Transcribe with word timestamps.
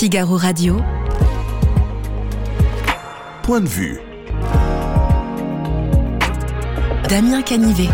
Figaro 0.00 0.38
Radio. 0.38 0.76
Point 3.42 3.60
de 3.60 3.68
vue. 3.68 4.00
Damien 7.10 7.42
Canivet. 7.42 7.90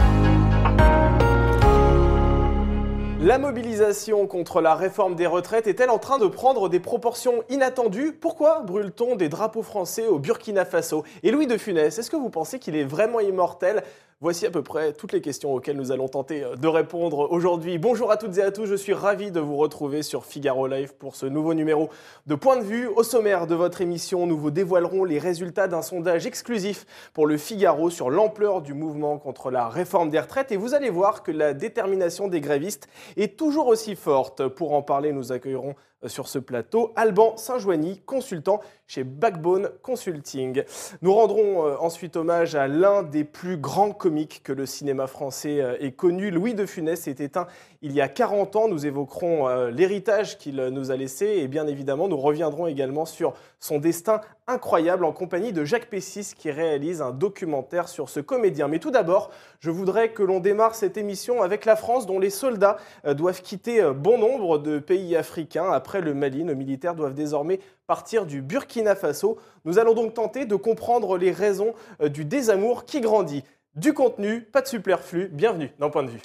La 3.21 3.39
mobilisation 3.39 4.29
contre 4.29 4.61
la 4.61 4.77
réforme 4.77 5.17
des 5.17 5.27
retraites 5.27 5.67
est-elle 5.67 5.91
en 5.91 5.99
train 5.99 6.19
de 6.19 6.29
prendre 6.29 6.69
des 6.69 6.79
proportions 6.79 7.43
inattendues? 7.49 8.13
Pourquoi 8.13 8.61
brûle-t-on 8.61 9.17
des 9.17 9.29
drapeaux 9.29 9.65
français 9.65 10.07
au 10.07 10.21
Burkina 10.21 10.65
Faso? 10.65 11.03
Et 11.25 11.33
Louis 11.33 11.49
de 11.49 11.57
Funès, 11.57 11.99
est-ce 11.99 12.09
que 12.09 12.15
vous 12.15 12.31
pensez 12.31 12.61
qu'il 12.61 12.77
est 12.77 12.85
vraiment 12.85 13.19
immortel? 13.19 13.83
Voici 14.23 14.47
à 14.47 14.51
peu 14.51 14.63
près 14.63 14.95
toutes 14.95 15.13
les 15.13 15.21
questions 15.21 15.53
auxquelles 15.53 15.77
nous 15.77 15.93
allons 15.93 16.09
tenter 16.09 16.43
euh, 16.43 16.57
de 16.57 16.69
répondre 16.69 17.31
aujourd'hui. 17.31 17.77
Bonjour 17.77 18.11
à 18.11 18.17
toutes 18.17 18.39
et 18.39 18.43
à 18.43 18.51
tous, 18.51 18.65
je 18.65 18.75
suis 18.75 18.95
ravi 18.95 19.31
de 19.31 19.41
vous 19.41 19.59
retrouver 19.59 20.03
sur 20.03 20.25
Figaro 20.25 20.67
Live 20.67 20.95
pour 20.95 21.17
ce 21.17 21.27
nouveau 21.27 21.53
numéro 21.53 21.91
de 22.27 22.35
Point 22.35 22.57
de 22.57 22.63
vue. 22.63 22.87
Au 22.87 23.03
sommaire 23.03 23.47
de 23.47 23.55
votre 23.55 23.83
émission, 23.83 24.27
nous 24.27 24.39
vous 24.39 24.51
dévoilerons 24.51 25.05
les 25.05 25.19
résultats 25.19 25.69
d'un 25.69 25.83
sondage 25.83 26.27
exclusif 26.27 26.87
pour 27.13 27.27
le 27.27 27.37
Figaro 27.37 27.91
sur 27.91 28.09
l'ampleur 28.09 28.63
du 28.63 28.73
mouvement 28.73 29.19
contre 29.19 29.51
la 29.51 29.69
réforme 29.69 30.09
des 30.09 30.21
retraites 30.21 30.51
et 30.51 30.57
vous 30.57 30.73
allez 30.73 30.89
voir 30.89 31.23
que 31.23 31.31
la 31.31 31.53
détermination 31.53 32.29
des 32.29 32.41
grévistes 32.41 32.89
est 33.19 33.39
toujours 33.39 33.67
aussi 33.67 33.97
forte. 33.97 34.49
Pour 34.49 34.73
en 34.73 34.81
parler, 34.81 35.13
nous 35.13 35.31
accueillerons 35.31 35.75
sur 36.05 36.29
ce 36.29 36.39
plateau. 36.39 36.93
Alban 36.97 37.37
Saint-Joigny, 37.37 38.01
consultant 38.05 38.61
chez 38.87 39.03
Backbone 39.03 39.71
Consulting. 39.83 40.63
Nous 41.03 41.13
rendrons 41.13 41.67
euh, 41.67 41.77
ensuite 41.81 42.17
hommage 42.17 42.55
à 42.55 42.69
l'un 42.69 43.03
des 43.03 43.25
plus 43.25 43.57
grands 43.57 43.93
comiques 43.93 44.43
que 44.45 44.53
le 44.53 44.67
cinéma 44.67 45.07
français 45.07 45.61
euh, 45.61 45.77
ait 45.81 45.93
connu. 45.93 46.31
Louis 46.31 46.55
de 46.55 46.67
Funès 46.67 47.01
s'est 47.01 47.17
éteint 47.19 47.47
il 47.83 47.93
y 47.93 48.01
a 48.01 48.09
40 48.09 48.57
ans. 48.57 48.69
Nous 48.69 48.87
évoquerons 48.87 49.69
l'héritage 49.69 50.39
qu'il 50.39 50.57
nous 50.57 50.91
a 50.91 50.97
laissé 50.97 51.27
et 51.27 51.49
bien 51.49 51.67
évidemment 51.67 52.09
nous 52.09 52.17
reviendrons 52.17 52.67
également 52.67 53.05
sur 53.05 53.35
son 53.59 53.79
destin 53.79 54.21
incroyable 54.47 55.05
en 55.05 55.13
compagnie 55.13 55.53
de 55.53 55.65
Jacques 55.65 55.91
Pessis 55.91 56.35
qui 56.37 56.51
réalise 56.51 57.03
un 57.03 57.11
documentaire 57.11 57.89
sur 57.89 58.09
ce 58.09 58.21
comédien. 58.21 58.69
Mais 58.69 58.79
tout 58.79 58.91
d'abord, 58.91 59.31
je 59.61 59.71
voudrais 59.71 60.11
que 60.11 60.23
l'on 60.23 60.41
démarre 60.41 60.75
cette 60.75 60.97
émission 60.97 61.43
avec 61.43 61.65
la 61.65 61.77
France 61.77 62.07
dont 62.07 62.21
les 62.21 62.31
soldats 62.31 62.77
doivent 63.05 63.43
quitter 63.43 63.83
bon 63.95 64.19
nombre 64.19 64.59
de 64.59 64.79
pays 64.79 65.17
africains 65.17 65.71
après 65.73 66.01
le 66.01 66.15
Mali, 66.15 66.45
nos 66.45 66.55
militaires 66.55 66.95
doivent 66.95 67.15
désormais 67.15 67.61
partir 67.87 68.27
du 68.27 68.43
Burkina 68.43 68.95
Faso. 68.95 69.39
Nous 69.65 69.79
allons 69.79 69.95
donc 69.95 70.15
tenter 70.15 70.45
de 70.45 70.57
comprendre 70.57 71.17
les 71.17 71.31
raisons 71.31 71.75
euh, 72.01 72.09
du 72.09 72.25
désamour 72.25 72.85
qui 72.85 73.01
grandit. 73.01 73.45
Du 73.75 73.93
contenu, 73.93 74.41
pas 74.41 74.63
de 74.63 74.69
superflu, 74.69 75.29
bienvenue 75.29 75.71
dans 75.79 75.91
Point 75.91 76.05
de 76.05 76.11
vue. 76.11 76.23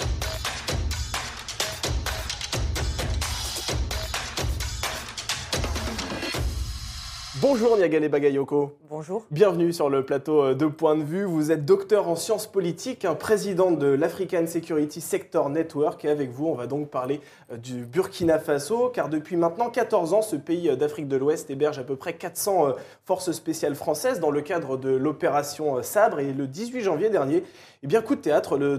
Bonjour 7.40 7.78
Niagale 7.78 8.10
Bagayoko. 8.10 8.78
Bonjour. 8.90 9.26
Bienvenue 9.32 9.72
sur 9.72 9.90
le 9.90 10.04
plateau 10.04 10.44
euh, 10.44 10.54
de 10.54 10.66
Point 10.66 10.98
de 10.98 11.04
vue. 11.04 11.24
Vous 11.24 11.54
êtes 11.54 11.64
docteur 11.64 12.10
en 12.10 12.18
sciences 12.18 12.46
politiques, 12.46 13.08
président 13.18 13.72
de 13.72 13.88
l'African 13.88 14.46
Security 14.46 15.00
Sector 15.00 15.50
Network. 15.50 16.04
Et 16.04 16.10
avec 16.10 16.30
vous, 16.30 16.48
on 16.48 16.56
va 16.56 16.68
donc 16.68 16.90
parler 16.90 17.22
euh, 17.50 17.56
du 17.56 17.86
Burkina 17.86 18.38
Faso, 18.38 18.90
car 18.90 19.08
depuis 19.08 19.38
maintenant 19.38 19.70
14 19.70 20.14
ans, 20.14 20.22
ce 20.22 20.36
pays 20.36 20.68
euh, 20.68 20.76
d'Afrique 20.76 21.08
de 21.08 21.16
l'Ouest 21.16 21.50
héberge 21.50 21.80
à 21.80 21.86
peu 21.86 21.96
près 21.96 22.16
400 22.16 22.74
forces 23.06 23.32
spéciales 23.32 23.76
françaises 23.76 24.20
dans 24.20 24.32
le 24.32 24.42
cadre 24.42 24.76
de 24.76 24.90
l'opération 24.90 25.82
Sabre. 25.84 26.20
Et 26.20 26.34
le 26.34 26.48
18 26.48 26.82
janvier 26.82 27.10
dernier, 27.10 27.46
eh 27.84 27.88
bien, 27.88 28.02
coup 28.02 28.16
de 28.16 28.22
théâtre, 28.22 28.58
le, 28.58 28.78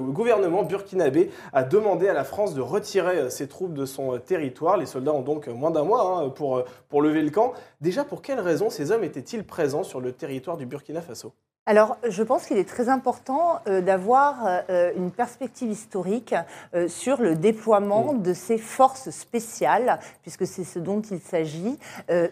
gouvernement 0.00 0.64
burkinabé 0.64 1.30
a 1.52 1.62
demandé 1.62 2.08
à 2.08 2.12
la 2.12 2.24
France 2.24 2.54
de 2.54 2.60
retirer 2.60 3.30
ses 3.30 3.46
troupes 3.46 3.74
de 3.74 3.84
son 3.84 4.18
territoire. 4.18 4.76
Les 4.76 4.86
soldats 4.86 5.12
ont 5.12 5.22
donc 5.22 5.46
moins 5.46 5.70
d'un 5.70 5.84
mois 5.84 6.24
hein, 6.24 6.28
pour, 6.30 6.64
pour 6.88 7.02
lever 7.02 7.22
le 7.22 7.30
camp. 7.30 7.52
Déjà, 7.80 8.04
pour 8.04 8.20
quelles 8.20 8.40
raisons 8.40 8.68
ces 8.68 8.90
hommes 8.90 9.04
étaient-ils 9.04 9.44
présents 9.44 9.84
sur 9.84 10.00
le 10.00 10.12
territoire 10.12 10.56
du 10.56 10.66
Burkina 10.66 11.00
Faso? 11.00 11.34
Alors, 11.64 11.96
je 12.08 12.24
pense 12.24 12.46
qu'il 12.46 12.58
est 12.58 12.68
très 12.68 12.88
important 12.88 13.60
euh, 13.68 13.80
d'avoir 13.80 14.64
euh, 14.68 14.90
une 14.96 15.12
perspective 15.12 15.70
historique 15.70 16.34
euh, 16.74 16.88
sur 16.88 17.22
le 17.22 17.36
déploiement 17.36 18.14
de 18.14 18.32
ces 18.32 18.58
forces 18.58 19.10
spéciales, 19.10 20.00
puisque 20.22 20.44
c'est 20.44 20.64
ce 20.64 20.80
dont 20.80 21.00
il 21.02 21.20
s'agit, 21.20 21.78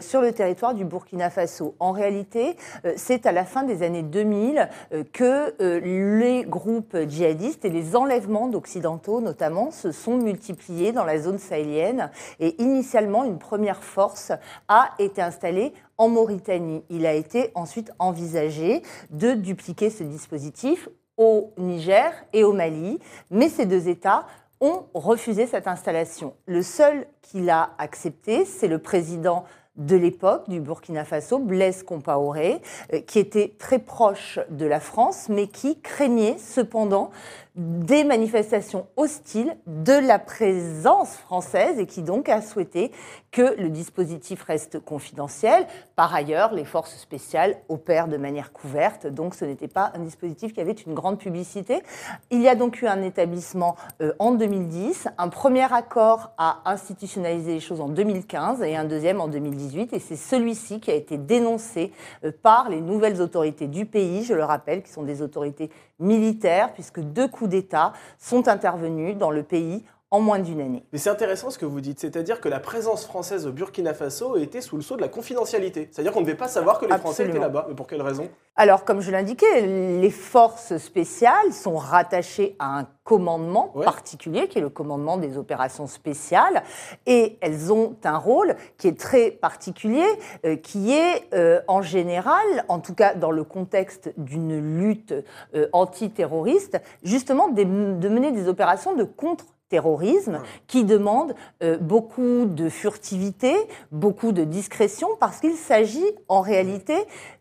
sur 0.01 0.21
le 0.21 0.33
territoire 0.33 0.75
du 0.75 0.85
Burkina 0.85 1.31
Faso. 1.31 1.75
En 1.79 1.93
réalité, 1.93 2.57
c'est 2.97 3.27
à 3.27 3.33
la 3.33 3.45
fin 3.45 3.63
des 3.63 3.83
années 3.83 4.03
2000 4.03 4.69
que 5.13 5.55
les 5.81 6.45
groupes 6.45 6.97
djihadistes 7.09 7.65
et 7.65 7.71
les 7.71 7.97
enlèvements 7.97 8.49
d'occidentaux, 8.49 9.21
notamment, 9.21 9.71
se 9.71 9.93
sont 9.93 10.17
multipliés 10.17 10.93
dans 10.93 11.05
la 11.05 11.19
zone 11.19 11.39
sahélienne. 11.39 12.11
Et 12.41 12.61
initialement, 12.63 13.25
une 13.25 13.39
première 13.39 13.83
force 13.83 14.33
a 14.69 14.91
été 14.99 15.23
installée 15.23 15.73
en 16.01 16.09
Mauritanie. 16.09 16.83
Il 16.89 17.05
a 17.05 17.13
été 17.13 17.51
ensuite 17.55 17.93
envisagé 17.99 18.83
de 19.11 19.35
dupliquer 19.35 19.91
ce 19.91 20.03
dispositif 20.03 20.89
au 21.19 21.53
Niger 21.59 22.11
et 22.33 22.43
au 22.43 22.55
Mali, 22.55 22.99
mais 23.31 23.51
ces 23.51 23.67
deux 23.67 23.87
États 23.87 24.27
ont 24.63 24.87
refusé 24.95 25.47
cette 25.47 25.69
installation. 25.69 26.35
Le 26.47 26.63
seul 26.63 27.07
qui 27.21 27.41
l'a 27.43 27.75
accepté, 27.77 28.47
c'est 28.47 28.67
le 28.67 28.79
président 28.79 29.45
de 29.77 29.95
l'époque 29.95 30.49
du 30.49 30.61
Burkina 30.61 31.05
Faso, 31.05 31.39
Blaise 31.39 31.83
Compaoré, 31.83 32.61
euh, 32.93 33.01
qui 33.01 33.19
était 33.19 33.55
très 33.59 33.79
proche 33.79 34.39
de 34.51 34.67
la 34.67 34.81
France, 34.81 35.29
mais 35.29 35.49
qui 35.49 35.81
craignait 35.81 36.37
cependant 36.39 37.11
des 37.57 38.05
manifestations 38.05 38.87
hostiles 38.97 39.57
de 39.67 39.93
la 39.93 40.19
présence 40.19 41.17
française 41.17 41.79
et 41.79 41.87
qui 41.87 42.03
donc 42.03 42.29
a 42.29 42.43
souhaité 42.43 42.93
que 43.33 43.61
le 43.61 43.71
dispositif 43.71 44.43
reste 44.43 44.81
confidentiel. 44.81 45.67
Par 45.97 46.15
ailleurs, 46.15 46.53
les 46.53 46.65
forces 46.65 46.97
spéciales 46.97 47.57
opèrent 47.69 48.09
de 48.09 48.17
manière 48.17 48.53
couverte, 48.53 49.07
donc 49.07 49.35
ce 49.35 49.45
n'était 49.45 49.69
pas 49.69 49.93
un 49.95 50.01
dispositif 50.01 50.53
qui 50.53 50.61
avait 50.61 50.73
une 50.73 50.95
grande 50.95 51.19
publicité. 51.19 51.83
Il 52.31 52.41
y 52.41 52.49
a 52.49 52.55
donc 52.55 52.83
eu 52.83 52.87
un 52.87 53.03
établissement 53.03 53.77
euh, 54.01 54.13
en 54.19 54.33
2010, 54.33 55.09
un 55.19 55.29
premier 55.29 55.73
accord 55.73 56.33
a 56.39 56.63
institutionnalisé 56.65 57.55
les 57.55 57.61
choses 57.61 57.81
en 57.81 57.89
2015 57.89 58.63
et 58.63 58.77
un 58.77 58.85
deuxième 58.85 59.21
en 59.21 59.29
2018, 59.29 59.93
et 59.93 59.99
c'est 59.99 60.17
celui-ci 60.17 60.81
qui 60.81 60.91
a 60.91 60.95
été 60.95 61.19
dénoncé 61.19 61.93
euh, 62.25 62.33
par 62.43 62.69
les 62.69 62.81
nouvelles 62.81 63.21
autorités 63.21 63.67
du 63.67 63.87
pays, 63.87 64.25
je 64.25 64.35
le 64.35 64.45
rappelle, 64.45 64.83
qui 64.83 64.91
sont 64.91 65.03
des 65.03 65.23
autorités 65.23 65.71
militaires, 66.01 66.73
puisque 66.73 67.01
deux 67.01 67.29
coups 67.29 67.51
d'État 67.51 67.93
sont 68.19 68.49
intervenus 68.49 69.17
dans 69.17 69.31
le 69.31 69.43
pays 69.43 69.85
en 70.13 70.21
moins 70.21 70.41
d'une 70.41 70.61
année. 70.61 70.85
Mais 70.93 70.99
c'est 70.99 71.11
intéressant 71.11 71.51
ce 71.51 71.59
que 71.59 71.67
vous 71.67 71.81
dites, 71.81 72.01
c'est-à-dire 72.01 72.41
que 72.41 72.49
la 72.49 72.59
présence 72.59 73.05
française 73.07 73.47
au 73.47 73.53
Burkina 73.53 73.95
Faso 73.95 74.37
était 74.37 74.61
sous 74.61 74.77
le 74.77 74.83
sceau 74.83 74.97
de 74.97 75.01
la 75.01 75.09
confidentialité. 75.09 75.89
C'est-à-dire 75.93 76.13
qu'on 76.13 76.21
ne 76.21 76.25
devait 76.25 76.37
pas 76.37 76.49
savoir 76.49 76.81
que 76.81 76.87
les 76.87 76.99
Français 76.99 77.27
étaient 77.27 77.39
là-bas. 77.39 77.67
Mais 77.69 77.75
pour 77.77 77.87
quelle 77.87 78.03
raison? 78.03 78.29
Alors, 78.57 78.85
comme 78.85 79.01
je 79.01 79.13
l'indiquais, 79.13 79.63
les 79.63 80.11
forces 80.11 80.77
spéciales 80.79 81.53
sont 81.53 81.77
rattachées 81.77 82.57
à 82.59 82.81
un 82.81 82.89
commandement 83.05 83.69
particulier, 83.69 84.49
qui 84.49 84.59
est 84.59 84.61
le 84.61 84.69
commandement 84.69 85.17
des 85.17 85.39
opérations 85.39 85.87
spéciales, 85.87 86.63
et 87.07 87.39
elles 87.41 87.73
ont 87.73 87.97
un 88.05 88.19
rôle 88.19 88.57
qui 88.79 88.89
est 88.89 88.99
très 88.99 89.31
particulier, 89.31 90.07
euh, 90.45 90.57
qui 90.57 90.93
est 90.93 91.33
euh, 91.33 91.61
en 91.69 91.83
général, 91.83 92.65
en 92.69 92.81
tout 92.81 92.95
cas 92.95 93.15
dans 93.15 93.31
le 93.31 93.45
contexte 93.45 94.13
d'une 94.17 94.79
lutte 94.79 95.15
euh, 95.55 95.69
antiterroriste, 95.73 96.81
justement 97.03 97.49
de 97.49 97.65
mener 97.65 98.33
des 98.33 98.49
opérations 98.49 98.95
de 98.95 99.05
contre 99.05 99.47
terrorisme, 99.71 100.43
qui 100.67 100.85
demande 100.85 101.35
euh, 101.63 101.79
beaucoup 101.79 102.45
de 102.45 102.69
furtivité, 102.69 103.55
beaucoup 103.93 104.33
de 104.33 104.45
discrétion, 104.45 105.09
parce 105.19 105.39
qu'il 105.39 105.55
s'agit 105.55 106.05
en 106.29 106.41
réalité 106.41 106.95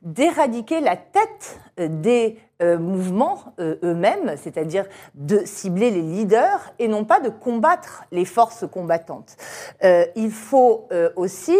d'éradiquer 0.04 0.80
la 0.80 0.96
tête 0.96 1.60
euh, 1.80 1.88
des 1.90 2.38
euh, 2.62 2.78
mouvements 2.78 3.56
eux-mêmes, 3.60 4.36
c'est-à-dire 4.38 4.86
de 5.16 5.42
cibler 5.46 5.92
les 5.92 6.02
leaders 6.02 6.74
et 6.78 6.88
non 6.88 7.06
pas 7.06 7.20
de 7.20 7.30
combattre 7.30 8.04
les 8.12 8.26
forces 8.26 8.66
combattantes. 8.70 9.38
il 9.82 10.30
faut 10.30 10.90
aussi 11.16 11.58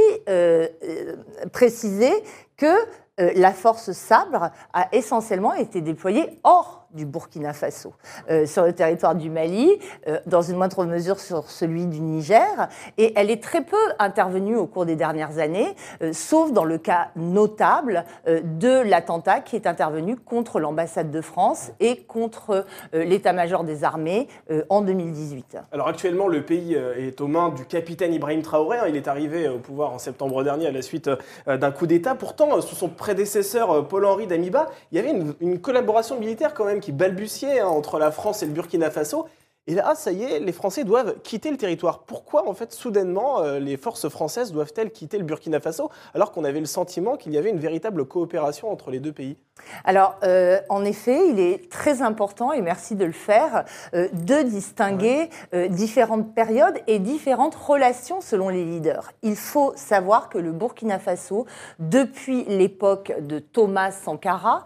préciser 1.54 2.12
que 2.58 2.74
la 3.18 3.54
force 3.54 3.94
sabre 3.94 4.52
a 4.74 4.90
essentiellement 4.92 5.54
été 5.54 5.80
déployée 5.80 6.38
hors 6.44 6.89
du 6.94 7.06
Burkina 7.06 7.54
Faso, 7.54 7.94
euh, 8.30 8.46
sur 8.46 8.64
le 8.64 8.74
territoire 8.74 9.16
du 9.16 9.30
Mali, 9.30 9.78
euh, 10.08 10.20
dans 10.26 10.42
une 10.42 10.58
moindre 10.58 10.86
mesure 10.86 11.20
sur 11.20 11.50
celui 11.50 11.86
du 11.86 12.00
Niger, 12.00 12.68
et 12.98 13.14
elle 13.16 13.30
est 13.30 13.44
très 13.44 13.64
peu 13.64 13.78
intervenue 14.00 14.56
au 14.56 14.66
cours 14.66 14.86
des 14.86 14.96
dernières 14.96 15.38
années, 15.40 15.76
euh, 16.02 16.14
sauf 16.14 16.52
dans 16.52 16.64
le 16.64 16.78
cas 16.78 17.10
notable 17.16 18.06
de 18.26 18.82
l'attentat 18.82 19.40
qui 19.42 19.56
est 19.56 19.68
intervenu 19.68 20.16
contre 20.16 20.60
l'ambassade 20.60 21.12
de 21.12 21.22
France 21.22 21.72
et 21.80 21.98
contre 22.04 22.66
l'état-major 22.94 23.64
des 23.64 23.84
armées 23.84 24.28
en 24.70 24.82
2018. 24.82 25.58
Alors 25.72 25.88
actuellement, 25.88 26.28
le 26.28 26.44
pays 26.44 26.76
est 26.76 27.20
aux 27.22 27.28
mains 27.28 27.50
du 27.50 27.66
capitaine 27.66 28.14
Ibrahim 28.14 28.42
Traoré. 28.42 28.78
Hein. 28.78 28.86
Il 28.88 28.96
est 28.96 29.08
arrivé 29.08 29.48
au 29.48 29.60
pouvoir 29.60 29.92
en 29.92 30.00
septembre 30.00 30.44
dernier 30.44 30.68
à 30.68 30.72
la 30.72 30.82
suite 30.82 31.10
d'un 31.48 31.72
coup 31.72 31.88
d'État. 31.88 32.16
Pourtant, 32.16 32.62
sous 32.62 32.76
son 32.76 32.90
prédécesseur 32.90 33.88
Paul-Henri 33.88 34.28
Damiba, 34.28 34.68
il 34.92 34.98
y 34.98 35.00
avait 35.00 35.12
une, 35.12 35.34
une 35.40 35.60
collaboration 35.60 36.20
militaire 36.20 36.54
quand 36.54 36.66
même 36.66 36.79
qui 36.80 36.92
balbutiait 36.92 37.60
hein, 37.60 37.68
entre 37.68 38.00
la 38.00 38.12
France 38.12 38.44
et 38.44 38.46
le 38.46 38.52
Burkina 38.52 38.90
Faso. 38.90 39.28
Et 39.68 39.76
là, 39.76 39.94
ça 39.94 40.12
y 40.12 40.24
est, 40.24 40.40
les 40.40 40.52
Français 40.52 40.84
doivent 40.84 41.20
quitter 41.22 41.52
le 41.52 41.58
territoire. 41.58 42.00
Pourquoi, 42.00 42.48
en 42.50 42.54
fait, 42.56 42.74
soudainement, 42.74 43.42
euh, 43.42 43.60
les 43.60 43.78
forces 43.78 44.10
françaises 44.10 44.52
doivent-elles 44.52 44.92
quitter 44.92 45.20
le 45.20 45.24
Burkina 45.24 45.60
Faso 45.60 45.92
alors 46.16 46.32
qu'on 46.32 46.44
avait 46.44 46.60
le 46.60 46.66
sentiment 46.66 47.18
qu'il 47.18 47.34
y 47.34 47.38
avait 47.38 47.52
une 47.52 47.60
véritable 47.60 48.06
coopération 48.06 48.72
entre 48.72 48.90
les 48.90 49.00
deux 49.00 49.12
pays? 49.14 49.38
Alors, 49.84 50.18
euh, 50.24 50.60
en 50.70 50.86
effet, 50.86 51.30
il 51.30 51.40
est 51.40 51.72
très 51.72 52.02
important, 52.02 52.52
et 52.52 52.62
merci 52.62 52.96
de 52.96 53.06
le 53.06 53.12
faire, 53.12 53.66
euh, 53.94 54.08
de 54.14 54.42
distinguer 54.44 55.30
euh, 55.54 55.68
différentes 55.68 56.34
périodes 56.34 56.80
et 56.88 57.00
différentes 57.00 57.56
relations 57.56 58.22
selon 58.22 58.50
les 58.50 58.66
leaders. 58.66 59.12
Il 59.22 59.36
faut 59.36 59.74
savoir 59.76 60.30
que 60.30 60.38
le 60.38 60.52
Burkina 60.52 61.00
Faso, 61.00 61.46
depuis 61.80 62.44
l'époque 62.46 63.14
de 63.20 63.40
Thomas 63.40 63.92
Sankara, 63.92 64.64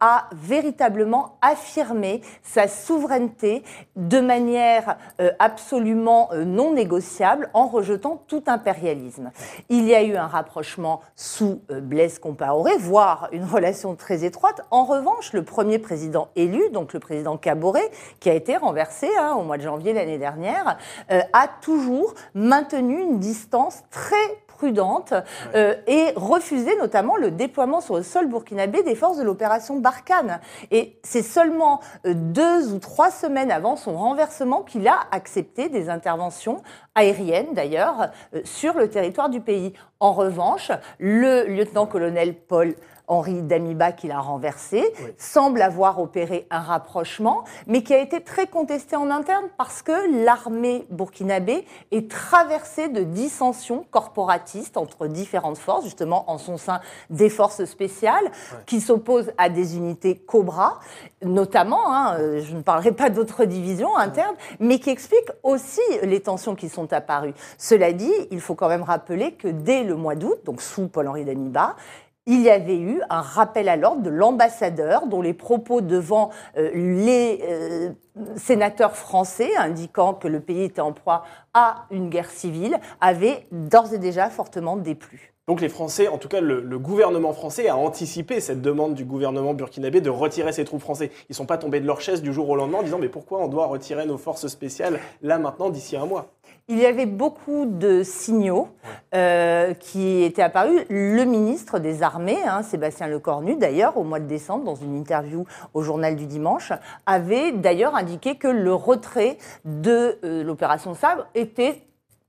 a 0.00 0.28
véritablement 0.32 1.38
affirmé 1.40 2.20
sa 2.42 2.68
souveraineté 2.68 3.62
de 3.96 4.20
manière 4.20 4.96
absolument 5.38 6.30
non 6.34 6.72
négociable 6.72 7.50
en 7.54 7.66
rejetant 7.66 8.22
tout 8.26 8.44
impérialisme. 8.46 9.30
Il 9.68 9.84
y 9.86 9.94
a 9.94 10.02
eu 10.02 10.16
un 10.16 10.26
rapprochement 10.26 11.00
sous 11.16 11.62
Blaise 11.68 12.18
Compaoré, 12.18 12.76
voire 12.78 13.28
une 13.32 13.44
relation 13.44 13.94
très 13.94 14.13
étroite. 14.22 14.60
En 14.70 14.84
revanche, 14.84 15.32
le 15.32 15.42
premier 15.42 15.78
président 15.78 16.28
élu, 16.36 16.70
donc 16.70 16.92
le 16.92 17.00
président 17.00 17.36
Caboret, 17.36 17.90
qui 18.20 18.30
a 18.30 18.34
été 18.34 18.56
renversé 18.56 19.08
hein, 19.18 19.34
au 19.36 19.42
mois 19.42 19.58
de 19.58 19.62
janvier 19.62 19.92
l'année 19.92 20.18
dernière, 20.18 20.78
euh, 21.10 21.20
a 21.32 21.48
toujours 21.48 22.14
maintenu 22.34 23.00
une 23.00 23.18
distance 23.18 23.82
très 23.90 24.16
prudente 24.46 25.14
euh, 25.56 25.74
et 25.88 26.12
refusé 26.14 26.76
notamment 26.76 27.16
le 27.16 27.32
déploiement 27.32 27.80
sur 27.80 27.96
le 27.96 28.04
sol 28.04 28.28
burkinabé 28.28 28.84
des 28.84 28.94
forces 28.94 29.18
de 29.18 29.24
l'opération 29.24 29.80
Barkhane. 29.80 30.38
Et 30.70 30.96
c'est 31.02 31.22
seulement 31.22 31.80
euh, 32.06 32.14
deux 32.14 32.72
ou 32.72 32.78
trois 32.78 33.10
semaines 33.10 33.50
avant 33.50 33.74
son 33.74 33.96
renversement 33.96 34.62
qu'il 34.62 34.86
a 34.86 35.00
accepté 35.10 35.68
des 35.68 35.88
interventions 35.88 36.62
aériennes 36.94 37.52
d'ailleurs 37.52 38.10
sur 38.44 38.74
le 38.74 38.88
territoire 38.88 39.28
du 39.28 39.40
pays. 39.40 39.72
En 39.98 40.12
revanche, 40.12 40.70
le 40.98 41.46
lieutenant-colonel 41.46 42.34
Paul 42.34 42.74
Henri 43.08 43.42
Damiba 43.42 43.92
qui 43.92 44.08
l'a 44.08 44.20
renversé, 44.20 44.82
semble 45.18 45.60
avoir 45.62 46.00
opéré 46.00 46.46
un 46.50 46.60
rapprochement, 46.60 47.44
mais 47.66 47.82
qui 47.82 47.92
a 47.94 47.98
été 47.98 48.22
très 48.22 48.46
contesté 48.46 48.96
en 48.96 49.10
interne 49.10 49.44
parce 49.58 49.82
que 49.82 50.24
l'armée 50.24 50.86
burkinabé 50.90 51.66
est 51.90 52.10
traversée 52.10 52.88
de 52.88 53.02
dissensions 53.02 53.84
corporatistes 53.90 54.76
entre 54.76 55.06
différentes 55.06 55.58
forces, 55.58 55.84
justement 55.84 56.30
en 56.30 56.38
son 56.38 56.56
sein 56.56 56.80
des 57.10 57.28
forces 57.28 57.64
spéciales, 57.64 58.30
qui 58.66 58.80
s'opposent 58.80 59.32
à 59.38 59.48
des 59.48 59.76
unités 59.76 60.16
Cobra, 60.16 60.80
notamment, 61.22 61.92
hein, 61.92 62.16
euh, 62.18 62.40
je 62.40 62.54
ne 62.54 62.62
parlerai 62.62 62.92
pas 62.92 63.10
d'autres 63.10 63.44
divisions 63.44 63.96
internes, 63.96 64.36
mais 64.60 64.78
qui 64.78 64.90
expliquent 64.90 65.30
aussi 65.42 65.80
les 66.02 66.20
tensions 66.20 66.54
qui 66.54 66.68
sont 66.68 66.92
apparues. 66.92 67.34
Cela 67.58 67.92
dit, 67.92 68.12
il 68.30 68.40
faut 68.40 68.54
quand 68.54 68.68
même 68.68 68.82
rappeler 68.82 69.32
que 69.32 69.48
dès 69.48 69.82
le 69.82 69.96
mois 69.96 70.14
d'août, 70.14 70.38
donc 70.44 70.62
sous 70.62 70.88
Paul-Henri 70.88 71.24
Damiba, 71.24 71.76
il 72.26 72.40
y 72.40 72.50
avait 72.50 72.78
eu 72.78 73.02
un 73.10 73.20
rappel 73.20 73.68
à 73.68 73.76
l'ordre 73.76 74.02
de 74.02 74.10
l'ambassadeur 74.10 75.06
dont 75.06 75.20
les 75.20 75.34
propos 75.34 75.80
devant 75.80 76.30
euh, 76.56 76.70
les 76.72 77.40
euh, 77.42 77.90
sénateurs 78.36 78.96
français 78.96 79.54
indiquant 79.56 80.14
que 80.14 80.28
le 80.28 80.40
pays 80.40 80.62
était 80.62 80.80
en 80.80 80.92
proie 80.92 81.24
à 81.52 81.86
une 81.90 82.08
guerre 82.08 82.30
civile 82.30 82.78
avaient 83.00 83.46
d'ores 83.52 83.92
et 83.92 83.98
déjà 83.98 84.30
fortement 84.30 84.76
déplu. 84.76 85.34
Donc 85.46 85.60
les 85.60 85.68
Français, 85.68 86.08
en 86.08 86.16
tout 86.16 86.28
cas 86.28 86.40
le, 86.40 86.78
gouvernement 86.78 87.34
français 87.34 87.68
a 87.68 87.76
anticipé 87.76 88.40
cette 88.40 88.62
demande 88.62 88.94
du 88.94 89.04
gouvernement 89.04 89.52
burkinabé 89.52 90.00
de 90.00 90.08
retirer 90.08 90.52
ses 90.52 90.64
troupes 90.64 90.80
françaises. 90.80 91.10
Ils 91.28 91.32
ne 91.32 91.34
sont 91.34 91.44
pas 91.44 91.58
tombés 91.58 91.80
de 91.80 91.86
leur 91.86 92.00
chaise 92.00 92.22
du 92.22 92.32
jour 92.32 92.48
au 92.48 92.56
lendemain 92.56 92.78
en 92.78 92.82
disant 92.82 92.98
mais 92.98 93.10
pourquoi 93.10 93.40
on 93.40 93.48
doit 93.48 93.66
retirer 93.66 94.06
nos 94.06 94.16
forces 94.16 94.46
spéciales 94.46 94.98
là 95.20 95.38
maintenant 95.38 95.68
d'ici 95.68 95.98
un 95.98 96.06
mois? 96.06 96.32
Il 96.68 96.78
y 96.78 96.86
avait 96.86 97.06
beaucoup 97.06 97.66
de 97.66 98.02
signaux 98.02 98.68
euh, 99.14 99.74
qui 99.74 100.22
étaient 100.22 100.42
apparus. 100.42 100.84
Le 100.88 101.24
ministre 101.24 101.78
des 101.78 102.02
Armées, 102.02 102.42
hein, 102.46 102.62
Sébastien 102.62 103.06
Lecornu, 103.06 103.56
d'ailleurs, 103.56 103.98
au 103.98 104.04
mois 104.04 104.18
de 104.20 104.26
décembre, 104.26 104.64
dans 104.64 104.74
une 104.74 104.96
interview 104.96 105.44
au 105.74 105.82
journal 105.82 106.16
du 106.16 106.26
dimanche, 106.26 106.72
avait 107.04 107.52
d'ailleurs 107.52 107.94
indiqué 107.94 108.36
que 108.36 108.48
le 108.48 108.72
retrait 108.72 109.36
de 109.66 110.18
euh, 110.24 110.42
l'opération 110.42 110.94
Sabre 110.94 111.26
était 111.34 111.82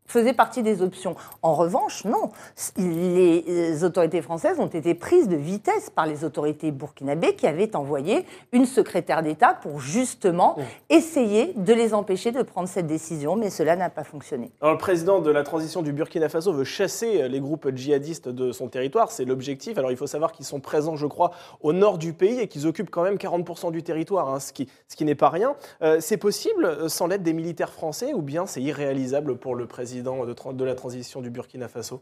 faisait 0.05 0.33
partie 0.33 0.63
des 0.63 0.81
options. 0.81 1.15
En 1.41 1.53
revanche, 1.53 2.05
non. 2.05 2.29
Les 2.77 3.83
autorités 3.83 4.21
françaises 4.21 4.59
ont 4.59 4.67
été 4.67 4.93
prises 4.93 5.27
de 5.27 5.35
vitesse 5.35 5.89
par 5.89 6.05
les 6.05 6.23
autorités 6.23 6.71
burkinabées 6.71 7.35
qui 7.35 7.47
avaient 7.47 7.75
envoyé 7.75 8.25
une 8.51 8.65
secrétaire 8.65 9.23
d'État 9.23 9.53
pour 9.53 9.79
justement 9.79 10.57
essayer 10.89 11.53
de 11.55 11.73
les 11.73 11.93
empêcher 11.93 12.31
de 12.31 12.41
prendre 12.43 12.69
cette 12.69 12.87
décision, 12.87 13.35
mais 13.35 13.49
cela 13.49 13.75
n'a 13.75 13.89
pas 13.89 14.03
fonctionné. 14.03 14.51
Alors, 14.61 14.73
le 14.73 14.79
président 14.79 15.19
de 15.19 15.31
la 15.31 15.43
transition 15.43 15.81
du 15.81 15.93
Burkina 15.93 16.29
Faso 16.29 16.53
veut 16.53 16.63
chasser 16.63 17.27
les 17.27 17.39
groupes 17.39 17.69
djihadistes 17.75 18.29
de 18.29 18.51
son 18.51 18.67
territoire, 18.67 19.11
c'est 19.11 19.25
l'objectif. 19.25 19.77
Alors 19.77 19.91
il 19.91 19.97
faut 19.97 20.07
savoir 20.07 20.31
qu'ils 20.31 20.45
sont 20.45 20.59
présents, 20.59 20.95
je 20.95 21.07
crois, 21.07 21.31
au 21.61 21.73
nord 21.73 21.97
du 21.97 22.13
pays 22.13 22.39
et 22.39 22.47
qu'ils 22.47 22.67
occupent 22.67 22.89
quand 22.89 23.03
même 23.03 23.15
40% 23.15 23.71
du 23.71 23.83
territoire, 23.83 24.29
hein, 24.29 24.39
ce 24.39 24.53
qui, 24.53 24.69
ce 24.87 24.95
qui 24.95 25.05
n'est 25.05 25.15
pas 25.15 25.29
rien. 25.29 25.55
Euh, 25.81 25.97
c'est 25.99 26.17
possible 26.17 26.65
euh, 26.65 26.89
sans 26.89 27.07
l'aide 27.07 27.23
des 27.23 27.33
militaires 27.33 27.71
français 27.71 28.13
ou 28.13 28.21
bien 28.21 28.45
c'est 28.45 28.61
irréalisable 28.61 29.37
pour 29.37 29.55
le 29.55 29.65
président 29.65 29.94
de, 30.03 30.63
la 30.63 30.75
transition 30.75 31.21
du 31.21 31.29
Burkina 31.29 31.67
Faso 31.67 32.01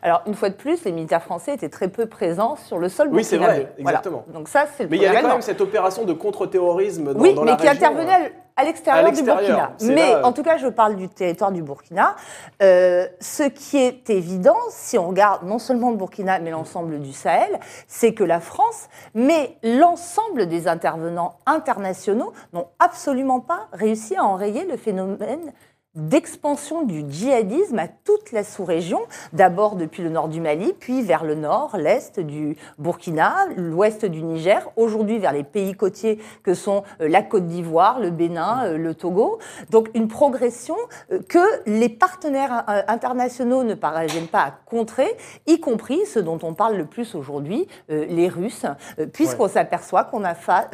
alors, 0.00 0.22
une 0.26 0.32
fois 0.32 0.48
de 0.48 0.54
plus, 0.54 0.82
les 0.86 0.92
militaires 0.92 1.22
français 1.22 1.52
étaient 1.52 1.68
très 1.68 1.88
peu 1.88 2.06
présents 2.06 2.56
sur 2.56 2.78
le 2.78 2.88
sol 2.88 3.10
Oui, 3.12 3.22
c'est 3.22 3.36
vrai, 3.36 3.70
exactement. 3.76 4.24
Donc 4.28 4.48
ça, 4.48 4.64
c'est 4.76 4.90
Mais 4.90 4.96
il 4.96 5.02
y 5.02 5.06
avait 5.06 5.20
quand 5.20 5.28
même 5.28 5.42
cette 5.42 5.60
opération 5.60 6.06
de 6.06 6.14
contre-terrorisme 6.14 7.12
dans, 7.12 7.20
oui, 7.20 7.34
dans 7.34 7.44
la 7.44 7.54
région. 7.54 7.70
Oui, 7.70 7.76
mais 7.76 7.78
qui 7.78 7.84
intervenait 7.84 8.32
à 8.58 8.64
l'extérieur 8.64 9.12
du 9.12 9.22
Burkina. 9.22 9.72
Mais 9.82 10.16
en 10.16 10.32
tout 10.32 10.42
cas, 10.42 10.56
je 10.56 10.66
parle 10.66 10.96
du 10.96 11.08
territoire 11.08 11.52
du 11.52 11.62
Burkina. 11.62 12.16
Euh, 12.60 13.06
ce 13.20 13.44
qui 13.44 13.78
est 13.78 14.10
évident, 14.10 14.56
si 14.70 14.98
on 14.98 15.08
regarde 15.08 15.44
non 15.44 15.60
seulement 15.60 15.90
le 15.90 15.96
Burkina, 15.96 16.40
mais 16.40 16.50
l'ensemble 16.50 17.00
du 17.00 17.12
Sahel, 17.12 17.60
c'est 17.86 18.14
que 18.14 18.24
la 18.24 18.40
France, 18.40 18.88
mais 19.14 19.56
l'ensemble 19.62 20.46
des 20.48 20.66
intervenants 20.66 21.36
internationaux 21.46 22.32
n'ont 22.52 22.66
absolument 22.80 23.38
pas 23.38 23.68
réussi 23.72 24.16
à 24.16 24.24
enrayer 24.24 24.64
le 24.64 24.76
phénomène 24.76 25.52
d'expansion 25.98 26.82
du 26.84 27.04
djihadisme 27.08 27.78
à 27.78 27.88
toute 27.88 28.32
la 28.32 28.44
sous-région, 28.44 29.00
d'abord 29.32 29.76
depuis 29.76 30.02
le 30.02 30.10
nord 30.10 30.28
du 30.28 30.40
Mali, 30.40 30.72
puis 30.78 31.02
vers 31.02 31.24
le 31.24 31.34
nord, 31.34 31.76
l'est 31.76 32.20
du 32.20 32.56
Burkina, 32.78 33.46
l'ouest 33.56 34.04
du 34.04 34.22
Niger, 34.22 34.70
aujourd'hui 34.76 35.18
vers 35.18 35.32
les 35.32 35.42
pays 35.44 35.74
côtiers 35.74 36.18
que 36.42 36.54
sont 36.54 36.84
euh, 37.00 37.08
la 37.08 37.22
Côte 37.22 37.46
d'Ivoire, 37.46 37.98
le 37.98 38.10
Bénin, 38.10 38.64
euh, 38.66 38.78
le 38.78 38.94
Togo. 38.94 39.38
Donc 39.70 39.90
une 39.94 40.08
progression 40.08 40.76
euh, 41.10 41.20
que 41.28 41.38
les 41.66 41.88
partenaires 41.88 42.64
internationaux 42.86 43.64
ne 43.64 43.74
parviennent 43.74 44.28
pas 44.28 44.42
à 44.42 44.50
contrer, 44.50 45.16
y 45.46 45.58
compris 45.58 46.06
ceux 46.06 46.22
dont 46.22 46.38
on 46.42 46.54
parle 46.54 46.76
le 46.76 46.86
plus 46.86 47.14
aujourd'hui, 47.14 47.66
les 47.88 48.28
Russes, 48.28 48.66
puisqu'on 49.12 49.48
s'aperçoit 49.48 50.04
qu'on 50.04 50.22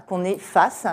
qu'on 0.06 0.24
est 0.24 0.38
face 0.38 0.86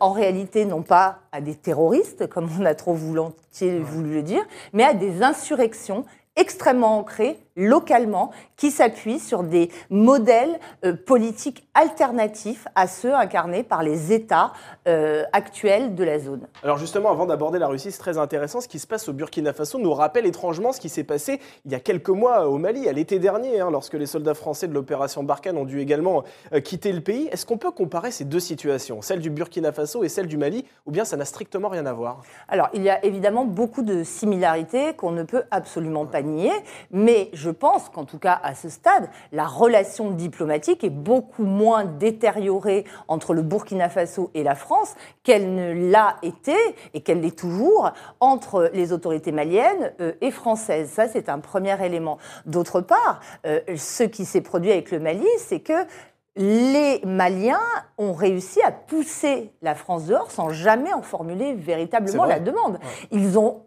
en 0.00 0.12
réalité 0.12 0.64
non 0.64 0.82
pas 0.82 1.20
à 1.34 1.40
des 1.40 1.56
terroristes, 1.56 2.28
comme 2.28 2.48
on 2.60 2.64
a 2.64 2.76
trop 2.76 2.94
volontiers 2.94 3.80
voulu 3.80 4.14
le 4.14 4.22
dire, 4.22 4.42
mais 4.72 4.84
à 4.84 4.94
des 4.94 5.24
insurrections 5.24 6.04
extrêmement 6.36 6.96
ancrées 6.98 7.36
localement 7.56 8.30
qui 8.56 8.70
s'appuient 8.70 9.20
sur 9.20 9.42
des 9.42 9.70
modèles 9.90 10.58
euh, 10.84 10.94
politiques 10.94 11.66
alternatifs 11.74 12.66
à 12.74 12.86
ceux 12.86 13.14
incarnés 13.14 13.62
par 13.62 13.82
les 13.82 14.12
États 14.12 14.52
euh, 14.88 15.24
actuels 15.32 15.94
de 15.94 16.04
la 16.04 16.18
zone. 16.18 16.46
Alors 16.62 16.78
justement, 16.78 17.10
avant 17.10 17.26
d'aborder 17.26 17.58
la 17.58 17.66
Russie, 17.66 17.90
c'est 17.92 17.98
très 17.98 18.18
intéressant. 18.18 18.60
Ce 18.60 18.68
qui 18.68 18.78
se 18.78 18.86
passe 18.86 19.08
au 19.08 19.12
Burkina 19.12 19.52
Faso 19.52 19.78
nous 19.78 19.92
rappelle 19.92 20.26
étrangement 20.26 20.72
ce 20.72 20.80
qui 20.80 20.88
s'est 20.88 21.04
passé 21.04 21.40
il 21.64 21.72
y 21.72 21.74
a 21.74 21.80
quelques 21.80 22.10
mois 22.10 22.48
au 22.48 22.58
Mali, 22.58 22.88
à 22.88 22.92
l'été 22.92 23.18
dernier, 23.18 23.60
hein, 23.60 23.70
lorsque 23.70 23.94
les 23.94 24.06
soldats 24.06 24.34
français 24.34 24.68
de 24.68 24.74
l'opération 24.74 25.22
Barkhane 25.22 25.56
ont 25.56 25.64
dû 25.64 25.80
également 25.80 26.24
euh, 26.52 26.60
quitter 26.60 26.92
le 26.92 27.00
pays. 27.00 27.28
Est-ce 27.32 27.46
qu'on 27.46 27.58
peut 27.58 27.70
comparer 27.70 28.10
ces 28.10 28.24
deux 28.24 28.40
situations, 28.40 29.02
celle 29.02 29.20
du 29.20 29.30
Burkina 29.30 29.72
Faso 29.72 30.04
et 30.04 30.08
celle 30.08 30.26
du 30.26 30.36
Mali, 30.36 30.64
ou 30.86 30.90
bien 30.90 31.04
ça 31.04 31.16
n'a 31.16 31.24
strictement 31.24 31.68
rien 31.68 31.86
à 31.86 31.92
voir? 31.92 32.22
Alors, 32.48 32.68
il 32.74 32.82
y 32.82 32.90
a 32.90 33.04
évidemment 33.04 33.44
beaucoup 33.44 33.82
de 33.82 34.02
similarités 34.02 34.94
qu'on 34.94 35.12
ne 35.12 35.22
peut 35.22 35.44
absolument 35.50 36.06
pas 36.06 36.22
nier, 36.22 36.52
mais 36.90 37.30
je 37.32 37.43
pense 37.50 37.88
qu'en 37.88 38.04
tout 38.04 38.18
cas 38.18 38.40
à 38.42 38.54
ce 38.54 38.68
stade, 38.68 39.08
la 39.32 39.46
relation 39.46 40.10
diplomatique 40.10 40.84
est 40.84 40.90
beaucoup 40.90 41.44
moins 41.44 41.84
détériorée 41.84 42.84
entre 43.08 43.34
le 43.34 43.42
Burkina 43.42 43.88
Faso 43.88 44.30
et 44.34 44.42
la 44.42 44.54
France 44.54 44.94
qu'elle 45.22 45.54
ne 45.54 45.90
l'a 45.90 46.16
été 46.22 46.56
et 46.94 47.00
qu'elle 47.00 47.20
l'est 47.20 47.38
toujours 47.38 47.92
entre 48.20 48.70
les 48.72 48.92
autorités 48.92 49.32
maliennes 49.32 49.92
euh, 50.00 50.12
et 50.20 50.30
françaises. 50.30 50.90
Ça, 50.90 51.08
c'est 51.08 51.28
un 51.28 51.38
premier 51.38 51.84
élément. 51.84 52.18
D'autre 52.46 52.80
part, 52.80 53.20
euh, 53.46 53.60
ce 53.76 54.04
qui 54.04 54.24
s'est 54.24 54.40
produit 54.40 54.72
avec 54.72 54.90
le 54.90 55.00
Mali, 55.00 55.26
c'est 55.38 55.60
que 55.60 55.86
les 56.36 57.00
Maliens 57.04 57.60
ont 57.96 58.12
réussi 58.12 58.60
à 58.62 58.72
pousser 58.72 59.52
la 59.62 59.74
France 59.74 60.06
dehors 60.06 60.30
sans 60.30 60.50
jamais 60.50 60.92
en 60.92 61.02
formuler 61.02 61.54
véritablement 61.54 62.24
la 62.24 62.40
demande. 62.40 62.78
Ils 63.12 63.38
ont 63.38 63.63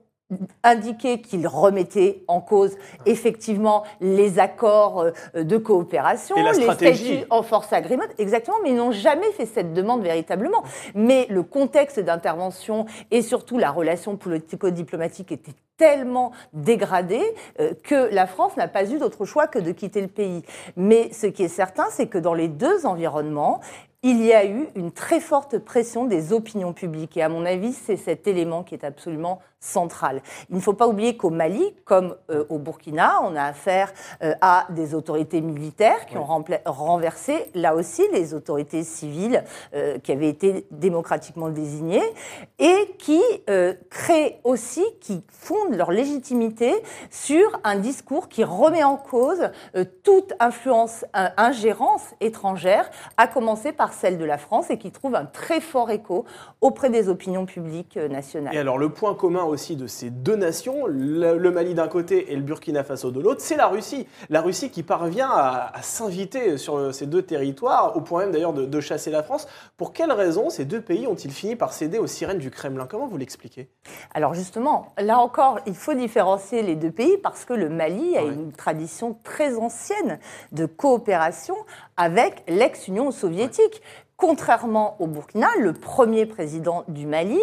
indiqué 0.64 1.22
qu'il 1.22 1.48
remettait 1.48 2.24
en 2.28 2.42
cause 2.42 2.76
effectivement 3.06 3.84
les 4.02 4.40
accords 4.40 5.02
euh, 5.36 5.44
de 5.44 5.58
coopération, 5.58 6.36
Et 6.36 6.44
la 6.44 6.52
les 6.52 6.70
statuts 6.70 7.26
en 7.30 7.44
force 7.44 7.72
agreement, 7.72 8.04
exactement, 8.18 8.58
mais 8.64 8.72
ils 8.72 8.76
n'ont 8.76 8.92
jamais 8.92 9.32
fait 9.32 9.46
cette 9.46 9.74
demande 9.74 10.04
véritablement. 10.04 10.64
Mais 10.96 11.28
le 11.30 11.44
contexte 11.44 12.00
d'intervention 12.00 12.86
et 13.12 13.22
surtout 13.22 13.58
la 13.58 13.72
relation 13.72 14.18
politico-diplomatique 14.18 15.32
était 15.32 15.54
tellement 15.78 16.32
dégradé 16.54 17.22
euh, 17.60 17.74
que 17.84 18.14
la 18.14 18.28
France 18.28 18.58
n'a 18.58 18.68
pas 18.68 18.90
eu 18.90 18.98
d'autre 18.98 19.26
choix 19.26 19.48
que 19.48 19.60
de 19.60 19.72
quitter 19.72 20.02
le 20.02 20.08
pays. 20.08 20.44
Mais 20.76 21.12
ce 21.14 21.28
qui 21.28 21.44
est 21.44 21.48
certain, 21.50 21.86
c'est 21.92 22.08
que 22.08 22.18
dans 22.18 22.34
les 22.34 22.48
deux 22.48 22.86
environnements, 22.86 23.62
il 24.04 24.24
y 24.24 24.34
a 24.34 24.46
eu 24.46 24.68
une 24.76 24.92
très 24.92 25.20
forte 25.20 25.58
pression 25.58 26.06
des 26.06 26.34
opinions 26.34 26.74
publiques. 26.74 27.18
Et 27.18 27.24
à 27.24 27.30
mon 27.30 27.46
avis, 27.46 27.74
c'est 27.74 27.98
cet 27.98 28.28
élément 28.28 28.64
qui 28.64 28.76
est 28.76 28.84
absolument 28.84 29.40
Il 30.50 30.56
ne 30.56 30.60
faut 30.60 30.74
pas 30.74 30.88
oublier 30.88 31.18
qu'au 31.18 31.30
Mali, 31.30 31.74
comme 31.84 32.16
euh, 32.30 32.46
au 32.50 32.58
Burkina, 32.58 33.22
on 33.24 33.36
a 33.36 33.44
affaire 33.44 33.92
euh, 34.24 34.34
à 34.42 34.68
des 34.70 34.94
autorités 34.94 35.42
militaires 35.42 36.06
qui 36.06 36.18
ont 36.18 36.26
renversé, 36.66 37.50
là 37.56 37.76
aussi, 37.76 38.04
les 38.14 38.34
autorités 38.34 38.84
civiles 38.84 39.44
euh, 39.74 39.98
qui 40.00 40.12
avaient 40.12 40.30
été 40.30 40.68
démocratiquement 40.72 41.50
désignées 41.50 42.04
et 42.60 42.96
qui 42.98 43.22
créent 43.90 44.40
aussi, 44.44 44.84
qui 45.02 45.24
fondent 45.30 45.76
leur 45.76 45.92
légitimité 45.92 46.74
sur 47.10 47.60
un 47.64 47.78
discours 47.78 48.30
qui 48.30 48.44
remet 48.44 48.84
en 48.84 48.98
cause 48.98 49.50
toute 50.04 50.34
influence, 50.40 51.06
ingérence 51.14 52.04
étrangère, 52.20 52.90
à 53.18 53.28
commencer 53.28 53.72
par 53.72 53.94
celle 53.94 54.18
de 54.18 54.26
la 54.26 54.38
France 54.38 54.70
et 54.70 54.78
qui 54.78 54.92
trouve 54.92 55.16
un 55.16 55.26
très 55.26 55.62
fort 55.62 55.90
écho 55.92 56.26
auprès 56.62 56.90
des 56.90 57.10
opinions 57.10 57.46
publiques 57.46 57.98
nationales. 57.98 58.54
Et 58.56 58.60
alors 58.60 58.78
le 58.78 58.90
point 58.90 59.16
commun 59.16 59.44
aussi 59.44 59.57
de 59.58 59.88
ces 59.88 60.12
deux 60.12 60.36
nations, 60.36 60.86
le, 60.86 61.38
le 61.38 61.52
Mali 61.52 61.74
d'un 61.74 61.88
côté 61.88 62.32
et 62.32 62.36
le 62.36 62.44
Burkina 62.44 62.84
Faso 62.84 63.10
de 63.10 63.20
l'autre, 63.20 63.42
c'est 63.42 63.56
la 63.56 63.68
Russie. 63.68 64.08
La 64.30 64.42
Russie 64.42 64.70
qui 64.70 64.84
parvient 64.84 65.30
à, 65.30 65.72
à 65.76 65.82
s'inviter 65.82 66.58
sur 66.58 66.94
ces 66.94 67.08
deux 67.08 67.24
territoires, 67.24 67.98
au 67.98 68.02
point 68.02 68.22
même 68.22 68.32
d'ailleurs 68.32 68.54
de, 68.54 68.66
de 68.66 68.80
chasser 68.80 69.10
la 69.10 69.24
France. 69.24 69.48
Pour 69.78 69.94
quelles 69.94 70.12
raisons 70.12 70.52
ces 70.52 70.66
deux 70.66 70.82
pays 70.82 71.08
ont-ils 71.08 71.32
fini 71.32 71.56
par 71.56 71.74
céder 71.74 71.98
aux 71.98 72.06
sirènes 72.08 72.38
du 72.38 72.52
Kremlin? 72.52 72.86
Comment 72.88 73.08
vous 73.08 73.18
l'expliquez? 73.18 73.70
Alors 74.14 74.36
justement, 74.36 74.94
là 75.00 75.18
encore, 75.18 75.60
il 75.66 75.76
faut 75.76 75.96
différencier 75.96 76.62
les 76.62 76.76
deux 76.76 76.92
pays 76.92 77.18
parce 77.18 77.44
que 77.44 77.54
le 77.54 77.70
Mali 77.70 78.16
a 78.16 78.24
Ouais. 78.24 78.34
une 78.34 78.52
tradition 78.52 79.18
très 79.24 79.56
ancienne 79.58 80.20
de 80.52 80.66
coopération 80.66 81.56
avec 81.98 82.44
l'ex-Union 82.48 83.10
soviétique. 83.12 83.82
Contrairement 84.18 84.96
au 85.00 85.06
Burkina, 85.06 85.48
le 85.60 85.74
premier 85.74 86.26
président 86.26 86.84
du 86.88 87.06
Mali, 87.06 87.40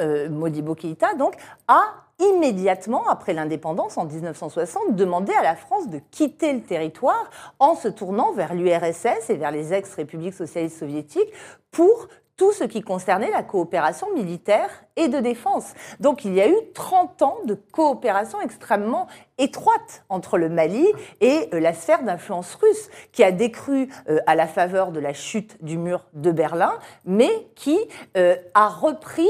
euh, 0.00 0.28
Modibo 0.28 0.74
Keïta, 0.74 1.14
donc, 1.14 1.34
a 1.68 1.94
immédiatement 2.18 3.06
après 3.08 3.32
l'indépendance 3.32 3.96
en 3.96 4.04
1960 4.04 4.96
demandé 4.96 5.32
à 5.32 5.42
la 5.44 5.54
France 5.54 5.88
de 5.88 6.00
quitter 6.10 6.52
le 6.52 6.62
territoire 6.62 7.30
en 7.60 7.76
se 7.76 7.86
tournant 7.86 8.32
vers 8.32 8.54
l'URSS 8.54 9.30
et 9.30 9.36
vers 9.36 9.52
les 9.52 9.72
ex-républiques 9.72 10.34
socialistes 10.34 10.80
soviétiques 10.80 11.32
pour 11.70 12.08
tout 12.36 12.52
ce 12.52 12.64
qui 12.64 12.82
concernait 12.82 13.30
la 13.30 13.42
coopération 13.42 14.12
militaire 14.14 14.70
et 14.96 15.08
de 15.08 15.18
défense. 15.18 15.74
Donc 16.00 16.24
il 16.24 16.34
y 16.34 16.40
a 16.40 16.48
eu 16.48 16.56
30 16.72 17.22
ans 17.22 17.36
de 17.44 17.54
coopération 17.54 18.40
extrêmement 18.40 19.08
étroite 19.38 20.04
entre 20.08 20.38
le 20.38 20.48
Mali 20.48 20.86
et 21.20 21.48
euh, 21.52 21.60
la 21.60 21.72
sphère 21.72 22.02
d'influence 22.02 22.54
russe, 22.56 22.90
qui 23.12 23.22
a 23.24 23.32
décru 23.32 23.88
euh, 24.08 24.18
à 24.26 24.34
la 24.34 24.46
faveur 24.46 24.92
de 24.92 25.00
la 25.00 25.12
chute 25.12 25.62
du 25.64 25.78
mur 25.78 26.04
de 26.12 26.30
Berlin, 26.30 26.72
mais 27.04 27.30
qui 27.54 27.78
euh, 28.16 28.36
a 28.54 28.68
repris 28.68 29.28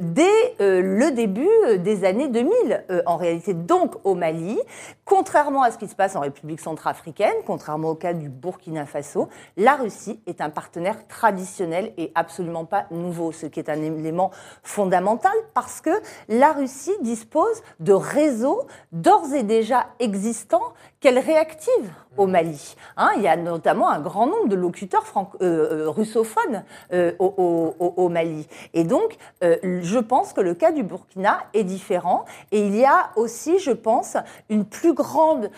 dès 0.00 0.30
le 0.58 1.10
début 1.10 1.48
des 1.78 2.04
années 2.04 2.28
2000, 2.28 2.84
euh, 2.90 3.02
en 3.06 3.16
réalité. 3.16 3.54
Donc 3.54 3.94
au 4.04 4.14
Mali, 4.14 4.58
contrairement 5.04 5.62
à 5.62 5.70
ce 5.70 5.78
qui 5.78 5.88
se 5.88 5.94
passe 5.94 6.16
en 6.16 6.20
République 6.20 6.60
centrafricaine, 6.60 7.34
contrairement 7.46 7.90
au 7.90 7.94
cas 7.94 8.12
du 8.12 8.28
Burkina 8.28 8.86
Faso, 8.86 9.28
la 9.56 9.76
Russie 9.76 10.20
est 10.26 10.40
un 10.40 10.50
partenaire 10.50 11.06
traditionnel 11.08 11.92
et 11.98 12.12
absolument 12.14 12.64
pas 12.64 12.86
nouveau, 12.90 13.32
ce 13.32 13.46
qui 13.46 13.60
est 13.60 13.68
un 13.68 13.80
élément 13.82 14.30
fondamental 14.62 15.32
parce 15.54 15.80
que 15.80 15.90
la 16.28 16.52
Russie 16.52 16.96
dispose 17.00 17.62
de 17.80 17.92
réseaux 17.92 18.66
d'ores 18.92 19.32
et 19.34 19.42
déjà 19.50 19.86
existants 19.98 20.62
qu'elle 21.00 21.18
réactive 21.18 21.90
au 22.16 22.26
Mali. 22.28 22.76
Hein, 22.96 23.10
il 23.16 23.22
y 23.22 23.28
a 23.28 23.36
notamment 23.36 23.88
un 23.90 23.98
grand 24.00 24.26
nombre 24.26 24.46
de 24.48 24.54
locuteurs 24.54 25.04
euh, 25.16 25.24
euh, 25.42 25.90
russophones 25.90 26.62
euh, 26.92 27.12
au, 27.18 27.34
au- 27.36 27.74
au- 27.84 27.94
au 28.04 28.08
Mali. 28.08 28.46
Et 28.74 28.84
donc, 28.84 29.16
euh, 29.42 29.56
je 29.82 29.98
pense 29.98 30.32
que 30.32 30.40
le 30.40 30.54
cas 30.54 30.70
du 30.70 30.84
Burkina 30.84 31.40
est 31.52 31.64
différent. 31.64 32.24
Et 32.52 32.60
il 32.64 32.76
y 32.76 32.84
a 32.84 33.10
aussi, 33.16 33.58
je 33.58 33.72
pense, 33.72 34.16
une 34.50 34.64
plus 34.64 34.92
grande 34.92 35.50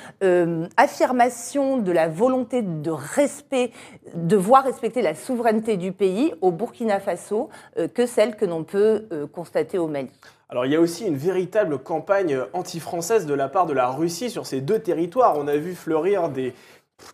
affirmation 0.78 1.76
de 1.78 1.92
la 1.92 2.08
volonté 2.08 2.62
de 2.62 2.90
respect, 2.90 3.72
de 4.14 4.36
voir 4.36 4.64
respecter 4.64 5.02
la 5.02 5.14
souveraineté 5.14 5.76
du 5.76 5.92
pays 5.92 6.32
au 6.40 6.50
Burkina 6.50 6.98
Faso 7.00 7.50
que 7.94 8.06
celle 8.06 8.36
que 8.36 8.46
l'on 8.46 8.64
peut 8.64 9.06
constater 9.34 9.78
au 9.78 9.88
Mali. 9.88 10.10
Alors 10.52 10.66
il 10.66 10.72
y 10.72 10.76
a 10.76 10.80
aussi 10.80 11.06
une 11.06 11.16
véritable 11.16 11.78
campagne 11.78 12.38
anti-française 12.52 13.24
de 13.24 13.32
la 13.32 13.48
part 13.48 13.64
de 13.64 13.72
la 13.72 13.88
Russie 13.88 14.28
sur 14.28 14.44
ces 14.44 14.60
deux 14.60 14.80
territoires. 14.80 15.38
On 15.38 15.48
a 15.48 15.56
vu 15.56 15.74
fleurir 15.74 16.28
des, 16.28 16.52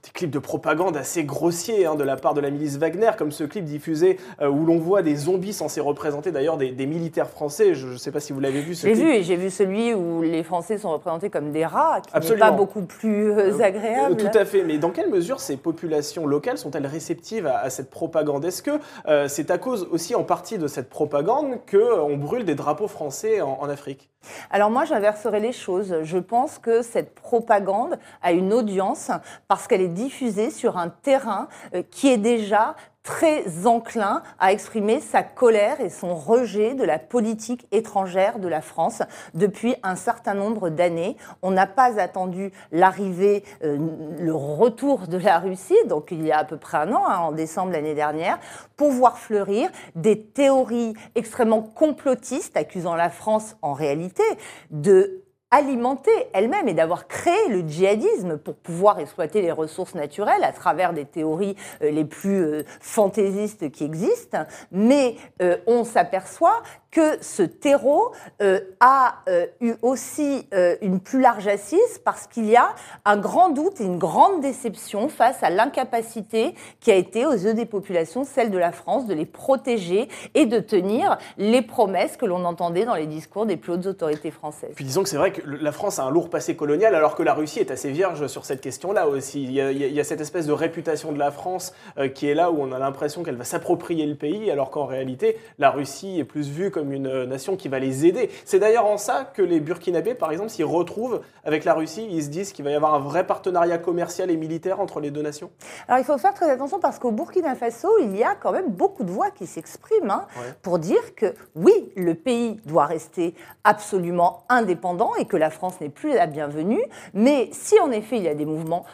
des 0.04 0.10
clips 0.12 0.30
de 0.30 0.38
propagande 0.38 0.96
assez 0.96 1.24
grossiers 1.24 1.86
hein, 1.86 1.94
de 1.94 2.04
la 2.04 2.16
part 2.16 2.34
de 2.34 2.40
la 2.40 2.50
milice 2.50 2.76
Wagner, 2.76 3.10
comme 3.18 3.32
ce 3.32 3.44
clip 3.44 3.64
diffusé 3.64 4.18
euh, 4.40 4.48
où 4.48 4.64
l'on 4.64 4.78
voit 4.78 5.02
des 5.02 5.16
zombies 5.16 5.52
censés 5.52 5.80
représenter 5.80 6.30
d'ailleurs 6.32 6.56
des, 6.56 6.70
des 6.72 6.86
militaires 6.86 7.28
français. 7.30 7.74
Je 7.74 7.88
ne 7.88 7.96
sais 7.96 8.10
pas 8.12 8.20
si 8.20 8.32
vous 8.32 8.40
l'avez 8.40 8.60
vu. 8.60 8.74
J'ai 8.74 8.92
vu, 8.92 9.10
et 9.10 9.22
j'ai 9.22 9.36
vu 9.36 9.50
celui 9.50 9.94
où 9.94 10.22
les 10.22 10.42
Français 10.42 10.78
sont 10.78 10.90
représentés 10.92 11.30
comme 11.30 11.50
des 11.52 11.64
rats, 11.66 12.00
qui 12.00 12.30
n'est 12.30 12.36
pas 12.38 12.50
beaucoup 12.50 12.82
plus 12.82 13.30
euh, 13.32 13.52
Euh, 13.58 13.60
agréable. 13.62 14.16
tout 14.16 14.38
à 14.38 14.44
fait. 14.44 14.62
Mais 14.64 14.78
dans 14.78 14.90
quelle 14.90 15.10
mesure 15.10 15.40
ces 15.40 15.56
populations 15.56 16.26
locales 16.26 16.58
sont-elles 16.58 16.86
réceptives 16.86 17.46
à, 17.46 17.58
à 17.58 17.70
cette 17.70 17.90
propagande? 17.90 18.44
Est-ce 18.44 18.62
que 18.62 18.78
euh, 19.08 19.26
c'est 19.28 19.50
à 19.50 19.58
cause 19.58 19.88
aussi 19.90 20.14
en 20.14 20.22
partie 20.24 20.58
de 20.58 20.66
cette 20.68 20.88
propagande 20.88 21.58
qu'on 21.70 22.16
brûle 22.16 22.44
des 22.44 22.54
drapeaux 22.54 22.88
français 22.88 23.40
en, 23.40 23.58
en 23.60 23.68
Afrique? 23.68 24.10
Alors 24.50 24.70
moi, 24.70 24.84
j'inverserai 24.84 25.40
les 25.40 25.52
choses. 25.52 26.02
Je 26.02 26.18
pense 26.18 26.58
que 26.58 26.82
cette 26.82 27.14
propagande 27.14 27.98
a 28.22 28.32
une 28.32 28.52
audience 28.52 29.10
parce 29.46 29.66
qu'elle 29.66 29.80
est 29.80 29.88
diffusée 29.88 30.50
sur 30.50 30.76
un 30.76 30.88
terrain 30.88 31.48
euh, 31.74 31.82
qui 31.90 32.08
est 32.08 32.18
déjà 32.18 32.74
très 33.08 33.66
enclin 33.66 34.22
à 34.38 34.52
exprimer 34.52 35.00
sa 35.00 35.22
colère 35.22 35.80
et 35.80 35.88
son 35.88 36.14
rejet 36.14 36.74
de 36.74 36.84
la 36.84 36.98
politique 36.98 37.66
étrangère 37.72 38.38
de 38.38 38.48
la 38.48 38.60
France 38.60 39.00
depuis 39.32 39.76
un 39.82 39.96
certain 39.96 40.34
nombre 40.34 40.68
d'années. 40.68 41.16
On 41.40 41.50
n'a 41.50 41.66
pas 41.66 41.98
attendu 41.98 42.52
l'arrivée, 42.70 43.44
euh, 43.64 43.78
le 44.20 44.34
retour 44.34 45.08
de 45.08 45.16
la 45.16 45.38
Russie, 45.38 45.74
donc 45.86 46.08
il 46.10 46.22
y 46.26 46.32
a 46.32 46.40
à 46.40 46.44
peu 46.44 46.58
près 46.58 46.76
un 46.76 46.92
an, 46.92 47.02
hein, 47.08 47.18
en 47.20 47.32
décembre 47.32 47.72
l'année 47.72 47.94
dernière, 47.94 48.38
pour 48.76 48.90
voir 48.90 49.18
fleurir 49.18 49.70
des 49.94 50.20
théories 50.20 50.92
extrêmement 51.14 51.62
complotistes 51.62 52.58
accusant 52.58 52.94
la 52.94 53.08
France 53.08 53.56
en 53.62 53.72
réalité 53.72 54.22
de 54.70 55.22
alimenter 55.50 56.10
elle-même 56.34 56.68
et 56.68 56.74
d'avoir 56.74 57.08
créé 57.08 57.48
le 57.48 57.66
djihadisme 57.66 58.36
pour 58.36 58.56
pouvoir 58.56 58.98
exploiter 58.98 59.40
les 59.40 59.52
ressources 59.52 59.94
naturelles 59.94 60.44
à 60.44 60.52
travers 60.52 60.92
des 60.92 61.06
théories 61.06 61.56
euh, 61.82 61.90
les 61.90 62.04
plus 62.04 62.42
euh, 62.42 62.64
fantaisistes 62.80 63.70
qui 63.70 63.84
existent. 63.84 64.44
Mais 64.72 65.16
euh, 65.40 65.56
on 65.66 65.84
s'aperçoit 65.84 66.62
que 66.90 67.22
ce 67.22 67.42
terreau 67.42 68.12
euh, 68.40 68.60
a 68.80 69.16
euh, 69.28 69.46
eu 69.60 69.74
aussi 69.82 70.46
euh, 70.54 70.76
une 70.80 71.00
plus 71.00 71.20
large 71.20 71.46
assise 71.46 71.98
parce 72.04 72.26
qu'il 72.26 72.46
y 72.46 72.56
a 72.56 72.74
un 73.04 73.16
grand 73.18 73.50
doute 73.50 73.80
et 73.80 73.84
une 73.84 73.98
grande 73.98 74.40
déception 74.40 75.08
face 75.08 75.42
à 75.42 75.50
l'incapacité 75.50 76.54
qui 76.80 76.90
a 76.90 76.94
été 76.94 77.26
aux 77.26 77.32
yeux 77.32 77.52
des 77.54 77.66
populations, 77.66 78.24
celle 78.24 78.50
de 78.50 78.58
la 78.58 78.72
France, 78.72 79.06
de 79.06 79.12
les 79.14 79.26
protéger 79.26 80.08
et 80.34 80.46
de 80.46 80.58
tenir 80.60 81.18
les 81.36 81.60
promesses 81.62 82.16
que 82.16 82.24
l'on 82.26 82.44
entendait 82.44 82.84
dans 82.86 82.94
les 82.94 83.06
discours 83.06 83.44
des 83.44 83.56
plus 83.56 83.72
hautes 83.74 83.86
autorités 83.86 84.30
françaises. 84.30 84.72
Puis 84.74 84.84
disons 84.84 85.02
que 85.02 85.08
c'est 85.08 85.16
vrai 85.18 85.32
que 85.32 85.42
la 85.46 85.72
France 85.72 85.98
a 85.98 86.04
un 86.04 86.10
lourd 86.10 86.30
passé 86.30 86.56
colonial, 86.56 86.94
alors 86.94 87.14
que 87.14 87.22
la 87.22 87.34
Russie 87.34 87.60
est 87.60 87.70
assez 87.70 87.90
vierge 87.90 88.26
sur 88.28 88.44
cette 88.46 88.60
question-là 88.60 89.08
aussi. 89.08 89.42
Il 89.42 89.52
y 89.52 89.60
a- 89.60 89.72
il 89.72 89.92
y 89.92 90.00
a 90.00 90.04
cette 90.04 90.20
espèce 90.20 90.46
de 90.46 90.52
réputation 90.52 91.12
de 91.12 91.18
la 91.18 91.30
France 91.30 91.74
euh, 91.98 92.08
qui 92.08 92.28
est 92.28 92.34
là 92.34 92.50
où 92.50 92.60
on 92.60 92.72
a 92.72 92.78
l'impression 92.78 93.22
qu'elle 93.22 93.36
va 93.36 93.44
s'approprier 93.44 94.06
le 94.06 94.14
pays, 94.14 94.50
alors 94.50 94.70
qu'en 94.70 94.86
réalité, 94.86 95.36
la 95.58 95.70
Russie 95.70 96.18
est 96.18 96.24
plus 96.24 96.48
vue 96.48 96.70
comme 96.70 96.77
une 96.82 97.06
euh, 97.06 97.26
nation 97.26 97.56
qui 97.56 97.68
va 97.68 97.78
les 97.78 98.06
aider. 98.06 98.30
C'est 98.44 98.58
d'ailleurs 98.58 98.86
en 98.86 98.98
ça 98.98 99.24
que 99.34 99.42
les 99.42 99.60
Burkinabés, 99.60 100.14
par 100.14 100.30
exemple, 100.32 100.50
s'y 100.50 100.62
retrouvent 100.64 101.20
avec 101.44 101.64
la 101.64 101.74
Russie. 101.74 102.06
Ils 102.10 102.22
se 102.24 102.28
disent 102.28 102.52
qu'il 102.52 102.64
va 102.64 102.70
y 102.70 102.74
avoir 102.74 102.94
un 102.94 102.98
vrai 103.00 103.26
partenariat 103.26 103.78
commercial 103.78 104.30
et 104.30 104.36
militaire 104.36 104.80
entre 104.80 105.00
les 105.00 105.10
deux 105.10 105.22
nations. 105.22 105.50
Alors 105.88 105.98
il 106.00 106.04
faut 106.04 106.18
faire 106.18 106.34
très 106.34 106.50
attention 106.50 106.78
parce 106.80 106.98
qu'au 106.98 107.10
Burkina 107.10 107.54
Faso, 107.54 107.88
il 108.02 108.16
y 108.16 108.22
a 108.22 108.34
quand 108.34 108.52
même 108.52 108.70
beaucoup 108.70 109.04
de 109.04 109.10
voix 109.10 109.30
qui 109.30 109.46
s'expriment 109.46 110.10
hein, 110.10 110.26
Ouais. 110.38 110.52
pour 110.62 110.78
dire 110.78 111.14
que 111.14 111.34
oui, 111.56 111.72
le 111.96 112.14
pays 112.14 112.60
doit 112.66 112.86
rester 112.86 113.34
absolument 113.64 114.44
indépendant 114.48 115.14
et 115.18 115.24
que 115.24 115.36
la 115.36 115.50
France 115.50 115.80
n'est 115.80 115.88
plus 115.88 116.14
la 116.14 116.26
bienvenue. 116.26 116.82
Mais 117.14 117.48
si 117.52 117.78
en 117.80 117.90
effet 117.90 118.16
il 118.16 118.22
y 118.22 118.28
a 118.28 118.34
des 118.34 118.44
mouvements 118.46 118.84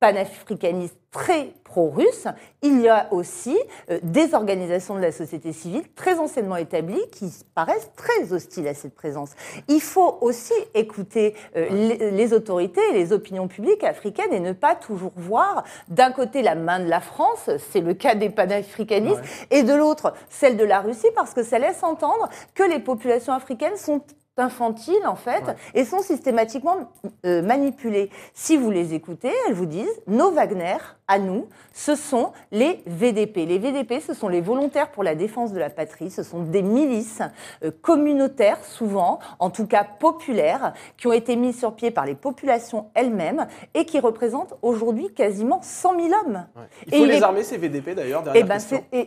panafricanistes 0.00 0.96
très 1.10 1.52
pro-russes, 1.64 2.26
il 2.62 2.80
y 2.80 2.88
a 2.88 3.12
aussi 3.12 3.56
euh, 3.90 3.98
des 4.02 4.34
organisations 4.34 4.94
de 4.94 5.00
la 5.00 5.12
société 5.12 5.52
civile 5.52 5.82
très 5.94 6.18
anciennement 6.18 6.56
établies 6.56 7.02
qui 7.12 7.32
paraissent 7.54 7.90
très 7.96 8.32
hostiles 8.32 8.66
à 8.66 8.74
cette 8.74 8.94
présence. 8.94 9.30
Il 9.68 9.80
faut 9.80 10.18
aussi 10.20 10.54
écouter 10.74 11.34
euh, 11.56 11.68
les, 12.10 12.32
autorités 12.32 12.80
et 12.90 12.92
les 12.94 13.12
opinions 13.12 13.46
publiques 13.46 13.84
africaines 13.84 14.32
et 14.32 14.40
ne 14.40 14.52
pas 14.52 14.74
toujours 14.74 15.12
voir 15.16 15.64
d'un 15.88 16.12
côté 16.12 16.42
la 16.42 16.54
main 16.54 16.80
de 16.80 16.88
la 16.88 17.00
France, 17.00 17.50
c'est 17.70 17.80
le 17.80 17.94
cas 17.94 18.14
des 18.14 18.30
panafricanistes, 18.30 19.22
et 19.50 19.62
de 19.62 19.74
l'autre 19.74 20.14
celle 20.28 20.56
de 20.56 20.64
la 20.64 20.80
Russie, 20.80 21.08
parce 21.14 21.34
que 21.34 21.42
ça 21.42 21.58
laisse 21.58 21.82
entendre 21.82 22.28
que 22.54 22.62
les 22.62 22.78
populations 22.78 23.32
africaines 23.32 23.76
sont 23.76 24.02
infantiles 24.40 25.06
en 25.06 25.16
fait 25.16 25.42
et 25.74 25.84
sont 25.84 26.00
systématiquement 26.00 26.90
euh, 27.26 27.42
manipulées. 27.42 28.10
Si 28.34 28.56
vous 28.56 28.70
les 28.70 28.94
écoutez, 28.94 29.32
elles 29.46 29.54
vous 29.54 29.66
disent 29.66 30.00
nos 30.06 30.30
Wagner 30.30 30.76
à 31.10 31.18
nous, 31.18 31.48
ce 31.74 31.96
sont 31.96 32.32
les 32.52 32.82
VDP. 32.86 33.44
Les 33.44 33.58
VDP, 33.58 34.00
ce 34.00 34.14
sont 34.14 34.28
les 34.28 34.40
volontaires 34.40 34.92
pour 34.92 35.02
la 35.02 35.16
défense 35.16 35.52
de 35.52 35.58
la 35.58 35.68
patrie. 35.68 36.08
Ce 36.08 36.22
sont 36.22 36.42
des 36.44 36.62
milices 36.62 37.20
euh, 37.64 37.72
communautaires, 37.82 38.64
souvent, 38.64 39.18
en 39.40 39.50
tout 39.50 39.66
cas 39.66 39.84
populaires, 39.84 40.72
qui 40.96 41.08
ont 41.08 41.12
été 41.12 41.34
mises 41.34 41.58
sur 41.58 41.74
pied 41.74 41.90
par 41.90 42.06
les 42.06 42.14
populations 42.14 42.90
elles-mêmes 42.94 43.48
et 43.74 43.86
qui 43.86 43.98
représentent 43.98 44.54
aujourd'hui 44.62 45.12
quasiment 45.12 45.60
100 45.62 46.00
000 46.00 46.08
hommes. 46.24 46.46
Il 46.86 46.98
faut 46.98 47.06
les 47.06 47.22
armer, 47.22 47.42
ces 47.42 47.56
VDP 47.56 47.96
d'ailleurs, 47.96 48.22
eh 48.32 48.44
ben, 48.44 48.58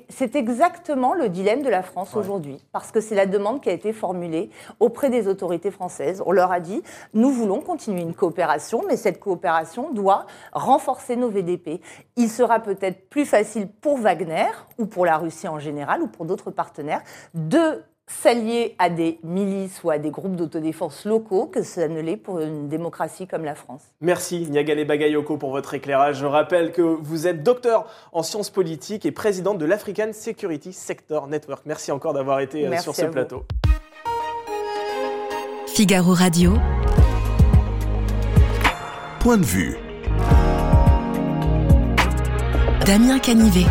C'est 0.10 0.36
exactement 0.36 1.14
le 1.14 1.30
dilemme 1.30 1.62
de 1.62 1.70
la 1.70 1.84
France 1.84 2.18
aujourd'hui, 2.18 2.58
parce 2.74 2.92
que 2.92 3.00
c'est 3.00 3.16
la 3.16 3.28
demande 3.28 3.62
qui 3.62 3.70
a 3.70 3.74
été 3.74 3.94
formulée 3.94 4.50
auprès 4.82 5.10
des 5.10 5.30
autorités 5.30 5.72
françaises. 5.72 6.22
On 6.26 6.34
leur 6.34 6.52
a 6.52 6.60
dit, 6.60 6.84
nous 7.14 7.30
voulons 7.32 7.62
continuer 7.62 8.02
une 8.02 8.14
coopération, 8.14 8.84
mais 8.90 8.98
cette 8.98 9.22
coopération 9.22 9.92
doit 9.94 10.26
renforcer 10.52 11.16
nos 11.16 11.30
VDP 11.30 11.80
il 12.16 12.30
sera 12.30 12.60
peut-être 12.60 13.10
plus 13.10 13.26
facile 13.26 13.68
pour 13.68 13.98
Wagner, 13.98 14.48
ou 14.78 14.86
pour 14.86 15.06
la 15.06 15.18
Russie 15.18 15.48
en 15.48 15.60
général, 15.60 16.02
ou 16.02 16.08
pour 16.08 16.26
d'autres 16.26 16.52
partenaires, 16.52 17.02
de 17.34 17.84
s'allier 18.08 18.76
à 18.80 18.90
des 18.90 19.20
milices 19.24 19.84
ou 19.84 19.90
à 19.90 19.98
des 19.98 20.12
groupes 20.12 20.36
d'autodéfense 20.36 21.06
locaux 21.06 21.46
que 21.46 21.64
ça 21.64 21.88
ne 21.88 22.02
l'est 22.02 22.18
pour 22.18 22.40
une 22.40 22.68
démocratie 22.68 23.28
comme 23.28 23.46
la 23.46 23.56
France. 23.56 23.82
Merci 24.02 24.48
Niagale 24.50 24.86
Bagayoko 24.86 25.38
pour 25.38 25.52
votre 25.52 25.74
éclairage. 25.74 26.18
Je 26.18 26.26
rappelle 26.26 26.72
que 26.72 26.82
vous 26.82 27.28
êtes 27.28 27.44
docteur 27.44 27.88
en 28.12 28.24
sciences 28.24 28.50
politiques 28.50 29.06
et 29.06 29.12
présidente 29.12 29.58
de 29.58 29.66
l'African 29.66 30.12
Security 30.12 30.74
Sector 30.74 31.28
Network. 31.28 31.64
Merci 31.66 31.92
encore 31.92 32.14
d'avoir 32.14 32.40
été 32.42 32.68
euh, 32.68 32.78
sur 32.78 32.96
ce 32.96 33.06
plateau. 33.06 33.46
Figaro 35.68 36.14
Radio. 36.14 36.54
Point 39.20 39.38
de 39.38 39.46
vue. 39.46 39.78
Damien 42.86 43.18
Canivet. 43.18 43.66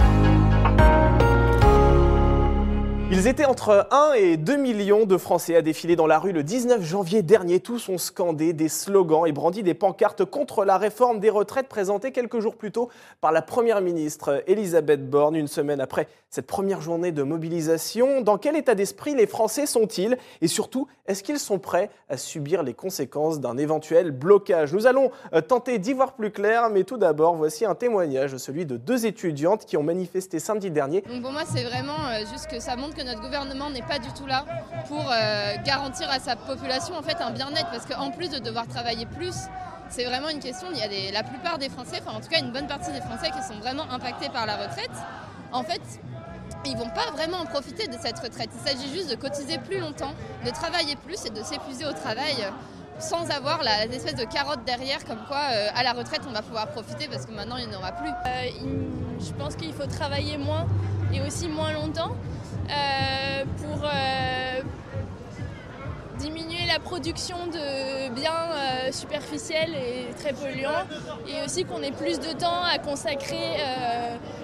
Ils 3.11 3.26
étaient 3.26 3.45
entre 3.45 3.87
1 3.90 4.14
et 4.14 4.38
2 4.38 4.57
millions 4.57 5.04
de 5.04 5.19
Français 5.19 5.54
à 5.54 5.61
défiler 5.61 5.97
dans 5.97 6.07
la 6.07 6.19
rue 6.19 6.33
le 6.33 6.42
19 6.42 6.83
janvier 6.83 7.21
dernier. 7.21 7.61
Tous 7.61 7.90
ont 7.90 7.99
scandé 7.99 8.54
des 8.54 8.71
slogans 8.71 9.26
et 9.26 9.33
brandi 9.33 9.62
des 9.62 9.75
pancartes 9.75 10.25
contre 10.25 10.64
la 10.64 10.78
réforme 10.78 11.21
des 11.21 11.28
retraites 11.28 11.69
présentée 11.69 12.11
quelques 12.11 12.40
jours 12.40 12.57
plus 12.57 12.73
tôt 12.73 12.88
par 13.21 13.33
la 13.33 13.42
Première 13.42 13.83
ministre 13.83 14.42
Elisabeth 14.47 15.11
Borne, 15.11 15.37
une 15.37 15.47
semaine 15.47 15.83
après 15.83 16.09
cette 16.33 16.47
première 16.47 16.81
journée 16.81 17.12
de 17.12 17.23
mobilisation. 17.23 18.23
Dans 18.23 18.39
quel 18.39 18.57
état 18.57 18.75
d'esprit 18.75 19.15
les 19.15 19.27
Français 19.27 19.67
sont-ils? 19.67 20.17
Et 20.41 20.49
surtout, 20.49 20.89
est-ce 21.07 21.23
qu'ils 21.23 21.39
sont 21.39 21.59
prêts 21.59 21.91
à 22.09 22.17
subir 22.17 22.62
les 22.62 22.73
conséquences 22.73 23.39
d'un 23.39 23.59
éventuel 23.59 24.12
blocage? 24.12 24.73
Nous 24.73 24.87
allons 24.87 25.11
euh, 25.35 25.43
tenter 25.43 25.79
d'y 25.79 25.93
voir 25.93 26.15
plus 26.15 26.31
clair, 26.31 26.71
mais 26.71 26.85
tout 26.85 26.97
d'abord, 26.97 27.37
voici 27.37 27.67
un 27.67 27.75
témoignage, 27.75 28.35
celui 28.39 28.65
de 28.65 28.79
deux 28.79 29.05
étudiantes 29.05 29.67
qui 29.67 29.77
ont 29.77 29.83
manifesté 29.83 30.39
samedi 30.39 30.71
dernier. 30.71 31.03
Donc 31.03 31.21
pour 31.21 31.33
moi, 31.33 31.43
c'est 31.45 31.65
vraiment 31.65 31.99
euh, 32.09 32.25
juste 32.33 32.47
que 32.47 32.61
ça 32.61 32.77
montre 32.77 32.95
que 32.95 33.05
notre 33.05 33.21
gouvernement 33.21 33.69
n'est 33.69 33.83
pas 33.83 33.99
du 33.99 34.09
tout 34.15 34.27
là 34.27 34.47
pour 34.89 35.01
euh, 35.01 35.55
garantir 35.67 36.09
à 36.11 36.19
sa 36.19 36.35
population 36.35 36.95
en 36.95 37.03
fait 37.03 37.21
un 37.21 37.33
bien-être 37.33 37.69
parce 37.71 37.85
qu'en 37.85 38.11
plus 38.11 38.31
de 38.31 38.39
devoir 38.39 38.67
travailler 38.67 39.05
plus, 39.05 39.35
c'est 39.91 40.05
vraiment 40.05 40.31
une 40.31 40.41
question. 40.41 40.69
Il 40.73 40.79
y 40.79 40.83
a 40.83 40.89
des, 40.89 41.12
la 41.12 41.25
plupart 41.25 41.59
des 41.59 41.69
Français, 41.69 42.01
enfin 42.01 42.17
en 42.17 42.23
tout 42.23 42.29
cas 42.31 42.41
une 42.41 42.53
bonne 42.53 42.69
partie 42.69 42.91
des 42.91 43.03
Français 43.03 43.27
qui 43.27 43.47
sont 43.47 43.61
vraiment 43.61 43.85
impactés 43.91 44.31
par 44.31 44.47
la 44.47 44.57
retraite. 44.57 44.91
En 45.53 45.62
fait, 45.62 45.83
ils 46.71 46.76
vont 46.76 46.90
pas 46.90 47.11
vraiment 47.12 47.38
en 47.38 47.47
profiter 47.47 47.87
de 47.87 47.97
cette 48.00 48.19
retraite. 48.19 48.50
Il 48.54 48.69
s'agit 48.69 48.92
juste 48.92 49.11
de 49.11 49.16
cotiser 49.16 49.59
plus 49.59 49.78
longtemps, 49.78 50.12
de 50.45 50.50
travailler 50.50 50.97
plus 50.97 51.25
et 51.26 51.31
de 51.31 51.42
s'épuiser 51.42 51.87
au 51.87 51.92
travail 51.92 52.37
euh, 52.40 52.50
sans 52.99 53.31
avoir 53.31 53.62
la, 53.62 53.87
espèce 53.87 54.14
de 54.14 54.25
carotte 54.25 54.64
derrière 54.64 55.04
comme 55.04 55.25
quoi 55.26 55.40
euh, 55.50 55.69
à 55.75 55.83
la 55.83 55.92
retraite 55.92 56.21
on 56.28 56.33
va 56.33 56.42
pouvoir 56.42 56.69
profiter 56.69 57.09
parce 57.09 57.26
que 57.26 57.33
maintenant 57.33 57.57
il 57.57 57.69
n'y 57.69 57.75
en 57.75 57.78
aura 57.78 57.93
plus. 57.93 58.10
je 59.19 59.32
pense 59.32 59.56
qu'il 59.56 59.73
faut 59.73 59.87
travailler 59.87 60.37
moins 60.39 60.67
et 61.13 61.21
aussi 61.21 61.49
moins 61.49 61.73
longtemps. 61.73 62.15
Euh, 62.71 63.45
pour 63.58 63.84
euh, 63.84 64.60
diminuer 66.19 66.67
la 66.73 66.78
production 66.78 67.37
de 67.47 68.08
biens 68.15 68.30
euh, 68.30 68.93
superficiels 68.93 69.75
et 69.75 70.15
très 70.15 70.32
polluants 70.32 70.87
et 71.26 71.45
aussi 71.45 71.65
qu'on 71.65 71.82
ait 71.82 71.91
plus 71.91 72.21
de 72.21 72.32
temps 72.32 72.63
à 72.63 72.78
consacrer 72.78 73.58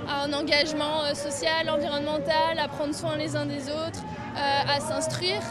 à 0.09 0.25
un 0.25 0.33
engagement 0.33 1.15
social, 1.15 1.69
environnemental, 1.69 2.59
à 2.59 2.69
prendre 2.69 2.95
soin 2.95 3.17
les 3.17 3.37
uns 3.37 3.47
des 3.47 3.69
autres, 3.69 4.03
à 4.37 4.81
s'instruire. 4.81 5.43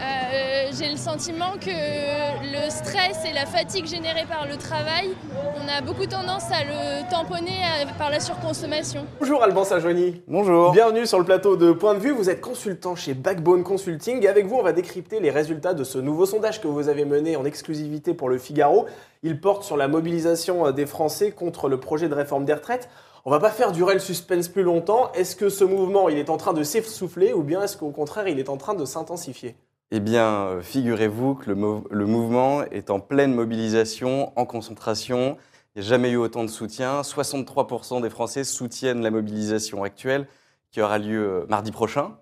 Euh, 0.00 0.70
j'ai 0.78 0.90
le 0.90 0.96
sentiment 0.96 1.54
que 1.60 1.70
le 1.70 2.70
stress 2.70 3.24
et 3.28 3.32
la 3.32 3.46
fatigue 3.46 3.86
générée 3.86 4.26
par 4.28 4.46
le 4.46 4.56
travail, 4.56 5.08
on 5.56 5.68
a 5.68 5.80
beaucoup 5.80 6.06
tendance 6.06 6.44
à 6.52 6.62
le 6.62 7.10
tamponner 7.10 7.58
par 7.98 8.08
la 8.08 8.20
surconsommation. 8.20 9.06
Bonjour 9.18 9.42
Alban 9.42 9.64
Sajoni. 9.64 10.22
Bonjour. 10.28 10.70
Bienvenue 10.70 11.04
sur 11.04 11.18
le 11.18 11.24
plateau 11.24 11.56
de 11.56 11.72
Point 11.72 11.94
de 11.94 11.98
vue. 11.98 12.12
Vous 12.12 12.30
êtes 12.30 12.40
consultant 12.40 12.94
chez 12.94 13.12
Backbone 13.12 13.64
Consulting 13.64 14.22
et 14.22 14.28
avec 14.28 14.46
vous, 14.46 14.54
on 14.54 14.62
va 14.62 14.72
décrypter 14.72 15.18
les 15.18 15.30
résultats 15.30 15.74
de 15.74 15.82
ce 15.82 15.98
nouveau 15.98 16.26
sondage 16.26 16.60
que 16.60 16.68
vous 16.68 16.88
avez 16.88 17.04
mené 17.04 17.34
en 17.34 17.44
exclusivité 17.44 18.14
pour 18.14 18.28
le 18.28 18.38
Figaro. 18.38 18.86
Il 19.24 19.40
porte 19.40 19.64
sur 19.64 19.76
la 19.76 19.88
mobilisation 19.88 20.70
des 20.70 20.86
Français 20.86 21.32
contre 21.32 21.68
le 21.68 21.80
projet 21.80 22.08
de 22.08 22.14
réforme 22.14 22.44
des 22.44 22.54
retraites. 22.54 22.88
On 23.28 23.30
va 23.30 23.40
pas 23.40 23.50
faire 23.50 23.72
durer 23.72 23.92
le 23.92 24.00
suspense 24.00 24.48
plus 24.48 24.62
longtemps. 24.62 25.12
Est-ce 25.12 25.36
que 25.36 25.50
ce 25.50 25.62
mouvement, 25.62 26.08
il 26.08 26.16
est 26.16 26.30
en 26.30 26.38
train 26.38 26.54
de 26.54 26.62
s'essouffler 26.62 27.34
ou 27.34 27.42
bien 27.42 27.62
est-ce 27.62 27.76
qu'au 27.76 27.90
contraire, 27.90 28.26
il 28.26 28.38
est 28.38 28.48
en 28.48 28.56
train 28.56 28.72
de 28.72 28.86
s'intensifier? 28.86 29.54
Eh 29.90 30.00
bien, 30.00 30.46
euh, 30.46 30.62
figurez-vous 30.62 31.34
que 31.34 31.50
le, 31.50 32.06
mouvement 32.06 32.62
est 32.62 32.88
en 32.88 33.00
pleine 33.00 33.34
mobilisation, 33.34 34.32
en 34.34 34.46
concentration. 34.46 35.36
Il 35.76 35.82
n'y 35.82 35.86
a 35.86 35.90
jamais 35.90 36.08
eu 36.12 36.16
autant 36.16 36.42
de 36.42 36.48
soutien. 36.48 37.02
63% 37.02 38.00
des 38.00 38.08
Français 38.08 38.44
soutiennent 38.44 39.02
la 39.02 39.10
mobilisation 39.10 39.82
actuelle 39.84 40.26
qui 40.70 40.80
aura 40.80 40.96
lieu 40.96 41.42
euh, 41.42 41.46
mardi 41.50 41.70
prochain. 41.70 42.16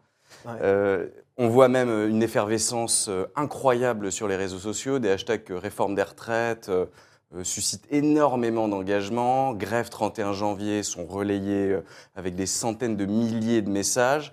Euh, 0.60 1.06
on 1.36 1.46
voit 1.46 1.68
même 1.68 1.88
une 2.10 2.24
effervescence 2.24 3.08
incroyable 3.36 4.10
sur 4.10 4.26
les 4.26 4.34
réseaux 4.34 4.58
sociaux. 4.58 4.98
Des 4.98 5.10
hashtags 5.10 5.44
réforme 5.50 5.94
des 5.94 6.02
retraites 6.02 6.68
suscitent 7.42 7.86
énormément 7.90 8.68
d'engagement. 8.68 9.52
Grève 9.54 9.88
31 9.88 10.32
janvier 10.32 10.82
sont 10.82 11.06
relayés 11.06 11.76
avec 12.14 12.34
des 12.34 12.46
centaines 12.46 12.96
de 12.96 13.06
milliers 13.06 13.62
de 13.62 13.70
messages. 13.70 14.32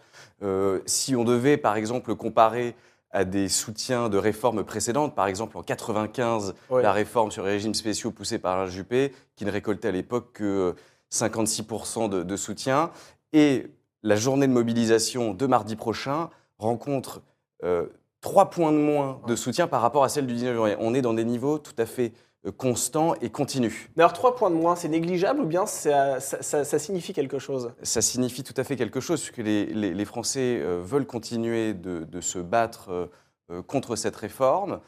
si 0.86 1.16
on 1.16 1.24
devait, 1.24 1.58
par 1.58 1.76
exemple, 1.76 2.16
comparer 2.16 2.76
à 3.14 3.24
des 3.26 3.48
soutiens 3.48 4.10
de 4.10 4.18
réformes 4.18 4.64
précédentes. 4.64 5.16
Par 5.16 5.28
exemple, 5.28 5.58
en 5.58 5.62
95, 5.62 6.56
la 6.72 6.92
réforme 6.92 7.32
sur 7.32 7.44
les 7.44 7.52
régimes 7.52 7.76
spéciaux 7.76 8.12
poussée 8.12 8.40
par 8.40 8.58
Alain 8.58 8.70
Juppé, 8.70 9.14
qui 9.36 9.46
ne 9.46 9.52
récoltait 9.52 9.88
à 9.88 9.92
l'époque 9.92 10.34
que 10.34 10.76
56% 11.12 12.10
de, 12.10 12.36
soutien. 12.36 12.90
Et 13.32 13.68
la 14.02 14.16
journée 14.16 14.48
de 14.48 14.52
mobilisation 14.52 15.34
de 15.34 15.46
mardi 15.46 15.76
prochain 15.76 16.30
rencontre 16.58 17.22
euh, 17.64 17.86
trois 18.20 18.50
points 18.50 18.72
de 18.72 18.78
moins 18.78 19.22
de 19.28 19.36
soutien 19.36 19.68
par 19.68 19.82
rapport 19.82 20.04
à 20.04 20.10
celle 20.10 20.26
du 20.26 20.34
19 20.34 20.56
janvier. 20.56 20.76
On 20.80 20.96
est 20.96 21.02
dans 21.02 21.14
des 21.14 21.24
niveaux 21.24 21.60
tout 21.60 21.76
à 21.78 21.86
fait 21.86 22.08
euh, 22.08 22.10
constant 22.52 23.16
et 23.22 23.30
continu. 23.30 23.90
Alors, 23.98 24.12
trois 24.12 24.36
points 24.36 24.50
de 24.50 24.56
moins, 24.56 24.76
c'est 24.76 24.90
négligeable 24.90 25.40
ou 25.42 25.46
bien 25.46 25.66
ça, 25.66 26.20
signifie 26.20 27.14
quelque 27.14 27.40
chose? 27.40 27.72
Ça 27.84 28.02
signifie 28.02 28.44
tout 28.44 28.54
à 28.58 28.66
fait 28.66 28.76
quelque 28.76 29.00
chose, 29.00 29.22
puisque 29.22 29.38
les, 29.38 29.66
les, 29.66 30.06
Français 30.06 30.60
euh, 30.62 30.82
veulent 30.84 31.06
continuer 31.06 31.74
de, 31.74 32.22
se 32.22 32.40
battre 32.40 33.10
euh, 33.50 33.62
contre 33.64 33.96
cette 33.96 34.18
réforme. 34.18 34.82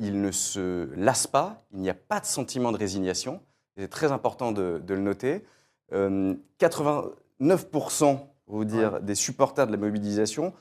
ils 0.00 0.20
ne 0.20 0.32
se 0.32 0.88
lassent 0.96 1.28
pas, 1.28 1.62
il 1.72 1.80
n'y 1.80 1.90
a 1.90 1.94
pas 1.94 2.18
de 2.18 2.26
sentiment 2.26 2.72
de 2.72 2.78
résignation. 2.78 3.40
C'est 3.76 3.88
très 3.88 4.10
important 4.10 4.50
de, 4.52 4.82
le 4.88 4.98
noter. 4.98 5.44
89%, 5.92 8.18
vous 8.48 8.64
dire, 8.64 9.00
des 9.00 9.14
supporters 9.14 9.66
de 9.66 9.72
la 9.72 9.78
mobilisation 9.78 10.54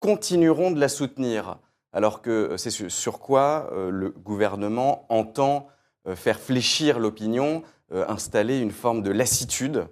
continueront 0.00 0.72
de 0.72 0.80
la 0.80 0.88
soutenir, 0.88 1.58
alors 1.92 2.22
que 2.22 2.56
c'est 2.58 2.70
sur 2.70 3.20
quoi 3.20 3.70
le 3.72 4.10
gouvernement 4.10 5.06
entend 5.08 5.68
euh, 5.68 5.70
faire 6.14 6.38
fléchir 6.38 6.98
l'opinion, 6.98 7.62
euh, 7.92 8.04
installer 8.08 8.58
une 8.58 8.72
forme 8.72 9.02
de 9.02 9.12
lassitude 9.12 9.86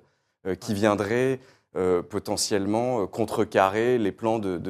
euh, 0.46 0.54
qui 0.54 0.74
viendrait 0.74 1.40
potentiellement 2.08 3.04
contrecarrer 3.08 3.98
les 3.98 4.12
plans 4.12 4.38
de, 4.38 4.60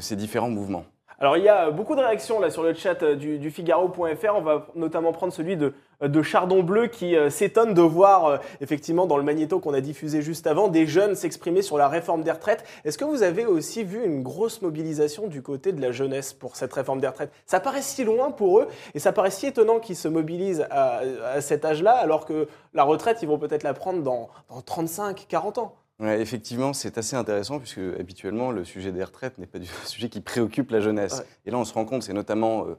ces 0.00 0.16
différents 0.16 0.48
mouvements. 0.48 0.86
Alors 1.18 1.36
il 1.36 1.44
y 1.44 1.50
a 1.50 1.70
beaucoup 1.70 1.94
de 1.94 2.00
réactions 2.00 2.40
là 2.40 2.50
sur 2.50 2.62
le 2.62 2.74
chat 2.74 3.02
euh, 3.02 3.14
du 3.14 3.50
Figaro.fr. 3.50 4.34
On 4.34 4.40
va 4.40 4.66
notamment 4.74 5.12
prendre 5.12 5.32
celui 5.32 5.56
de, 5.56 5.74
de 6.00 6.22
Chardon 6.22 6.62
Bleu 6.62 6.88
qui 6.88 7.16
euh, 7.16 7.30
s'étonne 7.30 7.74
de 7.74 7.82
voir 7.82 8.26
euh, 8.26 8.36
effectivement 8.60 9.06
dans 9.06 9.16
le 9.16 9.22
magnéto 9.22 9.60
qu'on 9.60 9.74
a 9.74 9.80
diffusé 9.80 10.22
juste 10.22 10.46
avant 10.46 10.68
des 10.68 10.86
jeunes 10.86 11.14
s'exprimer 11.14 11.62
sur 11.62 11.78
la 11.78 11.88
réforme 11.88 12.22
des 12.22 12.30
retraites. 12.30 12.64
Est-ce 12.84 12.98
que 12.98 13.04
vous 13.04 13.22
avez 13.22 13.46
aussi 13.46 13.84
vu 13.84 14.04
une 14.04 14.22
grosse 14.22 14.62
mobilisation 14.62 15.26
du 15.26 15.42
côté 15.42 15.72
de 15.72 15.80
la 15.80 15.92
jeunesse 15.92 16.32
pour 16.32 16.56
cette 16.56 16.72
réforme 16.72 17.00
des 17.00 17.08
retraites? 17.08 17.32
Ça 17.46 17.60
paraît 17.60 17.82
si 17.82 18.04
loin 18.04 18.30
pour 18.30 18.60
eux 18.60 18.68
et 18.94 18.98
ça 18.98 19.12
paraît 19.12 19.30
si 19.30 19.46
étonnant 19.46 19.78
qu'ils 19.78 19.96
se 19.96 20.08
mobilisent 20.08 20.66
à, 20.70 21.00
à 21.32 21.40
cet 21.40 21.64
âge-là 21.64 21.92
alors 21.92 22.26
que 22.26 22.48
la 22.74 22.84
retraite 22.84 23.18
ils 23.22 23.28
vont 23.28 23.38
peut-être 23.38 23.62
la 23.62 23.74
prendre 23.74 24.02
dans, 24.02 24.28
dans 24.50 24.60
35, 24.60 25.26
40 25.28 25.58
ans. 25.58 25.76
Ouais, 25.98 26.20
effectivement, 26.20 26.74
c'est 26.74 26.98
assez 26.98 27.16
intéressant 27.16 27.58
puisque 27.58 27.80
habituellement 27.98 28.50
le 28.50 28.64
sujet 28.64 28.92
des 28.92 29.02
retraites 29.02 29.38
n'est 29.38 29.46
pas 29.46 29.58
du 29.58 29.68
sujet 29.86 30.08
qui 30.08 30.20
préoccupe 30.20 30.70
la 30.70 30.80
jeunesse. 30.80 31.18
Ouais. 31.20 31.26
Et 31.46 31.50
là, 31.50 31.58
on 31.58 31.64
se 31.64 31.72
rend 31.72 31.84
compte, 31.84 32.02
c'est 32.02 32.12
notamment 32.12 32.66
euh, 32.66 32.76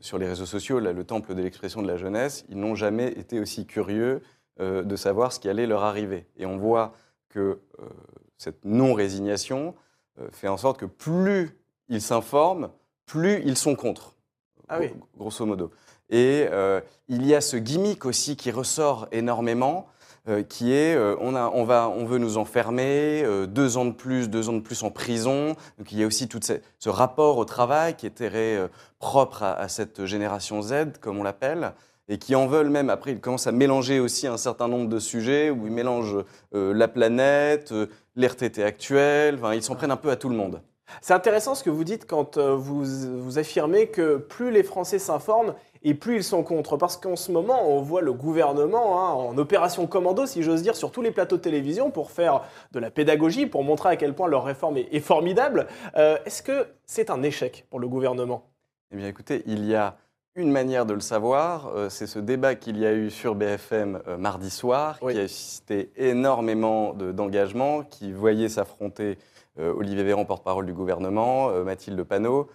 sur 0.00 0.18
les 0.18 0.26
réseaux 0.28 0.46
sociaux, 0.46 0.78
là, 0.80 0.92
le 0.92 1.04
temple 1.04 1.34
de 1.34 1.42
l'expression 1.42 1.82
de 1.82 1.88
la 1.88 1.96
jeunesse, 1.96 2.44
ils 2.48 2.58
n'ont 2.58 2.74
jamais 2.74 3.08
été 3.08 3.40
aussi 3.40 3.66
curieux 3.66 4.22
euh, 4.60 4.82
de 4.82 4.96
savoir 4.96 5.32
ce 5.32 5.40
qui 5.40 5.48
allait 5.48 5.66
leur 5.66 5.82
arriver. 5.84 6.26
Et 6.36 6.46
on 6.46 6.56
voit 6.58 6.92
que 7.28 7.60
euh, 7.80 7.84
cette 8.36 8.64
non-résignation 8.64 9.74
euh, 10.20 10.28
fait 10.32 10.48
en 10.48 10.56
sorte 10.56 10.78
que 10.78 10.86
plus 10.86 11.56
ils 11.88 12.02
s'informent, 12.02 12.70
plus 13.06 13.40
ils 13.44 13.56
sont 13.56 13.74
contre. 13.76 14.14
Ah 14.68 14.78
oui. 14.80 14.88
Gro- 14.88 15.06
Grosso 15.16 15.46
modo. 15.46 15.70
Et 16.10 16.46
il 17.08 17.26
y 17.26 17.34
a 17.34 17.42
ce 17.42 17.58
gimmick 17.58 18.06
aussi 18.06 18.36
qui 18.36 18.50
ressort 18.50 19.08
énormément, 19.12 19.86
euh, 20.28 20.42
qui 20.42 20.74
est 20.74 20.94
euh, 20.94 21.16
on, 21.20 21.64
va, 21.64 21.88
on 21.88 22.04
veut 22.04 22.18
nous 22.18 22.36
enfermer, 22.36 23.22
euh, 23.24 23.46
deux 23.46 23.78
ans 23.78 23.86
de 23.86 23.92
plus, 23.92 24.28
deux 24.28 24.50
ans 24.50 24.52
de 24.52 24.60
plus 24.60 24.82
en 24.82 24.90
prison. 24.90 25.56
Donc 25.78 25.90
il 25.90 25.98
y 25.98 26.02
a 26.02 26.06
aussi 26.06 26.28
tout 26.28 26.40
ce, 26.42 26.88
rapport 26.90 27.38
au 27.38 27.46
travail 27.46 27.94
qui 27.94 28.04
est 28.04 28.14
très 28.14 28.58
propre 28.98 29.42
à, 29.42 29.68
cette 29.68 30.04
génération 30.04 30.60
Z, 30.60 30.98
comme 31.00 31.18
on 31.18 31.22
l'appelle, 31.22 31.72
et 32.08 32.18
qui 32.18 32.34
en 32.34 32.46
veulent 32.46 32.68
même. 32.68 32.90
Après, 32.90 33.12
ils 33.12 33.20
commencent 33.20 33.46
à 33.46 33.52
mélanger 33.52 34.00
aussi 34.00 34.26
un 34.26 34.36
certain 34.36 34.68
nombre 34.68 34.88
de 34.88 34.98
sujets 34.98 35.50
où 35.50 35.66
ils 35.66 35.72
mélangent 35.72 36.24
la 36.52 36.88
planète, 36.88 37.72
l'RTT 38.16 38.62
actuel, 38.64 39.38
ils 39.54 39.62
s'en 39.62 39.76
prennent 39.76 39.90
un 39.90 39.96
peu 39.96 40.10
à 40.10 40.16
tout 40.16 40.28
le 40.28 40.36
monde. 40.36 40.60
C'est 41.02 41.14
intéressant 41.14 41.54
ce 41.54 41.62
que 41.62 41.70
vous 41.70 41.84
dites 41.84 42.06
quand 42.06 42.38
vous, 42.38 42.84
vous 42.84 43.38
affirmez 43.38 43.88
que 43.88 44.16
plus 44.16 44.50
les 44.50 44.62
Français 44.62 44.98
s'informent 44.98 45.54
et 45.82 45.94
plus 45.94 46.16
ils 46.16 46.24
sont 46.24 46.42
contre. 46.42 46.76
Parce 46.76 46.96
qu'en 46.96 47.16
ce 47.16 47.30
moment, 47.32 47.68
on 47.68 47.80
voit 47.80 48.02
le 48.02 48.12
gouvernement 48.12 49.00
hein, 49.00 49.12
en 49.12 49.38
opération 49.38 49.86
commando, 49.86 50.26
si 50.26 50.42
j'ose 50.42 50.62
dire, 50.62 50.76
sur 50.76 50.90
tous 50.90 51.02
les 51.02 51.10
plateaux 51.10 51.36
de 51.36 51.42
télévision 51.42 51.90
pour 51.90 52.10
faire 52.10 52.42
de 52.72 52.78
la 52.78 52.90
pédagogie, 52.90 53.46
pour 53.46 53.64
montrer 53.64 53.90
à 53.90 53.96
quel 53.96 54.14
point 54.14 54.28
leur 54.28 54.44
réforme 54.44 54.76
est, 54.76 54.88
est 54.92 55.00
formidable. 55.00 55.66
Euh, 55.96 56.18
Est-ce 56.26 56.42
que 56.42 56.66
c'est 56.86 57.10
un 57.10 57.22
échec 57.22 57.66
pour 57.70 57.80
le 57.80 57.88
gouvernement? 57.88 58.44
Eh 58.92 58.96
bien, 58.96 59.06
écoutez, 59.08 59.42
il 59.46 59.64
y 59.66 59.74
a 59.74 59.96
une 60.34 60.52
manière 60.52 60.86
de 60.86 60.94
le 60.94 61.00
savoir, 61.00 61.72
euh, 61.74 61.88
c'est 61.88 62.06
ce 62.06 62.18
débat 62.20 62.54
qu'il 62.54 62.78
y 62.78 62.86
a 62.86 62.92
eu 62.92 63.10
sur 63.10 63.34
BFM 63.34 64.00
euh, 64.06 64.16
mardi 64.16 64.50
soir, 64.50 64.98
Oui. 65.02 65.14
qui 65.14 65.20
a 65.20 65.26
suscité 65.28 65.90
énormément 65.96 66.92
de- 66.94 67.10
d'engagement, 67.12 67.82
qui 67.82 68.12
voyait 68.12 68.48
s'affronter 68.48 69.18
Olivier 69.60 70.04
Véran, 70.04 70.24
porte-parole 70.24 70.66
du 70.66 70.72
gouvernement, 70.72 71.50
Mathilde 71.64 72.00
Panot 72.04 72.48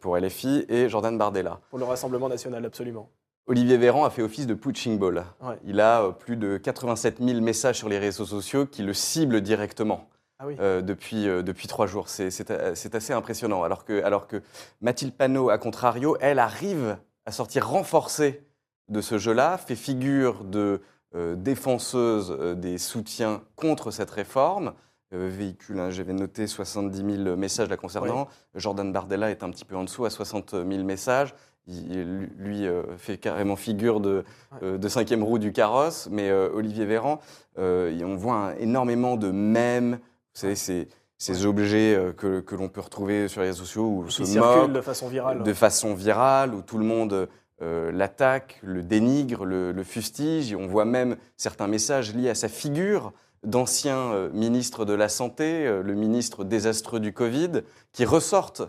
pour 0.00 0.16
LFI 0.18 0.66
et 0.68 0.88
Jordan 0.88 1.16
Bardella. 1.16 1.60
pour 1.70 1.78
le 1.78 1.84
Rassemblement 1.84 2.28
national 2.28 2.64
Absolument. 2.64 3.08
Olivier 3.46 3.76
Véran 3.78 4.04
a 4.04 4.10
fait 4.10 4.22
office 4.22 4.46
de 4.46 4.54
punching 4.54 4.98
ball. 4.98 5.24
Ouais. 5.40 5.58
Il 5.64 5.80
a 5.80 6.02
euh, 6.02 6.10
plus 6.12 6.36
de 6.36 6.56
87 6.58 7.18
000 7.20 7.40
messages 7.40 7.78
sur 7.78 7.88
les 7.88 7.98
réseaux 7.98 8.26
sociaux 8.26 8.66
qui 8.66 8.82
le 8.82 8.92
ciblent 8.94 9.40
directement 9.40 10.08
Ah 10.38 10.46
oui. 10.46 10.56
euh, 10.60 10.82
depuis, 10.82 11.26
euh, 11.28 11.42
depuis 11.42 11.66
trois 11.66 11.86
jours. 11.86 12.08
C'est- 12.08 12.50
euh, 12.50 12.74
assez 12.92 13.12
impressionnant. 13.12 13.62
Alors 13.64 13.84
que, 13.84 14.02
alors 14.04 14.26
que 14.28 14.42
Mathilde 14.82 15.14
Panot, 15.14 15.50
à 15.50 15.58
contrario, 15.58 16.16
elle 16.20 16.38
arrive 16.38 16.98
à 17.26 17.32
sortir 17.32 17.66
renforcée 17.68 18.44
de 18.88 19.00
ce 19.00 19.18
jeu-là, 19.18 19.56
fait 19.58 19.74
figure 19.76 20.44
de 20.44 20.80
euh, 21.16 21.34
défenseuse 21.34 22.30
euh, 22.38 22.54
des 22.54 22.78
soutiens 22.78 23.42
contre 23.56 23.90
cette 23.90 24.10
réforme. 24.10 24.74
Euh, 25.12 25.28
véhicule, 25.28 25.78
hein, 25.80 25.90
j'avais 25.90 26.12
noté 26.12 26.46
70 26.46 27.24
000 27.24 27.36
messages 27.36 27.68
la 27.68 27.76
concernant. 27.76 28.28
Jordan 28.54 28.92
Bardella 28.92 29.30
est 29.30 29.42
un 29.42 29.50
petit 29.50 29.64
peu 29.64 29.76
en 29.76 29.84
dessous, 29.84 30.04
à 30.04 30.10
60 30.10 30.50
000 30.52 30.84
messages. 30.84 31.34
Il, 31.66 32.28
lui 32.38 32.66
euh, 32.66 32.82
fait 32.96 33.18
carrément 33.18 33.56
figure 33.56 34.00
de, 34.00 34.24
euh, 34.62 34.78
de 34.78 34.88
cinquième 34.88 35.22
roue 35.22 35.38
du 35.38 35.52
carrosse, 35.52 36.08
mais 36.10 36.32
Olivier 36.32 36.84
Véran, 36.86 37.20
on 37.56 38.16
voit 38.16 38.54
énormément 38.58 39.16
de 39.16 39.30
mèmes, 39.30 39.94
vous 39.94 40.40
savez, 40.40 40.54
ces, 40.54 40.88
ces 41.18 41.44
objets 41.44 41.98
que, 42.16 42.40
que 42.40 42.54
l'on 42.54 42.68
peut 42.68 42.80
retrouver 42.80 43.28
sur 43.28 43.40
les 43.40 43.48
réseaux 43.48 43.64
sociaux 43.64 43.86
où 43.86 44.04
Qui 44.04 44.26
se 44.26 44.38
moque 44.38 44.72
de 44.72 44.80
façon 44.80 45.08
virale. 45.08 45.42
de 45.42 45.52
façon 45.52 45.94
virale, 45.94 46.54
où 46.54 46.62
tout 46.62 46.78
le 46.78 46.84
monde 46.84 47.28
euh, 47.62 47.92
l'attaque, 47.92 48.58
le 48.62 48.82
dénigre, 48.82 49.44
le, 49.44 49.72
le 49.72 49.82
fustige. 49.84 50.54
On 50.54 50.66
voit 50.66 50.86
même 50.86 51.16
certains 51.36 51.66
messages 51.66 52.14
liés 52.14 52.30
à 52.30 52.34
sa 52.34 52.48
figure 52.48 53.12
d'ancien 53.44 54.12
euh, 54.12 54.30
ministre 54.32 54.84
de 54.84 54.92
la 54.92 55.08
Santé, 55.08 55.66
euh, 55.66 55.82
le 55.82 55.94
ministre 55.94 56.44
désastreux 56.44 57.00
du 57.00 57.12
Covid, 57.12 57.62
qui 57.92 58.04
ressortent. 58.04 58.62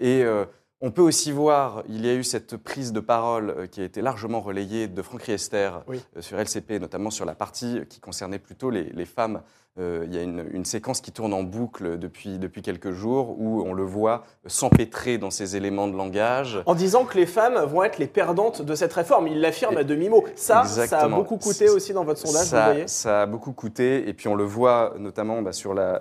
Et 0.00 0.22
euh, 0.22 0.44
on 0.80 0.90
peut 0.92 1.02
aussi 1.02 1.32
voir, 1.32 1.82
il 1.88 2.06
y 2.06 2.08
a 2.08 2.14
eu 2.14 2.22
cette 2.22 2.56
prise 2.56 2.92
de 2.92 3.00
parole 3.00 3.50
euh, 3.50 3.66
qui 3.66 3.80
a 3.80 3.84
été 3.84 4.00
largement 4.00 4.40
relayée 4.40 4.86
de 4.86 5.02
Franck 5.02 5.22
Riester 5.22 5.70
Oui. 5.88 6.00
euh, 6.16 6.22
sur 6.22 6.38
LCP, 6.38 6.78
notamment 6.80 7.10
sur 7.10 7.24
la 7.24 7.34
partie 7.34 7.80
qui 7.88 7.98
concernait 8.00 8.38
plutôt 8.38 8.70
les, 8.70 8.84
les 8.84 9.04
femmes. 9.04 9.42
Euh, 9.80 10.04
il 10.06 10.14
y 10.14 10.18
a 10.18 10.22
une, 10.22 10.44
une 10.52 10.64
séquence 10.64 11.00
qui 11.00 11.12
tourne 11.12 11.32
en 11.32 11.42
boucle 11.44 11.98
depuis, 11.98 12.38
depuis 12.38 12.62
quelques 12.62 12.90
jours 12.92 13.36
où 13.40 13.62
on 13.62 13.72
le 13.72 13.84
voit 13.84 14.24
s'empêtrer 14.46 15.18
dans 15.18 15.30
ces 15.30 15.56
éléments 15.56 15.86
de 15.88 15.96
langage. 15.96 16.60
En 16.66 16.74
disant 16.74 17.04
que 17.04 17.16
les 17.16 17.26
femmes 17.26 17.58
vont 17.64 17.82
être 17.84 17.98
les 17.98 18.08
perdantes 18.08 18.62
de 18.62 18.74
cette 18.74 18.92
réforme. 18.92 19.28
Il 19.28 19.40
l'affirme 19.40 19.76
à 19.76 19.84
demi-mot. 19.84 20.24
Ça, 20.36 20.64
ça 20.64 21.00
a 21.00 21.08
beaucoup 21.08 21.38
coûté 21.38 21.68
aussi 21.68 21.92
dans 21.92 22.04
votre 22.04 22.20
sondage, 22.20 22.46
ça, 22.46 22.66
vous 22.66 22.72
voyez 22.72 22.88
ça 22.88 23.22
a 23.22 23.26
beaucoup 23.26 23.52
coûté, 23.52 24.08
et 24.08 24.14
puis 24.14 24.26
on 24.28 24.34
le 24.34 24.44
voit 24.44 24.94
notamment 24.98 25.42
bah, 25.42 25.52
sur, 25.52 25.74
la, 25.74 25.94
euh, 25.94 26.00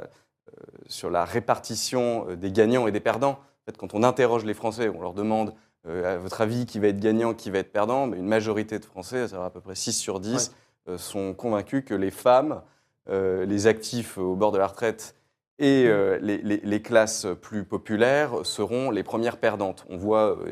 sur 0.88 1.10
la 1.12 1.24
répartition 1.26 2.26
des 2.36 2.52
gagnants 2.52 2.88
et 2.88 2.92
des 2.92 3.00
perdants. 3.00 3.40
En 3.68 3.72
fait, 3.74 3.78
quand 3.78 3.94
on 3.94 4.04
interroge 4.04 4.46
les 4.46 4.54
Français, 4.54 4.88
on 4.88 5.02
leur 5.02 5.14
demande 5.14 5.54
euh, 5.88 6.16
à 6.16 6.18
votre 6.18 6.40
avis 6.40 6.66
qui 6.66 6.80
va 6.80 6.88
être 6.88 7.02
gagnant, 7.02 7.34
qui 7.34 7.52
va 7.52 7.60
être 7.60 7.74
perdant, 7.74 8.08
mais 8.08 8.16
une 8.16 8.26
majorité 8.26 8.80
de 8.80 8.86
Français, 8.86 9.28
ça 9.28 9.44
à 9.44 9.50
peu 9.50 9.60
près 9.60 9.76
6 9.76 9.92
sur 9.92 10.22
10, 10.22 10.54
euh, 10.88 10.98
sont 10.98 11.34
convaincus 11.34 11.84
que 11.86 11.94
les 11.94 12.10
femmes, 12.10 12.62
euh, 13.10 13.46
les 13.46 13.68
actifs 13.68 14.18
au 14.18 14.36
bord 14.36 14.54
de 14.54 14.58
la 14.58 14.68
retraite 14.68 15.16
et 15.60 15.86
euh, 15.88 16.20
les, 16.22 16.38
les- 16.38 16.62
les 16.64 16.82
classes 16.82 17.26
plus 17.42 17.64
populaires 17.64 18.32
seront 18.44 18.92
les 18.92 19.02
premières 19.04 19.38
perdantes. 19.38 19.86
On 19.90 19.98
voit 19.98 20.38
euh, 20.38 20.52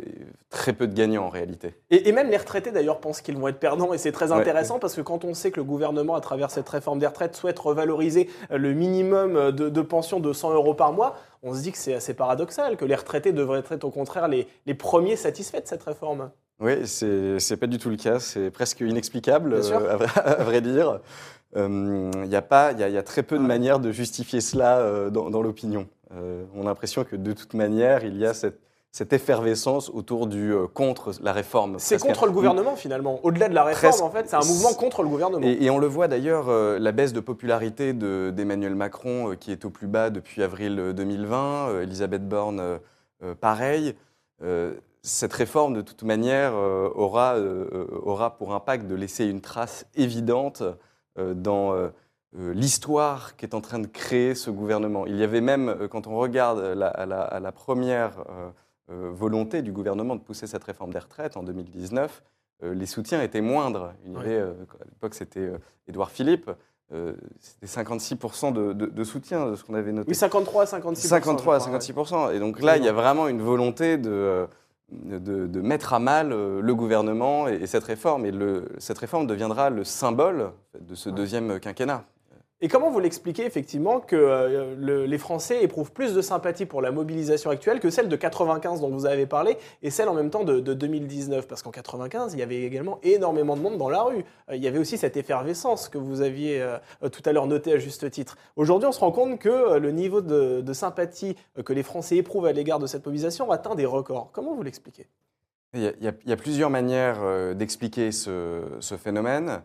très 0.49 0.73
peu 0.73 0.87
de 0.87 0.93
gagnants 0.93 1.25
en 1.25 1.29
réalité. 1.29 1.75
Et, 1.91 2.09
et 2.09 2.11
même 2.11 2.29
les 2.29 2.37
retraités 2.37 2.71
d'ailleurs 2.71 2.99
pensent 2.99 3.21
qu'ils 3.21 3.37
vont 3.37 3.47
être 3.47 3.59
perdants 3.59 3.93
et 3.93 3.97
c'est 3.97 4.11
très 4.11 4.31
Ouais. 4.31 4.39
intéressant 4.39 4.79
parce 4.79 4.95
que 4.95 5.01
quand 5.01 5.23
on 5.23 5.33
sait 5.33 5.51
que 5.51 5.57
le 5.57 5.63
gouvernement, 5.63 6.15
à 6.15 6.21
travers 6.21 6.49
cette 6.49 6.67
réforme 6.69 6.97
des 6.99 7.07
retraites, 7.07 7.35
souhaite 7.35 7.59
revaloriser 7.59 8.29
euh, 8.51 8.57
le 8.57 8.73
minimum 8.73 9.51
de, 9.51 9.69
de 9.69 9.81
pension 9.81 10.19
de 10.19 10.33
100 10.33 10.53
euros 10.53 10.73
par 10.73 10.91
mois, 10.93 11.15
on 11.43 11.53
se 11.53 11.61
dit 11.61 11.71
que 11.71 11.77
c'est 11.77 11.93
assez 11.93 12.15
paradoxal, 12.15 12.75
que 12.75 12.85
les 12.85 12.95
retraités 12.95 13.31
devraient 13.31 13.59
être 13.69 13.83
au 13.83 13.91
contraire 13.91 14.27
les, 14.27 14.47
les 14.65 14.73
premiers 14.73 15.15
satisfaits 15.17 15.61
de 15.61 15.67
cette 15.67 15.83
réforme. 15.83 16.31
Oui, 16.61 16.87
c'est 16.87 17.57
pas 17.57 17.67
du 17.67 17.77
tout 17.77 17.89
le 17.89 17.97
cas. 17.97 18.19
C'est 18.19 18.49
presque 18.49 18.79
inexplicable, 18.79 19.55
euh, 19.55 19.59
vrai, 19.59 20.07
à 20.15 20.43
vrai 20.43 20.61
dire. 20.61 21.01
Euh, 21.55 22.11
Il 22.25 22.31
y, 22.31 22.35
a 22.35 22.41
pas- 22.41 22.71
il 22.73 22.79
y 22.79 22.83
a- 22.83 22.89
y 22.89 22.97
a 22.97 23.03
très 23.03 23.23
peu 23.23 23.37
de 23.37 23.43
manières 23.43 23.79
de 23.79 23.91
justifier 23.91 24.41
cela 24.41 24.79
euh, 24.79 25.09
dans, 25.09 25.29
dans 25.29 25.41
l'opinion. 25.41 25.87
Euh, 26.13 26.43
on 26.55 26.61
a 26.63 26.65
l'impression 26.65 27.03
que 27.03 27.15
de 27.15 27.33
toute 27.33 27.53
manière, 27.53 28.03
il 28.03 28.17
y 28.17 28.25
a 28.25 28.33
cette, 28.33 28.59
cette 28.91 29.13
effervescence 29.13 29.89
autour 29.89 30.27
du 30.27 30.53
euh, 30.53 30.67
contre 30.67 31.11
la 31.21 31.33
réforme. 31.33 31.75
C'est 31.79 31.99
contre 32.01 32.25
le 32.25 32.31
gouvernement 32.31 32.75
finalement. 32.75 33.19
Au-delà 33.23 33.47
de 33.49 33.53
la 33.53 33.63
réforme, 33.63 33.91
Presque. 33.91 34.03
en 34.03 34.09
fait, 34.11 34.27
c'est 34.29 34.35
un 34.35 34.39
mouvement 34.47 34.73
contre 34.73 35.01
le 35.03 35.09
gouvernement. 35.09 35.45
Et, 35.45 35.63
et 35.65 35.69
on 35.69 35.77
le 35.77 35.87
voit 35.87 36.07
d'ailleurs, 36.07 36.49
euh, 36.49 36.77
la 36.79 36.91
baisse 36.91 37.13
de 37.13 37.19
popularité 37.19 37.93
de- 37.93 38.31
d'Emmanuel 38.35 38.75
Macron, 38.75 39.31
euh, 39.31 39.35
qui 39.35 39.51
est 39.51 39.63
au 39.65 39.69
plus 39.69 39.87
bas 39.87 40.09
depuis 40.09 40.43
avril 40.43 40.77
euh, 40.79 40.93
2020, 40.93 41.69
euh, 41.69 41.83
Elisabeth 41.83 42.27
Borne, 42.27 42.59
euh, 42.59 42.77
euh, 43.23 43.33
pareil. 43.35 43.95
Euh, 44.43 44.73
cette 45.03 45.33
réforme, 45.33 45.73
de 45.75 45.81
toute 45.81 46.03
manière, 46.03 46.51
euh, 46.55 46.89
aura, 46.95 47.35
euh, 47.35 47.65
euh, 47.73 47.85
aura 48.03 48.37
pour 48.37 48.53
impact 48.53 48.87
de 48.87 48.95
laisser 48.95 49.25
une 49.25 49.39
trace 49.39 49.85
évidente 49.95 50.61
euh, 50.61 50.71
dans 51.33 51.73
euh, 51.73 51.89
euh, 52.37 52.53
l'histoire 52.53 53.35
qu'est 53.37 53.53
en 53.53 53.61
train 53.61 53.79
de 53.79 53.87
créer 53.87 54.35
ce 54.35 54.49
gouvernement. 54.51 55.05
Il 55.05 55.15
y 55.15 55.23
avait 55.23 55.41
même, 55.41 55.69
euh, 55.69 55.87
quand 55.87 56.07
on 56.07 56.15
regarde 56.17 56.59
la- 56.59 56.87
à, 56.87 57.05
la, 57.05 57.21
à 57.21 57.39
la 57.39 57.51
première 57.51 58.19
euh, 58.29 58.49
euh, 58.91 59.09
volonté 59.13 59.61
du 59.61 59.71
gouvernement 59.71 60.15
de 60.15 60.21
pousser 60.21 60.45
cette 60.47 60.63
réforme 60.63 60.91
des 60.91 60.99
retraites 60.99 61.37
en 61.37 61.43
2019, 61.43 62.23
euh, 62.63 62.73
les 62.73 62.85
soutiens 62.85 63.21
étaient 63.21 63.41
moindres. 63.41 63.93
Il 64.05 64.11
y 64.13 64.15
avait, 64.17 64.35
euh, 64.35 64.51
à 64.81 64.85
l'époque, 64.85 65.13
c'était 65.15 65.39
euh, 65.39 65.57
Édouard 65.87 66.11
Philippe, 66.11 66.51
euh, 66.93 67.13
c'était 67.39 67.65
56% 67.65 68.51
de, 68.53 68.73
de- 68.73 68.85
de 68.85 69.03
soutien, 69.03 69.49
de 69.49 69.55
ce 69.55 69.63
qu'on 69.63 69.73
avait 69.73 69.91
noté. 69.91 70.09
Oui, 70.09 70.15
53 70.15 70.63
à 70.63 70.65
56 70.67 71.07
53 71.07 71.55
à 71.55 71.59
56%. 71.79 72.31
Et 72.35 72.39
donc 72.39 72.61
là, 72.61 72.77
il 72.77 72.83
y 72.83 72.87
a 72.87 72.93
vraiment 72.93 73.27
une 73.27 73.41
volonté 73.41 73.97
de, 73.97 74.09
euh, 74.11 74.45
de, 74.91 75.47
de 75.47 75.61
mettre 75.61 75.93
à 75.93 75.99
mal 75.99 76.31
euh, 76.31 76.61
le 76.61 76.75
gouvernement 76.75 77.47
et, 77.47 77.55
et 77.55 77.67
cette 77.67 77.83
réforme. 77.85 78.25
Et 78.25 78.31
le, 78.31 78.69
cette 78.77 78.97
réforme 78.99 79.27
deviendra 79.27 79.69
le 79.69 79.83
symbole 79.83 80.51
de 80.79 80.95
ce 80.95 81.09
Ouais. 81.09 81.15
deuxième 81.15 81.59
quinquennat. 81.59 82.05
Et 82.65 82.67
comment 82.67 82.89
vous 82.89 82.99
l'expliquez 82.99 83.45
effectivement 83.45 83.99
que 83.99 84.15
euh, 84.15 84.73
le- 84.75 85.05
les 85.05 85.17
Français 85.19 85.61
éprouvent 85.63 85.91
plus 85.91 86.15
de 86.15 86.21
sympathie 86.23 86.65
pour 86.65 86.81
la 86.81 86.91
mobilisation 86.91 87.51
actuelle 87.51 87.79
que 87.79 87.91
celle 87.91 88.09
de 88.09 88.15
95 88.15 88.81
dont 88.81 88.89
vous 88.89 89.05
avez 89.05 89.27
parlé 89.27 89.59
et 89.83 89.91
celle 89.91 90.09
en 90.09 90.15
même 90.15 90.31
temps 90.31 90.43
de, 90.43 90.59
de 90.59 90.73
2019 90.73 91.47
Parce 91.47 91.61
qu'en 91.61 91.69
95, 91.69 92.33
il 92.33 92.39
y 92.39 92.41
avait 92.41 92.63
également 92.63 92.97
énormément 93.03 93.55
de 93.55 93.61
monde 93.61 93.77
dans 93.77 93.89
la 93.89 94.01
rue. 94.01 94.25
Euh, 94.49 94.55
il 94.55 94.63
y 94.63 94.67
avait 94.67 94.79
aussi 94.79 94.97
cette 94.97 95.15
effervescence 95.15 95.89
que 95.89 95.99
vous 95.99 96.21
aviez 96.21 96.59
euh, 96.59 96.79
tout 97.11 97.21
à 97.25 97.33
l'heure 97.33 97.45
notée 97.45 97.73
à 97.73 97.77
juste 97.77 98.09
titre. 98.09 98.35
Aujourd'hui, 98.55 98.89
on 98.89 98.91
se 98.91 98.99
rend 98.99 99.11
compte 99.11 99.37
que 99.37 99.77
le 99.77 99.91
niveau 99.91 100.21
de, 100.21 100.73
sympathie 100.73 101.35
que 101.63 101.71
les 101.71 101.83
Français 101.83 102.15
éprouvent 102.15 102.47
à 102.47 102.51
l'égard 102.51 102.79
de 102.79 102.87
cette 102.87 103.05
mobilisation 103.05 103.51
atteint 103.51 103.75
des 103.75 103.85
records. 103.85 104.31
Comment 104.33 104.55
vous 104.55 104.63
l'expliquez? 104.63 105.05
Il 105.75 105.83
y, 106.01 106.31
a, 106.31 106.35
plusieurs 106.35 106.71
manières 106.71 107.53
d'expliquer 107.53 108.11
ce, 108.11 108.95
phénomène. 108.97 109.61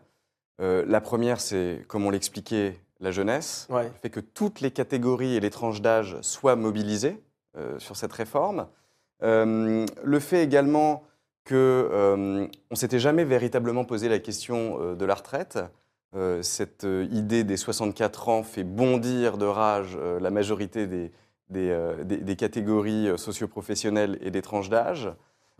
La 0.59 1.01
première, 1.01 1.41
c'est, 1.41 1.83
comme 1.87 2.05
on 2.05 2.11
l'expliquait, 2.11 2.75
la 3.01 3.11
jeunesse. 3.11 3.67
Ouais. 3.69 3.83
Le 3.85 3.89
fait 4.01 4.09
que 4.09 4.19
toutes 4.19 4.61
les 4.61 4.71
catégories 4.71 5.35
et 5.35 5.39
les 5.39 5.49
tranches 5.49 5.81
d'âge 5.81 6.17
soient 6.21 6.55
mobilisées 6.55 7.21
euh, 7.57 7.77
sur 7.79 7.97
cette 7.97 8.13
réforme. 8.13 8.67
Euh, 9.23 9.85
le 10.03 10.19
fait 10.19 10.43
également 10.43 11.03
qu'on 11.47 11.55
euh, 11.55 12.47
ne 12.71 12.75
s'était 12.75 12.99
jamais 12.99 13.23
véritablement 13.25 13.83
posé 13.85 14.07
la 14.09 14.19
question 14.19 14.77
euh, 14.81 14.95
de 14.95 15.05
la 15.05 15.15
retraite. 15.15 15.59
Cette 16.41 16.85
idée 17.09 17.45
des 17.45 17.55
64 17.55 18.27
ans 18.27 18.43
fait 18.43 18.65
bondir 18.65 19.37
de 19.37 19.45
rage 19.45 19.97
la 20.19 20.29
majorité 20.29 20.85
des, 20.85 21.09
des, 21.49 21.73
des- 22.03 22.17
des 22.17 22.35
catégories 22.35 23.07
socioprofessionnelles 23.17 24.17
et 24.19 24.29
des 24.29 24.41
tranches 24.41 24.67
d'âge. 24.69 25.09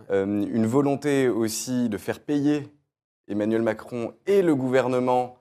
Une 0.09 0.65
volonté 0.65 1.29
aussi 1.29 1.87
de 1.87 1.97
faire 1.97 2.19
payer 2.19 2.67
Emmanuel 3.29 3.61
Macron 3.61 4.13
et 4.27 4.41
le 4.41 4.53
gouvernement 4.53 5.37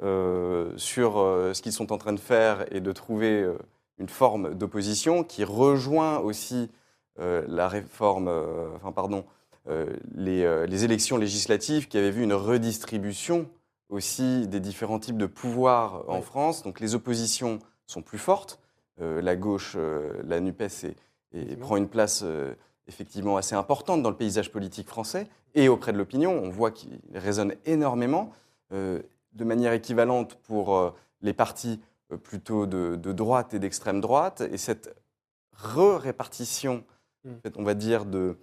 sur 0.00 1.18
euh, 1.18 1.52
ce 1.54 1.62
qu'ils 1.62 1.72
sont 1.72 1.92
en 1.92 1.98
train 1.98 2.12
de 2.12 2.20
faire 2.20 2.64
et 2.74 2.80
de 2.80 2.92
trouver 2.92 3.42
euh, 3.42 3.58
une 3.98 4.08
forme 4.08 4.54
d'opposition 4.54 5.24
qui 5.24 5.44
rejoint 5.44 6.18
aussi 6.18 6.70
euh, 7.18 7.44
la 7.48 7.68
réforme, 7.68 8.28
euh, 8.28 8.68
enfin 8.76 8.92
pardon, 8.92 9.24
euh, 9.68 9.86
les, 10.14 10.42
euh, 10.44 10.66
les 10.66 10.84
élections 10.84 11.18
législatives 11.18 11.86
qui 11.88 11.98
avaient 11.98 12.10
vu 12.10 12.22
une 12.22 12.32
redistribution 12.32 13.46
aussi 13.90 14.46
des 14.46 14.60
différents 14.60 14.98
types 14.98 15.18
de 15.18 15.26
pouvoirs 15.26 16.04
en 16.08 16.16
Oui. 16.16 16.22
France. 16.22 16.62
Donc 16.62 16.80
les 16.80 16.94
oppositions 16.94 17.58
sont 17.86 18.02
plus 18.02 18.18
fortes. 18.18 18.58
Euh, 19.02 19.20
la 19.20 19.36
gauche, 19.36 19.74
euh, 19.76 20.12
la 20.24 20.40
NUPES, 20.40 20.84
est- 20.84 20.96
et 21.32 21.56
prend 21.56 21.76
une 21.76 21.88
place 21.88 22.22
euh, 22.24 22.54
effectivement 22.88 23.36
assez 23.36 23.54
importante 23.54 24.02
dans 24.02 24.10
le 24.10 24.16
paysage 24.16 24.50
politique 24.50 24.88
français 24.88 25.26
et 25.54 25.68
auprès 25.68 25.92
de 25.92 25.98
l'opinion. 25.98 26.40
On 26.42 26.48
voit 26.50 26.70
qu'il 26.70 26.98
résonne 27.14 27.54
énormément, 27.66 28.32
euh, 28.72 29.00
de 29.32 29.44
manière 29.44 29.72
équivalente 29.72 30.34
pour 30.36 30.76
euh, 30.76 30.90
les 31.22 31.32
partis 31.32 31.80
euh, 32.12 32.16
plutôt 32.16 32.66
de, 32.66 32.96
de 32.96 33.12
droite 33.12 33.54
et 33.54 33.58
d'extrême 33.58 34.00
droite. 34.00 34.40
Et 34.42 34.56
cette 34.58 34.94
re-répartition, 35.54 36.84
Mm. 37.24 37.30
en 37.32 37.40
fait, 37.42 37.54
on 37.58 37.64
va 37.64 37.74
dire, 37.74 38.06
de 38.06 38.38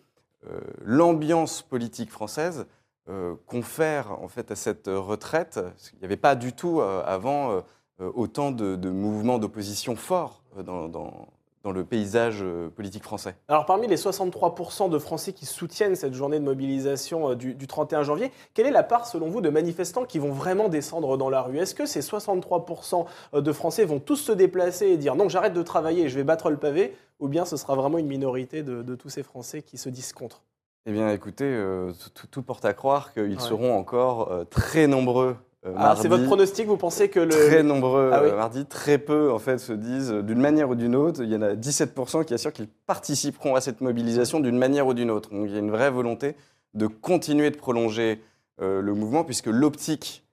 euh, 0.47 0.59
l'ambiance 0.85 1.63
politique 1.63 2.11
française 2.11 2.67
euh, 3.09 3.33
confère 3.47 4.11
en 4.21 4.27
fait 4.27 4.51
à 4.51 4.55
cette 4.55 4.85
retraite. 4.87 5.55
parce 5.59 5.89
qu'il 5.89 5.97
n'y 5.99 6.05
avait 6.05 6.15
pas 6.15 6.35
du 6.35 6.53
tout 6.53 6.79
euh, 6.79 7.01
avant 7.05 7.63
autant 7.99 8.51
de, 8.51 8.75
de 8.75 8.91
mouvements 8.91 9.39
d'opposition 9.39 9.95
forts 9.95 10.43
dans, 10.63 10.87
dans- 10.87 11.27
dans 11.67 11.73
le 11.73 11.83
paysage 11.83 12.39
euh, 12.41 12.69
politique 12.69 13.03
français. 13.03 13.35
Alors 13.49 13.65
parmi 13.65 13.87
les 13.87 13.97
63% 13.97 14.89
de 14.89 14.97
Français 14.97 15.33
qui 15.33 15.45
soutiennent 15.45 15.95
cette 15.97 16.13
journée 16.13 16.39
de 16.39 16.45
mobilisation 16.45 17.31
euh, 17.31 17.35
du, 17.35 17.55
du 17.55 17.67
31 17.67 18.03
janvier, 18.03 18.31
quelle 18.53 18.67
est 18.67 18.71
la 18.71 18.83
part 18.83 19.05
selon 19.05 19.27
vous 19.27 19.41
de 19.41 19.49
manifestants 19.49 20.05
qui 20.05 20.17
vont 20.17 20.31
vraiment 20.31 20.69
descendre 20.69 21.17
dans 21.17 21.29
la 21.29 21.41
rue? 21.41 21.57
Est-ce 21.57 21.75
que 21.75 21.85
ces 21.85 21.99
63% 21.99 23.05
de 23.33 23.51
Français 23.51 23.83
vont 23.83 23.99
tous 23.99 24.15
se 24.15 24.31
déplacer 24.31 24.87
et 24.87 24.97
dire 24.97 25.15
non 25.15 25.27
j'arrête 25.27 25.53
de 25.53 25.61
travailler 25.61 26.03
et 26.05 26.09
je 26.09 26.15
vais 26.15 26.23
battre 26.23 26.49
le 26.49 26.57
pavé? 26.57 26.95
Ou 27.19 27.27
bien 27.27 27.43
ce 27.43 27.57
sera 27.57 27.75
vraiment 27.75 27.97
une 27.97 28.07
minorité 28.07 28.63
de, 28.63 28.81
de 28.81 28.95
tous 28.95 29.09
ces 29.09 29.23
Français 29.23 29.61
qui 29.61 29.77
se 29.77 29.89
disent 29.89 30.13
contre? 30.13 30.43
Eh 30.85 30.93
bien, 30.93 31.09
écoutez, 31.09 31.43
euh, 31.43 31.91
tout, 32.13 32.27
tout 32.27 32.41
porte 32.43 32.63
à 32.63 32.73
croire 32.73 33.11
qu'ils 33.11 33.23
Ouais. 33.33 33.39
seront 33.39 33.77
encore 33.77 34.31
euh, 34.31 34.45
très 34.45 34.87
nombreux 34.87 35.31
euh, 35.31 35.46
Ah, 35.75 35.79
mardi. 35.79 36.01
C'est 36.01 36.07
votre 36.07 36.25
pronostic, 36.25 36.65
vous 36.67 36.77
pensez 36.77 37.09
que 37.09 37.19
le... 37.19 37.29
Très 37.29 37.63
nombreux 37.63 38.11
Ah 38.13 38.21
oui. 38.23 38.29
euh, 38.29 38.35
mardi. 38.35 38.65
Très 38.65 38.97
peu, 38.97 39.31
en 39.31 39.39
fait, 39.39 39.57
se 39.57 39.73
disent 39.73 40.11
euh, 40.11 40.21
d'une 40.23 40.39
manière 40.39 40.69
ou 40.69 40.75
d'une 40.75 40.95
autre. 40.95 41.21
Il 41.23 41.29
y 41.31 41.35
en 41.35 41.41
a 41.41 41.53
17% 41.55 42.25
qui 42.25 42.33
assurent 42.33 42.53
qu'ils 42.53 42.67
participeront 42.67 43.55
à 43.55 43.61
cette 43.61 43.81
mobilisation 43.81 44.39
d'une 44.39 44.57
manière 44.57 44.87
ou 44.87 44.93
d'une 44.93 45.11
autre. 45.11 45.31
Donc, 45.31 45.45
il 45.47 45.53
y 45.53 45.55
a 45.55 45.59
une 45.59 45.71
vraie 45.71 45.91
volonté 45.91 46.35
de 46.73 46.87
continuer 46.87 47.49
de 47.51 47.57
prolonger 47.57 48.21
euh, 48.61 48.81
le 48.81 48.93
mouvement, 48.93 49.23
puisque 49.23 49.47
l'optique 49.47 50.23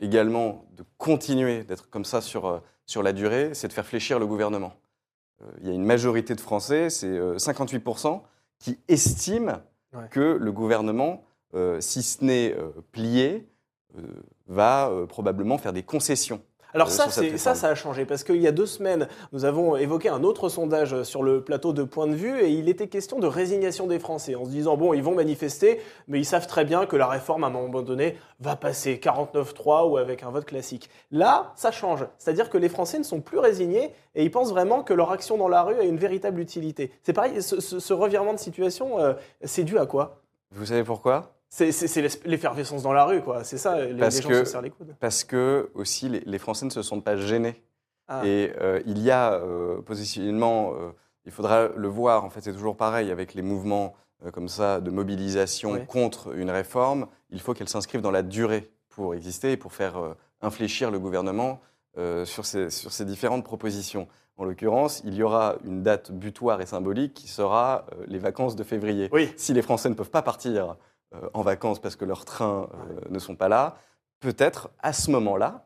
également 0.00 0.64
de 0.76 0.84
continuer 0.98 1.64
d'être 1.64 1.88
comme 1.90 2.04
ça 2.04 2.20
sur, 2.20 2.46
euh, 2.46 2.58
sur 2.86 3.02
la 3.02 3.12
durée, 3.12 3.50
c'est 3.54 3.68
de 3.68 3.72
faire 3.72 3.86
fléchir 3.86 4.18
le 4.18 4.26
gouvernement. 4.26 4.72
Euh, 5.42 5.46
il 5.60 5.68
y 5.68 5.70
a 5.70 5.74
une 5.74 5.84
majorité 5.84 6.34
de 6.34 6.40
Français, 6.40 6.90
c'est 6.90 7.06
euh, 7.06 7.36
58%, 7.36 8.20
qui 8.58 8.78
estiment 8.88 9.58
Ouais. 9.96 10.08
que 10.10 10.36
le 10.40 10.50
gouvernement, 10.50 11.22
euh, 11.54 11.80
si 11.80 12.02
ce 12.02 12.24
n'est 12.24 12.52
euh, 12.58 12.70
plié, 12.90 13.46
euh, 13.96 14.02
va 14.46 14.88
euh, 14.88 15.06
probablement 15.06 15.58
faire 15.58 15.72
des 15.72 15.82
concessions. 15.82 16.40
Alors 16.76 16.88
euh, 16.88 16.90
ça, 16.90 17.54
ça, 17.54 17.68
a 17.68 17.74
changé 17.76 18.04
parce 18.04 18.24
qu'il 18.24 18.42
y 18.42 18.48
a 18.48 18.50
deux 18.50 18.66
semaines, 18.66 19.06
nous 19.32 19.44
avons 19.44 19.76
évoqué 19.76 20.08
un 20.08 20.24
autre 20.24 20.48
sondage 20.48 21.04
sur 21.04 21.22
le 21.22 21.40
plateau 21.44 21.72
de 21.72 21.84
Point 21.84 22.08
de 22.08 22.16
Vue 22.16 22.40
et 22.40 22.48
il 22.50 22.68
était 22.68 22.88
question 22.88 23.20
de 23.20 23.28
résignation 23.28 23.86
des 23.86 24.00
Français 24.00 24.34
en 24.34 24.44
se 24.44 24.50
disant 24.50 24.76
bon, 24.76 24.92
ils 24.92 25.00
vont 25.02 25.14
manifester, 25.14 25.80
mais 26.08 26.18
ils 26.18 26.24
savent 26.24 26.48
très 26.48 26.64
bien 26.64 26.84
que 26.86 26.96
la 26.96 27.06
réforme 27.06 27.44
à 27.44 27.46
un 27.46 27.50
moment 27.50 27.82
donné 27.82 28.16
va 28.40 28.56
passer 28.56 28.96
49-3 29.00 29.88
ou 29.88 29.98
avec 29.98 30.24
un 30.24 30.30
vote 30.30 30.46
classique. 30.46 30.90
Là, 31.12 31.52
ça 31.54 31.70
change, 31.70 32.06
c'est-à-dire 32.18 32.50
que 32.50 32.58
les 32.58 32.68
Français 32.68 32.98
ne 32.98 33.04
sont 33.04 33.20
plus 33.20 33.38
résignés 33.38 33.92
et 34.16 34.24
ils 34.24 34.30
pensent 34.32 34.50
vraiment 34.50 34.82
que 34.82 34.94
leur 34.94 35.12
action 35.12 35.36
dans 35.36 35.46
la 35.48 35.62
rue 35.62 35.78
a 35.78 35.84
une 35.84 35.96
véritable 35.98 36.40
utilité. 36.40 36.90
C'est 37.04 37.12
pareil, 37.12 37.40
ce, 37.40 37.60
ce- 37.60 37.78
ce 37.78 37.92
revirement 37.92 38.32
de 38.32 38.38
situation, 38.40 38.98
euh, 38.98 39.12
c'est 39.44 39.62
dû 39.62 39.78
à 39.78 39.86
quoi? 39.86 40.22
Vous 40.50 40.66
savez 40.66 40.82
pourquoi? 40.82 41.33
C'est 41.56 42.24
l'effervescence 42.24 42.82
dans 42.82 42.92
la 42.92 43.04
rue, 43.04 43.20
quoi. 43.22 43.44
C'est 43.44 43.58
ça, 43.58 43.78
les, 43.80 43.92
les 43.92 44.00
Parce 44.00 44.20
gens 44.20 44.28
que- 44.28 44.44
se 44.44 44.50
serrent 44.50 44.62
les 44.62 44.70
coudes. 44.70 44.96
Parce 44.98 45.22
que 45.22 45.70
aussi 45.74 46.08
les, 46.08 46.20
les 46.26 46.38
Français 46.38 46.64
ne 46.66 46.70
se 46.70 46.82
sentent 46.82 47.04
pas 47.04 47.16
gênés. 47.16 47.62
Ah. 48.08 48.26
Et 48.26 48.52
euh, 48.60 48.82
il 48.86 48.98
y 49.00 49.10
a 49.12 49.34
euh, 49.34 49.80
positionnellement, 49.80 50.72
euh, 50.74 50.90
il 51.26 51.32
faudra 51.32 51.68
le 51.68 51.88
voir, 51.88 52.24
en 52.24 52.30
fait 52.30 52.40
c'est 52.42 52.52
toujours 52.52 52.76
pareil 52.76 53.10
avec 53.12 53.34
les 53.34 53.42
mouvements 53.42 53.94
euh, 54.26 54.30
comme 54.32 54.48
ça 54.48 54.80
de 54.80 54.90
mobilisation 54.90 55.72
Oui. 55.72 55.86
contre 55.86 56.34
une 56.36 56.50
réforme, 56.50 57.06
il 57.30 57.40
faut 57.40 57.54
qu'elle 57.54 57.68
s'inscrive 57.68 58.00
dans 58.02 58.10
la 58.10 58.22
durée 58.22 58.70
pour 58.88 59.14
exister 59.14 59.52
et 59.52 59.56
pour 59.56 59.72
faire 59.72 59.94
infléchir 60.42 60.90
le 60.90 60.98
gouvernement 61.00 61.60
sur, 62.24 62.44
ces, 62.46 62.70
sur 62.70 62.92
ces 62.92 63.04
différentes 63.04 63.44
propositions. 63.44 64.06
En 64.36 64.44
l'occurrence, 64.44 65.00
il 65.04 65.14
y 65.14 65.22
aura 65.22 65.56
une 65.64 65.82
date 65.82 66.12
butoir 66.12 66.60
et 66.60 66.66
symbolique 66.66 67.14
qui 67.14 67.26
sera 67.28 67.86
les 68.06 68.18
vacances 68.18 68.54
de 68.54 68.62
février. 68.62 69.08
Oui. 69.12 69.32
Si 69.36 69.52
les 69.52 69.62
Français 69.62 69.88
ne 69.88 69.94
peuvent 69.94 70.10
pas 70.10 70.22
partir 70.22 70.76
en 71.32 71.42
vacances 71.42 71.80
parce 71.80 71.96
que 71.96 72.04
leurs 72.04 72.24
trains 72.24 72.68
euh, 72.74 73.00
ne 73.10 73.18
sont 73.18 73.36
pas 73.36 73.48
là, 73.48 73.76
peut-être 74.20 74.70
à 74.82 74.92
ce 74.92 75.10
moment-là, 75.10 75.64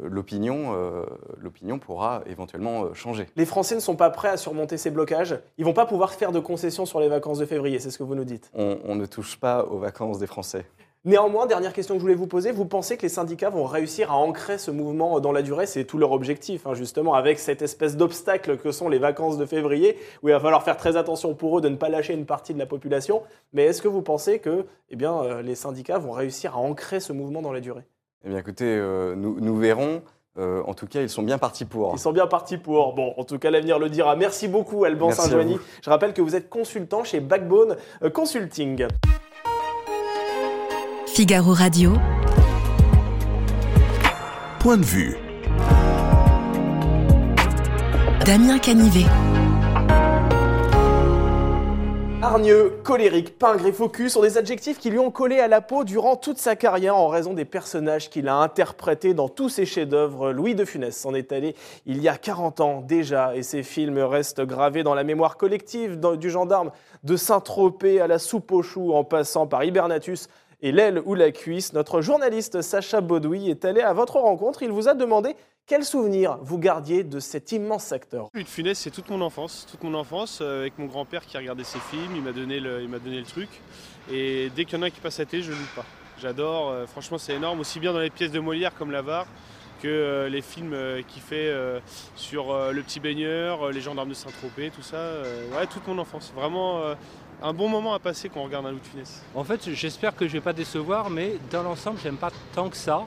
euh, 0.00 0.08
l'opinion 0.08 0.74
euh, 0.74 1.04
l'opinion 1.40 1.78
pourra 1.78 2.22
éventuellement 2.26 2.84
euh, 2.84 2.94
changer. 2.94 3.28
Les 3.36 3.46
Français 3.46 3.74
ne 3.74 3.80
sont 3.80 3.96
pas 3.96 4.10
prêts 4.10 4.28
à 4.28 4.36
surmonter 4.36 4.76
ces 4.76 4.90
blocages. 4.90 5.38
Ils 5.58 5.64
vont 5.64 5.72
pas 5.72 5.86
pouvoir 5.86 6.12
faire 6.12 6.32
de 6.32 6.40
concessions 6.40 6.86
sur 6.86 7.00
les 7.00 7.08
vacances 7.08 7.38
de 7.38 7.46
février, 7.46 7.78
c'est 7.78 7.90
ce 7.90 7.98
que 7.98 8.02
vous 8.02 8.14
nous 8.14 8.24
dites. 8.24 8.50
On, 8.54 8.78
on 8.84 8.94
ne 8.94 9.06
touche 9.06 9.36
pas 9.38 9.64
aux 9.64 9.78
vacances 9.78 10.18
des 10.18 10.26
Français. 10.26 10.66
Néanmoins, 11.06 11.44
dernière 11.46 11.74
question 11.74 11.96
que 11.96 11.98
je 11.98 12.02
voulais 12.02 12.14
vous 12.14 12.26
poser, 12.26 12.50
vous 12.50 12.64
pensez 12.64 12.96
que 12.96 13.02
les 13.02 13.10
syndicats 13.10 13.50
vont 13.50 13.66
réussir 13.66 14.10
à 14.10 14.16
ancrer 14.16 14.56
ce 14.56 14.70
mouvement 14.70 15.20
dans 15.20 15.32
la 15.32 15.42
durée? 15.42 15.66
C'est 15.66 15.84
tout 15.84 15.98
leur 15.98 16.12
objectif, 16.12 16.66
hein, 16.66 16.72
justement, 16.72 17.12
avec 17.12 17.38
cette 17.38 17.60
espèce 17.60 17.98
d'obstacle 17.98 18.56
que 18.56 18.72
sont 18.72 18.88
les 18.88 18.96
vacances 18.96 19.36
de 19.36 19.44
février, 19.44 19.98
où 20.22 20.28
il 20.28 20.32
va 20.32 20.40
falloir 20.40 20.62
faire 20.62 20.78
très 20.78 20.96
attention 20.96 21.34
pour 21.34 21.58
eux 21.58 21.60
de 21.60 21.68
ne 21.68 21.76
pas 21.76 21.90
lâcher 21.90 22.14
une 22.14 22.24
partie 22.24 22.54
de 22.54 22.58
la 22.58 22.64
population. 22.64 23.22
Mais 23.52 23.64
est-ce 23.64 23.82
que 23.82 23.88
vous 23.88 24.00
pensez 24.00 24.38
que 24.38 24.64
eh 24.88 24.96
bien, 24.96 25.14
euh, 25.22 25.42
les 25.42 25.54
syndicats 25.54 25.98
vont 25.98 26.12
réussir 26.12 26.54
à 26.54 26.58
ancrer 26.58 27.00
ce 27.00 27.12
mouvement 27.12 27.42
dans 27.42 27.52
la 27.52 27.60
durée? 27.60 27.84
Eh 28.24 28.30
bien 28.30 28.38
écoutez, 28.38 28.64
euh, 28.64 29.14
nous, 29.14 29.38
nous 29.40 29.58
verrons. 29.58 30.00
Euh, 30.38 30.62
en 30.66 30.72
tout 30.72 30.86
cas, 30.86 31.02
ils 31.02 31.10
sont 31.10 31.22
bien 31.22 31.36
partis 31.36 31.66
pour. 31.66 31.92
Ils 31.92 31.98
sont 31.98 32.12
bien 32.12 32.26
partis 32.26 32.56
pour. 32.56 32.94
Bon, 32.94 33.12
en 33.18 33.24
tout 33.24 33.38
cas, 33.38 33.50
l'avenir 33.50 33.78
le 33.78 33.90
dira. 33.90 34.16
Merci 34.16 34.48
beaucoup, 34.48 34.84
Alban 34.84 35.10
Saint-Joigny. 35.10 35.58
Je 35.82 35.90
rappelle 35.90 36.14
que 36.14 36.22
vous 36.22 36.34
êtes 36.34 36.48
consultant 36.48 37.04
chez 37.04 37.20
Backbone 37.20 37.76
Consulting. 38.14 38.86
Figaro 41.14 41.52
Radio. 41.52 41.92
Point 44.58 44.78
de 44.78 44.84
vue. 44.84 45.16
Damien 48.26 48.58
Canivet. 48.58 49.06
Hargneux, 52.20 52.72
colérique, 52.82 53.38
pingre 53.38 53.66
et 53.66 53.72
focus 53.72 54.14
sont 54.14 54.22
des 54.22 54.38
adjectifs 54.38 54.78
qui 54.78 54.90
lui 54.90 54.98
ont 54.98 55.12
collé 55.12 55.38
à 55.38 55.46
la 55.46 55.60
peau 55.60 55.84
durant 55.84 56.16
toute 56.16 56.38
sa 56.38 56.56
carrière 56.56 56.96
en 56.96 57.06
raison 57.06 57.32
des 57.32 57.44
personnages 57.44 58.10
qu'il 58.10 58.26
a 58.26 58.36
interprétés 58.36 59.14
dans 59.14 59.28
tous 59.28 59.50
ses 59.50 59.66
chefs-d'œuvre. 59.66 60.32
Louis 60.32 60.56
de 60.56 60.64
Funès 60.64 60.96
s'en 60.96 61.14
est 61.14 61.30
allé 61.30 61.54
il 61.86 62.02
y 62.02 62.08
a 62.08 62.16
40 62.16 62.60
ans 62.60 62.80
déjà 62.80 63.36
et 63.36 63.44
ses 63.44 63.62
films 63.62 63.98
restent 63.98 64.40
gravés 64.40 64.82
dans 64.82 64.94
la 64.94 65.04
mémoire 65.04 65.36
collective 65.36 66.00
du 66.16 66.30
gendarme 66.30 66.72
de 67.04 67.16
Saint-Tropez 67.16 68.00
à 68.00 68.06
la 68.06 68.18
soupe 68.18 68.50
aux 68.50 68.62
choux 68.62 68.94
en 68.94 69.04
passant 69.04 69.46
par 69.46 69.62
Hibernatus 69.62 70.28
et 70.62 70.72
l'aile 70.72 71.02
ou 71.04 71.14
la 71.14 71.30
cuisse. 71.30 71.72
Notre 71.72 72.00
journaliste 72.00 72.62
Sacha 72.62 73.00
Baudouy 73.00 73.50
est 73.50 73.64
allé 73.64 73.80
à 73.80 73.92
votre 73.92 74.16
rencontre. 74.16 74.62
Il 74.62 74.70
vous 74.70 74.88
a 74.88 74.94
demandé 74.94 75.36
Quel 75.66 75.84
souvenir 75.84 76.38
vous 76.42 76.58
gardiez 76.58 77.04
de 77.04 77.20
cet 77.20 77.52
immense 77.52 77.92
acteur 77.92 78.28
Louis 78.34 78.44
de 78.44 78.48
Funès, 78.48 78.78
c'est 78.78 78.90
toute 78.90 79.10
mon 79.10 79.20
enfance, 79.20 79.66
toute 79.70 79.82
mon 79.82 79.94
enfance, 79.94 80.40
euh, 80.40 80.60
avec 80.60 80.78
mon 80.78 80.86
grand-père 80.86 81.24
qui 81.26 81.36
regardait 81.36 81.64
ses 81.64 81.78
films, 81.78 82.16
il 82.16 82.22
m'a 82.22 82.32
donné, 82.32 82.60
le, 82.60 83.22
truc. 83.24 83.48
Et 84.10 84.50
dès 84.54 84.64
qu'il 84.64 84.78
y 84.78 84.80
en 84.80 84.82
a 84.82 84.86
un 84.86 84.90
qui 84.90 85.00
passe 85.00 85.20
à 85.20 85.24
la 85.24 85.40
je 85.40 85.50
ne 85.50 85.56
loupe 85.56 85.74
pas. 85.74 85.86
J'adore, 86.20 86.70
euh, 86.70 86.86
franchement 86.86 87.18
c'est 87.18 87.34
énorme, 87.34 87.60
aussi 87.60 87.80
bien 87.80 87.92
dans 87.92 87.98
les 87.98 88.10
pièces 88.10 88.30
de 88.30 88.40
Molière 88.40 88.74
comme 88.74 88.90
L'Avare, 88.90 89.26
que 89.82 89.88
euh, 89.88 90.28
les 90.28 90.42
films 90.42 90.72
euh, 90.72 91.02
qu'il 91.06 91.22
fait 91.22 91.48
euh, 91.48 91.80
sur 92.16 92.52
euh, 92.52 92.72
Le 92.72 92.82
Petit 92.82 93.00
Baigneur, 93.00 93.66
euh, 93.66 93.72
Les 93.72 93.80
Gendarmes 93.80 94.08
de 94.08 94.14
Saint-Tropez, 94.14 94.70
tout 94.70 94.82
ça. 94.82 94.96
euh, 94.96 95.48
ouais, 95.56 95.66
toute 95.66 95.86
mon 95.86 95.98
enfance. 95.98 96.32
Vraiment 96.34 96.80
euh, 96.80 96.94
un 97.42 97.52
bon 97.52 97.68
moment 97.68 97.94
à 97.94 97.98
passer 97.98 98.28
quand 98.28 98.40
on 98.40 98.44
regarde 98.44 98.66
un 98.66 98.70
Louis 98.70 98.80
de 98.80 98.86
Funès. 98.86 99.22
En 99.34 99.44
fait, 99.44 99.68
j'espère 99.72 100.14
que 100.16 100.26
je 100.26 100.32
vais 100.32 100.40
pas 100.40 100.52
décevoir, 100.52 101.10
mais 101.10 101.36
dans 101.50 101.62
l'ensemble, 101.62 101.98
j'aime 102.02 102.16
pas 102.16 102.30
tant 102.54 102.68
que 102.68 102.76
ça. 102.76 103.04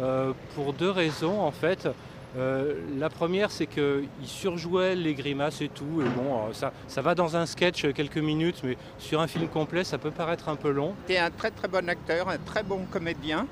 euh, 0.00 0.32
pour 0.54 0.72
deux 0.72 0.90
raisons, 0.90 1.40
en 1.40 1.50
fait. 1.52 1.86
Euh, 2.34 2.76
la 2.98 3.10
première, 3.10 3.50
c'est 3.50 3.66
qu'il 3.66 4.08
surjouait 4.24 4.94
les 4.94 5.12
grimaces 5.12 5.60
et 5.60 5.68
tout. 5.68 6.00
Et 6.00 6.08
bon, 6.08 6.50
ça, 6.54 6.72
ça 6.88 7.02
va 7.02 7.14
dans 7.14 7.36
un 7.36 7.44
sketch 7.44 7.92
quelques 7.92 8.16
minutes, 8.16 8.62
mais 8.64 8.78
sur 8.98 9.20
un 9.20 9.26
film 9.26 9.48
complet, 9.48 9.84
ça 9.84 9.98
peut 9.98 10.10
paraître 10.10 10.48
un 10.48 10.56
peu 10.56 10.70
long. 10.70 10.94
C'était 11.06 11.18
un 11.20 11.30
très 11.30 11.50
très 11.50 11.68
bon 11.68 11.86
acteur, 11.90 12.30
un 12.30 12.38
très 12.38 12.62
bon 12.62 12.86
comédien 12.90 13.46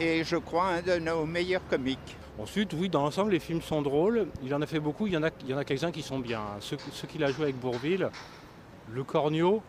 et 0.00 0.24
je 0.24 0.36
crois 0.36 0.66
un 0.66 0.82
de 0.82 0.98
nos 0.98 1.24
meilleurs 1.26 1.66
comiques. 1.68 2.16
Ensuite, 2.38 2.72
oui, 2.72 2.88
dans 2.88 3.02
l'ensemble, 3.02 3.32
les 3.32 3.38
films 3.38 3.60
sont 3.60 3.82
drôles. 3.82 4.26
Il 4.42 4.54
en 4.54 4.62
a 4.62 4.66
fait 4.66 4.80
beaucoup. 4.80 5.06
Il 5.06 5.12
y 5.12 5.16
en 5.16 5.22
a, 5.22 5.26
a 5.26 5.64
quelques-uns 5.64 5.92
qui 5.92 6.02
sont 6.02 6.18
bien. 6.18 6.40
Ceux, 6.60 6.76
qu'il 7.06 7.22
a 7.24 7.30
joué 7.30 7.44
avec 7.44 7.60
Bourville, 7.60 8.08
le 8.90 9.04
Cornio, 9.04 9.62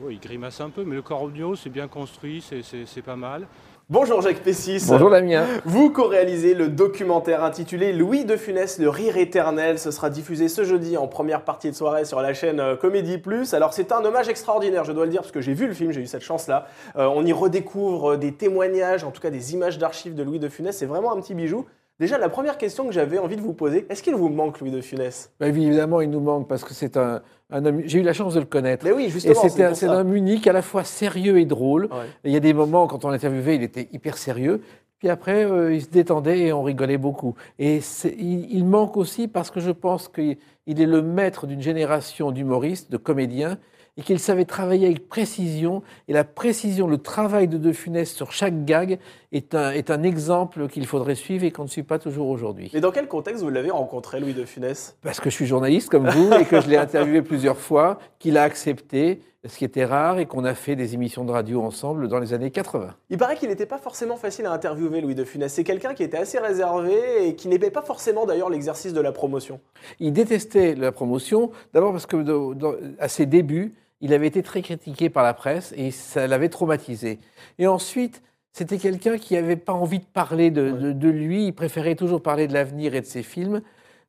oui, 0.00 0.14
il 0.14 0.20
grimace 0.20 0.60
un 0.60 0.70
peu, 0.70 0.84
mais 0.84 0.94
le 0.94 1.02
Cornio, 1.02 1.56
c'est 1.56 1.70
bien 1.70 1.88
construit, 1.88 2.42
c'est 2.42 3.02
pas 3.02 3.16
mal. 3.16 3.46
Bonjour 3.90 4.22
Jacques 4.22 4.40
Pessis. 4.40 4.82
Bonjour 4.88 5.10
Damien. 5.10 5.44
Vous 5.66 5.90
co-réalisez 5.90 6.54
le 6.54 6.68
documentaire 6.68 7.44
intitulé 7.44 7.92
Louis 7.92 8.24
de 8.24 8.34
Funès, 8.34 8.78
le 8.78 8.88
rire 8.88 9.18
éternel. 9.18 9.78
Ce 9.78 9.90
sera 9.90 10.08
diffusé 10.08 10.48
ce 10.48 10.64
jeudi 10.64 10.96
en 10.96 11.06
première 11.06 11.42
partie 11.42 11.70
de 11.70 11.76
soirée 11.76 12.06
sur 12.06 12.22
la 12.22 12.32
chaîne 12.32 12.60
euh, 12.60 12.76
Comédie 12.76 13.18
Plus. 13.18 13.52
Alors 13.52 13.74
c'est 13.74 13.92
un 13.92 14.02
hommage 14.02 14.30
extraordinaire, 14.30 14.84
je 14.84 14.92
dois 14.92 15.04
le 15.04 15.10
dire, 15.10 15.20
parce 15.20 15.32
que 15.32 15.42
j'ai 15.42 15.52
vu 15.52 15.66
le 15.66 15.74
film, 15.74 15.92
j'ai 15.92 16.00
eu 16.00 16.06
cette 16.06 16.22
chance-là. 16.22 16.66
Euh, 16.96 17.04
on 17.14 17.26
y 17.26 17.32
redécouvre 17.34 18.12
euh, 18.12 18.16
des 18.16 18.32
témoignages, 18.32 19.04
en 19.04 19.10
tout 19.10 19.20
cas 19.20 19.28
des 19.28 19.52
images 19.52 19.76
d'archives 19.76 20.14
de 20.14 20.22
Louis 20.22 20.38
de 20.38 20.48
Funès. 20.48 20.74
C'est 20.74 20.86
vraiment 20.86 21.12
un 21.12 21.20
petit 21.20 21.34
bijou. 21.34 21.66
Déjà, 22.00 22.18
la 22.18 22.28
première 22.28 22.58
question 22.58 22.86
que 22.86 22.92
j'avais 22.92 23.18
envie 23.18 23.36
de 23.36 23.40
vous 23.40 23.52
poser, 23.52 23.86
est-ce 23.88 24.02
qu'il 24.02 24.16
vous 24.16 24.28
manque 24.28 24.58
Louis 24.58 24.72
de 24.72 24.80
Funès? 24.80 25.30
Bah, 25.38 25.46
évidemment, 25.46 26.00
il 26.00 26.10
nous 26.10 26.20
manque 26.20 26.48
parce 26.48 26.64
que 26.64 26.74
c'est 26.74 26.96
un, 26.96 27.22
un 27.50 27.64
homme. 27.64 27.82
J'ai 27.84 28.00
eu 28.00 28.02
la 28.02 28.12
chance 28.12 28.34
de 28.34 28.40
le 28.40 28.46
connaître. 28.46 28.84
Mais 28.84 28.90
oui, 28.90 29.10
justement, 29.10 29.48
c'est 29.48 29.84
un, 29.84 29.90
un 29.90 30.00
homme 30.00 30.16
unique, 30.16 30.48
à 30.48 30.52
la 30.52 30.62
fois 30.62 30.82
sérieux 30.82 31.38
et 31.38 31.44
drôle. 31.44 31.84
Ouais. 31.84 32.06
Et 32.24 32.30
il 32.30 32.32
y 32.32 32.36
a 32.36 32.40
des 32.40 32.52
moments, 32.52 32.88
quand 32.88 33.04
on 33.04 33.10
l'interviewait, 33.10 33.54
il 33.54 33.62
était 33.62 33.88
hyper 33.92 34.18
sérieux. 34.18 34.60
Puis 34.98 35.08
après, 35.08 35.44
euh, 35.44 35.72
il 35.72 35.82
se 35.82 35.88
détendait 35.88 36.40
et 36.40 36.52
on 36.52 36.64
rigolait 36.64 36.98
beaucoup. 36.98 37.36
Et 37.60 37.80
il, 38.04 38.52
il 38.52 38.64
manque 38.64 38.96
aussi 38.96 39.28
parce 39.28 39.52
que 39.52 39.60
je 39.60 39.70
pense 39.70 40.08
qu'il 40.08 40.36
il 40.66 40.80
est 40.80 40.86
le 40.86 41.00
maître 41.00 41.46
d'une 41.46 41.60
génération 41.60 42.32
d'humoristes, 42.32 42.90
de 42.90 42.96
comédiens, 42.96 43.58
et 43.96 44.02
qu'il 44.02 44.18
savait 44.18 44.44
travailler 44.46 44.86
avec 44.86 45.08
précision. 45.08 45.82
Et 46.08 46.12
la 46.12 46.24
précision, 46.24 46.88
le 46.88 46.98
travail 46.98 47.46
de 47.46 47.58
De 47.58 47.72
Funès 47.72 48.12
sur 48.12 48.32
chaque 48.32 48.64
gag 48.64 48.98
est 49.36 49.54
un, 49.54 49.70
est 49.72 49.90
un 49.90 50.02
exemple 50.02 50.68
qu'il 50.68 50.86
faudrait 50.86 51.14
suivre 51.14 51.44
et 51.44 51.50
qu'on 51.50 51.64
ne 51.64 51.68
suit 51.68 51.82
pas 51.82 51.98
toujours 51.98 52.28
aujourd'hui. 52.28 52.70
Mais 52.72 52.80
dans 52.80 52.92
quel 52.92 53.08
contexte 53.08 53.42
vous 53.42 53.50
l'avez 53.50 53.70
rencontré, 53.70 54.20
Louis 54.20 54.32
de 54.34 54.44
Funès? 54.44 54.96
Parce 55.02 55.20
que 55.20 55.28
je 55.30 55.34
suis 55.34 55.46
journaliste 55.46 55.88
comme 55.90 56.08
vous 56.08 56.32
et 56.34 56.44
que 56.44 56.60
je 56.60 56.68
l'ai 56.68 56.76
interviewé 56.76 57.20
plusieurs 57.22 57.58
fois, 57.58 57.98
qu'il 58.18 58.38
a 58.38 58.42
accepté, 58.44 59.20
ce 59.46 59.58
qui 59.58 59.64
était 59.64 59.84
rare, 59.84 60.18
et 60.18 60.26
qu'on 60.26 60.44
a 60.44 60.54
fait 60.54 60.76
des 60.76 60.94
émissions 60.94 61.24
de 61.24 61.30
radio 61.32 61.60
ensemble 61.62 62.08
dans 62.08 62.18
les 62.18 62.32
années 62.32 62.50
80. 62.50 62.94
Il 63.10 63.18
paraît 63.18 63.36
qu'il 63.36 63.48
n'était 63.50 63.66
pas 63.66 63.76
forcément 63.78 64.16
facile 64.16 64.46
à 64.46 64.52
interviewer, 64.52 65.00
Louis 65.00 65.14
de 65.14 65.24
Funès. 65.24 65.52
C'est 65.52 65.64
quelqu'un 65.64 65.94
qui 65.94 66.02
était 66.02 66.16
assez 66.16 66.38
réservé 66.38 67.28
et 67.28 67.34
qui 67.34 67.48
n'aimait 67.48 67.70
pas 67.70 67.82
forcément 67.82 68.24
d'ailleurs 68.26 68.48
l'exercice 68.50 68.92
de 68.94 69.00
la 69.00 69.12
promotion. 69.12 69.60
Il 70.00 70.12
détestait 70.12 70.74
la 70.76 70.92
promotion, 70.92 71.50
d'abord 71.74 71.92
parce 71.92 72.06
que 72.06 72.16
dans- 72.22 72.74
à 72.98 73.08
ses 73.08 73.26
débuts, 73.26 73.74
il 74.00 74.12
avait 74.14 74.26
été 74.28 74.42
très 74.42 74.62
critiqué 74.62 75.10
par 75.10 75.22
la 75.24 75.34
presse 75.34 75.74
et 75.76 75.90
ça 75.90 76.26
l'avait 76.26 76.48
traumatisé. 76.48 77.18
Et 77.58 77.66
ensuite, 77.66 78.22
c'était 78.54 78.78
quelqu'un 78.78 79.18
qui 79.18 79.34
n'avait 79.34 79.56
pas 79.56 79.74
envie 79.74 79.98
de 79.98 80.04
parler 80.06 80.50
de, 80.50 80.70
de- 80.70 80.92
de 80.92 81.08
lui, 81.10 81.46
il 81.48 81.52
préférait 81.52 81.96
toujours 81.96 82.22
parler 82.22 82.46
de 82.46 82.54
l'avenir 82.54 82.94
et 82.94 83.02
de 83.02 83.06
ses 83.06 83.22
films. 83.22 83.60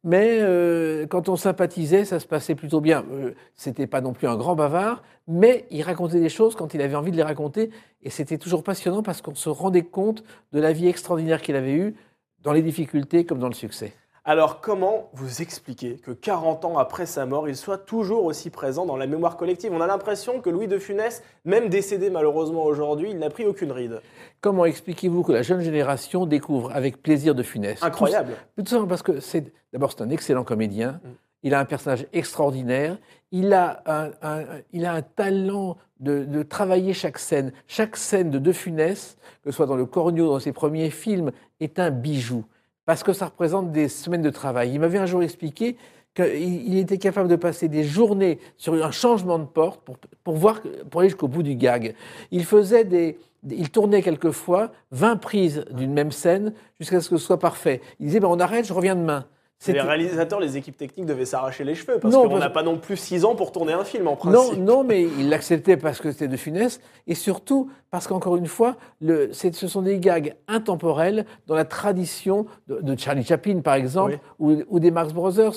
Mais 0.06 0.38
euh, 0.40 1.08
quand 1.08 1.30
on 1.30 1.36
sympathisait, 1.36 2.06
ça 2.06 2.20
se 2.20 2.28
passait 2.28 2.56
plutôt 2.56 2.80
bien. 2.80 3.04
Euh, 3.12 3.34
c'était 3.56 3.88
pas 3.88 4.02
non 4.02 4.14
plus 4.14 4.28
un 4.28 4.38
grand 4.38 4.56
bavard, 4.56 5.02
mais 5.28 5.66
il 5.72 5.82
racontait 5.82 6.20
des 6.22 6.30
choses 6.30 6.56
quand 6.56 6.76
il 6.76 6.82
avait 6.82 6.96
envie 6.96 7.10
de 7.12 7.18
les 7.18 7.24
raconter. 7.24 7.72
Et 8.04 8.12
c'était 8.12 8.38
toujours 8.38 8.64
passionnant 8.64 9.02
parce 9.02 9.22
qu'on 9.24 9.34
se 9.36 9.50
rendait 9.50 9.82
compte 9.82 10.24
de 10.54 10.60
la 10.62 10.74
vie 10.74 10.88
extraordinaire 10.88 11.42
qu'il 11.42 11.56
avait 11.56 11.74
eue, 11.74 11.96
dans 12.44 12.54
les 12.54 12.62
difficultés 12.62 13.26
comme 13.26 13.40
dans 13.40 13.48
le 13.50 13.56
succès. 13.56 13.94
Alors 14.28 14.60
comment 14.60 15.10
vous 15.14 15.44
expliquez 15.44 15.98
que 15.98 16.10
40 16.10 16.66
ans 16.66 16.78
après 16.80 17.06
sa 17.06 17.28
mort, 17.28 17.48
il 17.48 17.56
soit 17.56 17.78
toujours 17.78 18.26
aussi 18.26 18.50
présent 18.50 18.88
dans 18.88 18.98
la 18.98 19.06
mémoire 19.06 19.38
collective? 19.38 19.72
On 19.72 19.82
a 19.82 19.86
l'impression 19.88 20.42
que 20.42 20.50
Louis 20.50 20.68
de 20.68 20.80
Funès, 20.80 21.22
même 21.46 21.70
décédé 21.70 22.10
malheureusement 22.10 22.64
aujourd'hui, 22.64 23.12
il 23.12 23.20
n'a 23.20 23.30
pris 23.30 23.46
aucune 23.46 23.72
ride. 23.72 24.02
Comment 24.42 24.66
expliquez-vous 24.66 25.22
que 25.22 25.32
la 25.32 25.44
jeune 25.44 25.62
génération 25.62 26.26
découvre 26.26 26.72
avec 26.74 27.04
plaisir 27.04 27.36
de 27.36 27.44
Funès? 27.44 27.84
Incroyable. 27.84 28.34
Tout, 28.58 28.64
tout 28.64 28.70
simplement 28.70 28.88
parce 28.88 29.04
que 29.04 29.20
c'est 29.20 29.54
d'abord 29.72 29.92
c'est 29.92 30.02
un 30.02 30.10
excellent 30.10 30.44
comédien. 30.44 30.94
Mm. 31.04 31.10
Il 31.44 31.54
a 31.54 31.60
un 31.60 31.66
personnage 31.66 32.08
extraordinaire. 32.12 32.98
Il 33.32 33.54
a 33.54 33.84
un, 33.86 34.10
un- 34.24 34.44
il 34.74 34.86
a 34.88 34.94
un 34.94 35.04
talent 35.04 35.78
de, 36.00 36.24
de 36.26 36.42
travailler 36.42 36.94
chaque 36.94 37.20
scène. 37.20 37.52
Chaque 37.68 37.96
scène 37.96 38.32
de 38.32 38.40
De 38.40 38.52
Funès, 38.52 39.18
que 39.44 39.52
ce 39.52 39.56
soit 39.56 39.68
dans 39.68 39.76
le 39.76 39.86
Cornio, 39.86 40.28
dans 40.30 40.40
ses 40.40 40.52
premiers 40.54 40.90
films, 40.90 41.32
est 41.60 41.78
un 41.78 41.92
bijou 41.92 42.44
parce 42.86 43.04
que 43.04 43.14
ça 43.14 43.26
représente 43.26 43.72
des 43.72 43.88
semaines 43.90 44.22
de 44.22 44.30
travail. 44.30 44.72
Il 44.74 44.80
m'avait 44.80 45.00
un 45.00 45.06
jour 45.06 45.24
expliqué 45.24 45.78
qu'il 46.14 46.26
il 46.34 46.78
était 46.78 46.98
capable 46.98 47.28
de 47.28 47.36
passer 47.36 47.68
des 47.68 47.84
journées 47.84 48.40
sur 48.58 48.74
un 48.74 48.92
changement 48.92 49.40
de 49.40 49.46
porte 49.46 49.82
pour, 49.82 49.98
pour, 50.24 50.36
voir, 50.36 50.62
pour 50.90 51.02
aller 51.02 51.10
jusqu'au 51.10 51.28
bout 51.28 51.44
du 51.44 51.56
gag. 51.56 51.96
Il 52.32 52.46
faisait 52.46 52.86
des, 52.86 53.18
il 53.50 53.70
tournait 53.70 54.02
quelquefois 54.02 54.72
20 54.92 55.18
prises 55.18 55.66
d'une 55.72 55.94
même 55.94 56.12
scène 56.12 56.54
jusqu'à 56.80 57.02
ce 57.02 57.10
que 57.10 57.18
ce 57.18 57.26
soit 57.26 57.40
parfait. 57.40 57.82
Il 58.00 58.08
disait 58.08 58.20
ben, 58.20 58.30
on 58.30 58.40
arrête, 58.40 58.66
je 58.66 58.74
reviens 58.74 58.96
demain. 58.96 59.26
Les 59.68 59.80
réalisateurs, 59.82 60.40
les 60.40 60.58
équipes 60.58 60.78
techniques 60.78 61.06
devaient 61.08 61.26
s'arracher 61.26 61.64
les 61.64 61.74
cheveux 61.76 61.98
parce 62.00 62.14
qu'on 62.14 62.28
parce- 62.30 62.40
n'a 62.40 62.50
pas 62.50 62.62
non 62.62 62.78
plus 62.78 62.98
6 62.98 63.26
ans 63.26 63.36
pour 63.36 63.52
tourner 63.52 63.74
un 63.74 63.84
film 63.84 64.08
en 64.08 64.16
principe. 64.16 64.60
non, 64.60 64.84
mais 64.84 65.02
il 65.04 65.30
l'acceptait 65.30 65.78
parce 65.78 66.00
que 66.00 66.12
c'était 66.12 66.28
de 66.28 66.38
funeste, 66.38 66.82
et 67.08 67.16
surtout 67.16 67.70
parce 67.90 68.06
qu'encore 68.08 68.36
une 68.36 68.46
fois, 68.48 68.76
le, 69.02 69.32
ce 69.34 69.68
sont 69.68 69.82
des 69.82 69.98
gags 69.98 70.36
intemporels 70.48 71.26
dans 71.48 71.56
la 71.56 71.66
tradition 71.66 72.46
de, 72.68 72.80
de 72.82 73.00
Charlie 73.00 73.24
Chaplin, 73.24 73.62
par 73.62 73.76
exemple, 73.76 74.20
ou, 74.40 74.56
ou 74.68 74.80
des 74.80 74.92
Marx 74.92 75.14
Brothers, 75.14 75.54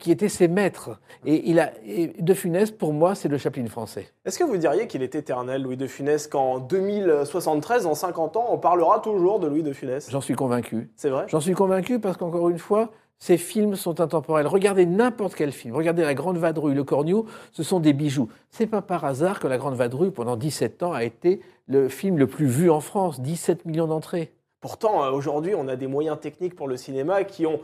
qui 0.00 0.10
étaient 0.10 0.30
ses 0.30 0.48
maîtres. 0.48 0.98
Et, 1.26 1.48
il 1.50 1.60
a, 1.60 1.70
et 1.86 2.08
de 2.18 2.34
funeste, 2.34 2.76
pour 2.78 2.92
moi, 2.92 3.14
c'est 3.14 3.28
le 3.28 3.38
Chaplin 3.38 3.66
français. 3.66 4.08
Est-ce 4.24 4.38
que 4.38 4.44
vous 4.44 4.56
diriez 4.56 4.86
qu'il 4.88 5.02
est 5.02 5.14
éternel, 5.14 5.62
Louis 5.62 5.76
de 5.76 5.86
Funès, 5.86 6.26
qu'en 6.26 6.58
2073, 6.58 7.86
en 7.86 7.94
50 7.94 8.36
ans, 8.36 8.46
on 8.50 8.58
parlera 8.58 9.00
toujours 9.00 9.38
de 9.38 9.46
Louis 9.46 9.62
de 9.62 9.72
Funès? 9.72 10.08
J'en 10.10 10.20
suis 10.20 10.34
convaincu. 10.34 10.90
C'est 10.96 11.10
vrai? 11.10 11.26
J'en 11.28 11.40
suis 11.40 11.52
convaincu 11.54 12.00
parce 12.00 12.16
qu'encore 12.16 12.48
une 12.48 12.58
fois, 12.58 12.90
ces 13.24 13.38
films 13.38 13.74
sont 13.74 14.02
intemporels. 14.02 14.46
Regardez 14.46 14.84
n'importe 14.84 15.34
quel 15.34 15.50
film. 15.50 15.74
Regardez 15.74 16.02
La 16.02 16.12
Grande 16.12 16.36
Vadrouille, 16.36 16.74
Le 16.74 16.84
Cornio, 16.84 17.24
ce 17.52 17.62
sont 17.62 17.80
des 17.80 17.94
bijoux. 17.94 18.28
C'est 18.50 18.66
pas 18.66 18.82
par 18.82 19.06
hasard 19.06 19.40
que 19.40 19.46
La 19.46 19.56
Grande 19.56 19.76
Vadrouille, 19.76 20.10
pendant 20.10 20.36
17 20.36 20.82
ans, 20.82 20.92
a 20.92 21.04
été 21.04 21.40
le 21.66 21.88
film 21.88 22.18
le 22.18 22.26
plus 22.26 22.44
vu 22.44 22.70
en 22.70 22.80
France. 22.80 23.22
17 23.22 23.64
millions 23.64 23.86
d'entrées. 23.86 24.34
Pourtant, 24.60 25.04
euh, 25.04 25.10
aujourd'hui, 25.10 25.54
on 25.54 25.68
a 25.68 25.76
des 25.76 25.86
moyens 25.86 26.20
techniques 26.20 26.54
pour 26.54 26.68
le 26.68 26.76
cinéma 26.76 27.24
qui 27.24 27.46
ont 27.46 27.60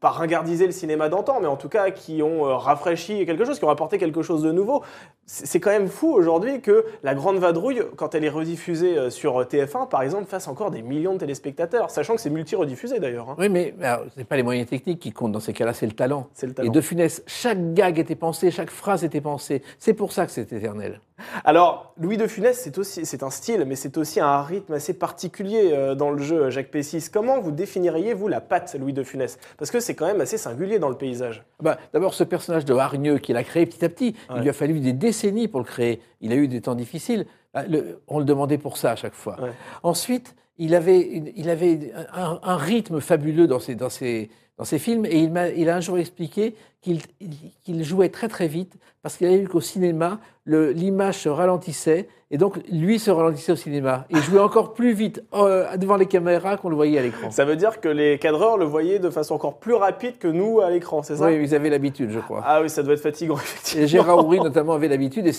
pas 0.00 0.10
ringardisé 0.10 0.66
le 0.66 0.72
cinéma 0.72 1.08
d'antan, 1.08 1.38
mais 1.40 1.46
en 1.46 1.56
tout 1.56 1.68
cas 1.68 1.90
qui 1.90 2.22
ont 2.22 2.46
euh, 2.46 2.54
rafraîchi 2.56 3.26
quelque 3.26 3.44
chose, 3.44 3.58
qui 3.58 3.64
ont 3.64 3.70
apporté 3.70 3.98
quelque 3.98 4.22
chose 4.22 4.42
de 4.42 4.50
nouveau. 4.52 4.82
C'est 5.26 5.58
quand 5.60 5.70
même 5.70 5.88
fou 5.88 6.12
aujourd'hui 6.12 6.60
que 6.60 6.84
La 7.02 7.14
Grande 7.14 7.38
Vadrouille, 7.38 7.82
quand 7.96 8.14
elle 8.14 8.24
est 8.24 8.28
rediffusée 8.30 8.98
euh, 8.98 9.10
sur 9.10 9.40
TF1, 9.42 9.88
par 9.88 10.02
exemple, 10.02 10.26
fasse 10.26 10.48
encore 10.48 10.70
des 10.70 10.82
millions 10.82 11.14
de 11.14 11.18
téléspectateurs, 11.18 11.90
sachant 11.90 12.14
que 12.14 12.20
c'est 12.20 12.30
multi-rediffusé 12.30 12.98
d'ailleurs. 13.00 13.30
hein. 13.30 13.36
Oui, 13.38 13.48
mais 13.48 13.74
ce 13.80 14.18
n'est 14.18 14.24
pas 14.24 14.36
les 14.36 14.42
moyens 14.42 14.68
techniques 14.68 15.00
qui 15.00 15.12
comptent 15.12 15.32
dans 15.32 15.40
ces 15.40 15.52
cas-là, 15.52 15.72
c'est 15.74 15.86
le 15.86 15.92
talent. 15.92 16.28
Le 16.42 16.48
Et 16.50 16.54
talent. 16.54 16.70
de 16.72 16.80
Funès, 16.80 17.22
chaque 17.26 17.74
gag 17.74 17.98
était 17.98 18.14
pensé, 18.14 18.50
chaque 18.50 18.70
phrase 18.70 19.04
était 19.04 19.20
pensée. 19.20 19.62
C'est 19.78 19.94
pour 19.94 20.12
ça 20.12 20.26
que 20.26 20.32
c'est 20.32 20.52
éternel. 20.52 21.00
Alors, 21.44 21.94
Louis 21.98 22.16
de 22.16 22.26
Funès, 22.26 22.58
c'est 22.58 22.76
aussi, 22.76 23.06
c'est 23.06 23.22
un 23.22 23.30
style, 23.30 23.64
mais 23.66 23.76
c'est 23.76 23.96
aussi 23.98 24.18
un 24.20 24.42
rythme 24.42 24.72
assez 24.74 24.94
particulier 24.94 25.70
euh, 25.72 25.94
dans 25.94 26.10
le 26.10 26.18
jeu, 26.18 26.50
Jacques 26.50 26.70
Pessis. 26.70 27.08
Comment 27.12 27.38
vous 27.40 27.52
définiriez, 27.52 28.14
vous, 28.14 28.28
la 28.28 28.40
patte 28.40 28.74
Louis 28.78 28.92
de 28.92 29.02
Funès? 29.04 29.38
Parce 29.58 29.70
que 29.78 29.84
c'est 29.84 29.94
quand 29.94 30.06
même 30.06 30.20
assez 30.20 30.38
singulier 30.38 30.78
dans 30.78 30.88
le 30.88 30.96
paysage. 30.96 31.44
Bah, 31.62 31.78
D'abord, 31.92 32.14
ce 32.14 32.24
personnage 32.24 32.64
de 32.64 32.74
hargneux 32.74 33.18
qu'il 33.18 33.36
a 33.36 33.44
créé 33.44 33.66
petit 33.66 33.84
à 33.84 33.88
petit, 33.88 34.14
Ouais. 34.30 34.36
il 34.36 34.42
lui 34.42 34.48
a 34.50 34.52
fallu 34.52 34.80
des 34.80 34.92
décennies 34.92 35.48
pour 35.48 35.60
le 35.60 35.66
créer. 35.66 36.00
Il 36.20 36.32
a 36.32 36.36
eu 36.36 36.48
des 36.48 36.60
temps 36.60 36.74
difficiles. 36.74 37.26
Ah, 37.52 37.64
le- 37.66 38.00
on 38.08 38.18
le 38.18 38.24
demandait 38.24 38.58
pour 38.58 38.76
ça 38.76 38.92
à 38.92 38.96
chaque 38.96 39.14
fois. 39.14 39.40
Ouais. 39.40 39.50
Ensuite, 39.82 40.34
il 40.58 40.74
avait, 40.74 41.00
une- 41.00 41.30
il 41.36 41.50
avait 41.50 41.92
un, 42.12 42.38
un 42.42 42.56
rythme 42.56 43.00
fabuleux 43.00 43.46
dans 43.46 43.58
ses, 43.60 43.74
dans 43.74 43.90
ses, 43.90 44.30
dans 44.58 44.64
ses 44.64 44.78
films 44.78 45.04
et 45.06 45.18
il, 45.18 45.30
m'a- 45.32 45.48
il 45.48 45.68
a 45.68 45.76
un 45.76 45.80
jour 45.80 45.98
expliqué 45.98 46.54
qu'il 46.84 47.84
jouait 47.84 48.10
très 48.10 48.28
très 48.28 48.46
vite 48.46 48.74
parce 49.02 49.16
qu'il 49.16 49.26
avait 49.26 49.38
vu 49.38 49.48
qu'au 49.48 49.60
cinéma, 49.60 50.18
l'image 50.46 51.18
se 51.18 51.28
ralentissait 51.28 52.08
et 52.30 52.38
donc 52.38 52.58
lui 52.70 52.98
se 52.98 53.10
ralentissait 53.10 53.52
au 53.52 53.56
cinéma. 53.56 54.06
Il 54.10 54.18
jouait 54.18 54.40
encore 54.40 54.72
plus 54.74 54.92
vite 54.92 55.22
euh, 55.34 55.76
devant 55.76 55.96
les 55.96 56.06
caméras 56.06 56.56
qu'on 56.56 56.68
le 56.70 56.74
voyait 56.74 56.98
à 56.98 57.02
l'écran. 57.02 57.30
Ça 57.30 57.44
veut 57.44 57.54
dire 57.54 57.80
que 57.80 57.88
les 57.88 58.18
cadreurs 58.18 58.56
le 58.56 58.64
voyaient 58.64 58.98
de 58.98 59.10
façon 59.10 59.34
encore 59.34 59.58
plus 59.58 59.74
rapide 59.74 60.18
que 60.18 60.26
nous 60.26 60.60
à 60.60 60.70
l'écran, 60.70 61.02
c'est 61.02 61.16
ça? 61.16 61.26
Oui, 61.26 61.38
ils 61.42 61.54
avaient 61.54 61.70
l'habitude, 61.70 62.10
je 62.10 62.18
crois. 62.18 62.42
Ah 62.44 62.60
oui, 62.62 62.70
ça 62.70 62.82
doit 62.82 62.94
être 62.94 63.00
fatigant, 63.00 63.36
effectivement. 63.42 63.84
Et 63.84 63.86
Gérard 63.86 64.24
Houry, 64.24 64.40
notamment, 64.40 64.72
avait 64.72 64.88
l'habitude, 64.88 65.26
et 65.26 65.32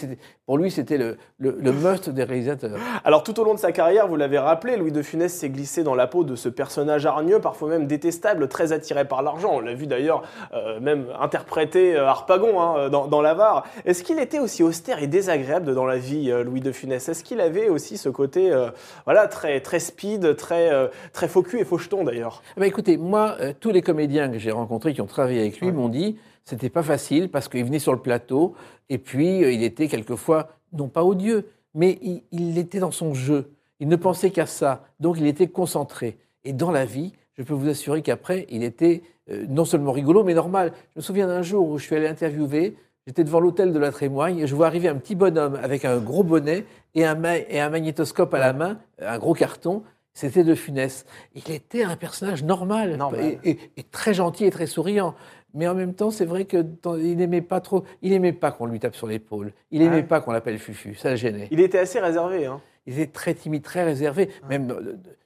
pour 0.45 0.57
lui, 0.57 0.69
c'était 0.71 0.97
le, 0.97 1.17
le, 1.39 1.57
le 1.59 1.71
must 1.71 2.09
des 2.09 2.23
réalisateurs. 2.23 2.77
Alors 3.03 3.23
tout 3.23 3.39
au 3.39 3.43
long 3.43 3.55
de 3.55 3.59
sa 3.59 3.71
carrière, 3.71 4.07
vous 4.07 4.15
l'avez 4.15 4.39
rappelé, 4.39 4.77
Louis 4.77 4.91
de 4.91 5.01
Funès 5.01 5.33
s'est 5.33 5.49
glissé 5.49 5.83
dans 5.83 5.95
la 5.95 6.07
peau 6.07 6.23
de 6.23 6.35
ce 6.35 6.49
personnage 6.49 7.05
hargneux, 7.05 7.39
parfois 7.39 7.67
même 7.67 7.87
détestable, 7.87 8.47
très 8.47 8.71
attiré 8.73 9.05
par 9.05 9.21
l'argent. 9.21 9.51
On 9.53 9.59
l'a 9.59 9.73
vu 9.73 9.87
d'ailleurs 9.87 10.21
euh, 10.53 10.79
même 10.79 11.07
euh, 11.35 12.05
Harpagon 12.05 12.61
hein, 12.61 12.89
dans, 12.89 13.07
dans 13.07 13.21
l'avare. 13.21 13.65
Est-ce 13.85 14.03
qu'il 14.03 14.19
était 14.19 14.39
aussi 14.39 14.63
austère 14.63 15.01
et 15.01 15.07
désagréable 15.07 15.73
dans 15.73 15.85
la 15.85 15.97
vie, 15.97 16.31
euh, 16.31 16.43
Louis 16.43 16.61
de 16.61 16.71
Funès? 16.71 17.07
Est-ce 17.07 17.23
qu'il 17.23 17.41
avait 17.41 17.69
aussi 17.69 17.97
ce 17.97 18.09
côté 18.09 18.51
euh, 18.51 18.69
voilà, 19.05 19.27
très, 19.27 19.59
très 19.61 19.79
speed, 19.79 20.35
très, 20.35 20.71
euh, 20.71 20.87
très 21.13 21.27
faux 21.27 21.43
cul 21.43 21.59
et 21.59 21.65
faucheton 21.65 22.03
d'ailleurs? 22.03 22.41
Ben, 22.57 22.65
écoutez, 22.65 22.97
moi, 22.97 23.35
euh, 23.39 23.53
tous 23.59 23.71
les 23.71 23.81
comédiens 23.81 24.29
que 24.29 24.37
j'ai 24.37 24.51
rencontrés 24.51 24.93
qui 24.93 25.01
ont 25.01 25.07
travaillé 25.07 25.41
avec 25.41 25.59
lui 25.59 25.71
m'ont 25.71 25.89
dit 25.89 26.17
c'était 26.43 26.69
pas 26.69 26.83
facile 26.83 27.29
parce 27.29 27.47
qu'il 27.47 27.65
venait 27.65 27.79
sur 27.79 27.93
le 27.93 27.99
plateau 27.99 28.55
et 28.89 28.97
puis 28.97 29.43
euh, 29.43 29.51
il 29.51 29.63
était 29.63 29.87
quelquefois, 29.87 30.49
non 30.73 30.87
pas 30.87 31.03
odieux, 31.03 31.49
mais 31.73 31.97
il, 32.01 32.23
il 32.31 32.57
était 32.57 32.79
dans 32.79 32.91
son 32.91 33.13
jeu. 33.13 33.51
Il 33.79 33.87
ne 33.87 33.95
pensait 33.95 34.29
qu'à 34.29 34.45
ça. 34.45 34.85
Donc 34.99 35.17
il 35.19 35.27
était 35.27 35.47
concentré. 35.47 36.17
Et 36.43 36.53
dans 36.53 36.71
la 36.71 36.85
vie, 36.85 37.13
je 37.37 37.43
peux 37.43 37.53
vous 37.53 37.67
assurer 37.67 38.01
qu'après, 38.01 38.45
il 38.49 38.63
était 38.63 39.01
euh, 39.31 39.45
non 39.49 39.65
seulement 39.65 39.91
rigolo, 39.91 40.23
mais 40.23 40.33
normal. 40.33 40.71
Je 40.95 40.99
me 40.99 41.01
souviens 41.01 41.27
d'un 41.27 41.41
jour 41.41 41.67
où 41.69 41.77
je 41.77 41.83
suis 41.83 41.95
allé 41.95 42.07
interviewer, 42.07 42.75
j'étais 43.07 43.23
devant 43.23 43.39
l'hôtel 43.39 43.73
de 43.73 43.79
la 43.79 43.91
Trémoigne 43.91 44.39
et 44.39 44.47
je 44.47 44.55
vois 44.55 44.67
arriver 44.67 44.87
un 44.87 44.95
petit 44.95 45.15
bonhomme 45.15 45.55
avec 45.61 45.85
un 45.85 45.97
gros 45.97 46.23
bonnet 46.23 46.65
et 46.95 47.05
un, 47.05 47.15
ma- 47.15 47.37
et 47.37 47.59
un 47.59 47.69
magnétoscope 47.69 48.33
à 48.33 48.39
la 48.39 48.53
main, 48.53 48.79
un 49.01 49.17
gros 49.17 49.33
carton. 49.33 49.83
C'était 50.17 50.45
de 50.45 50.55
Funès. 50.55 51.05
Il 51.33 51.51
était 51.51 51.83
un 51.83 51.97
personnage 51.97 52.41
normal, 52.43 52.95
Normal. 52.95 53.37
Et, 53.43 53.49
et- 53.51 53.59
et 53.75 53.83
très 53.83 54.13
gentil 54.13 54.45
et 54.45 54.49
très 54.49 54.65
souriant. 54.65 55.13
Mais 55.53 55.67
en 55.67 55.75
même 55.75 55.93
temps, 55.93 56.09
c'est 56.09 56.23
vrai 56.23 56.45
que 56.45 56.57
dans- 56.83 56.95
il 56.95 57.17
n'aimait 57.17 57.41
pas 57.41 57.59
trop. 57.59 57.83
Il 58.01 58.11
n'aimait 58.11 58.31
pas 58.31 58.51
qu'on 58.53 58.65
lui 58.65 58.79
tape 58.79 58.95
sur 58.95 59.07
l'épaule. 59.07 59.51
Il 59.71 59.79
n'aimait 59.81 59.95
Ouais. 59.97 60.03
pas 60.03 60.21
qu'on 60.21 60.31
l'appelle 60.31 60.57
Fufu. 60.57 60.95
Ça 60.95 61.09
le 61.11 61.15
gênait. 61.17 61.49
Il 61.51 61.59
était 61.59 61.79
assez 61.79 61.99
réservé. 61.99 62.45
Hein. 62.45 62.61
Il 62.87 62.93
était 62.97 63.11
très 63.11 63.33
timide, 63.33 63.63
très 63.63 63.83
réservé. 63.83 64.29
Même 64.49 64.73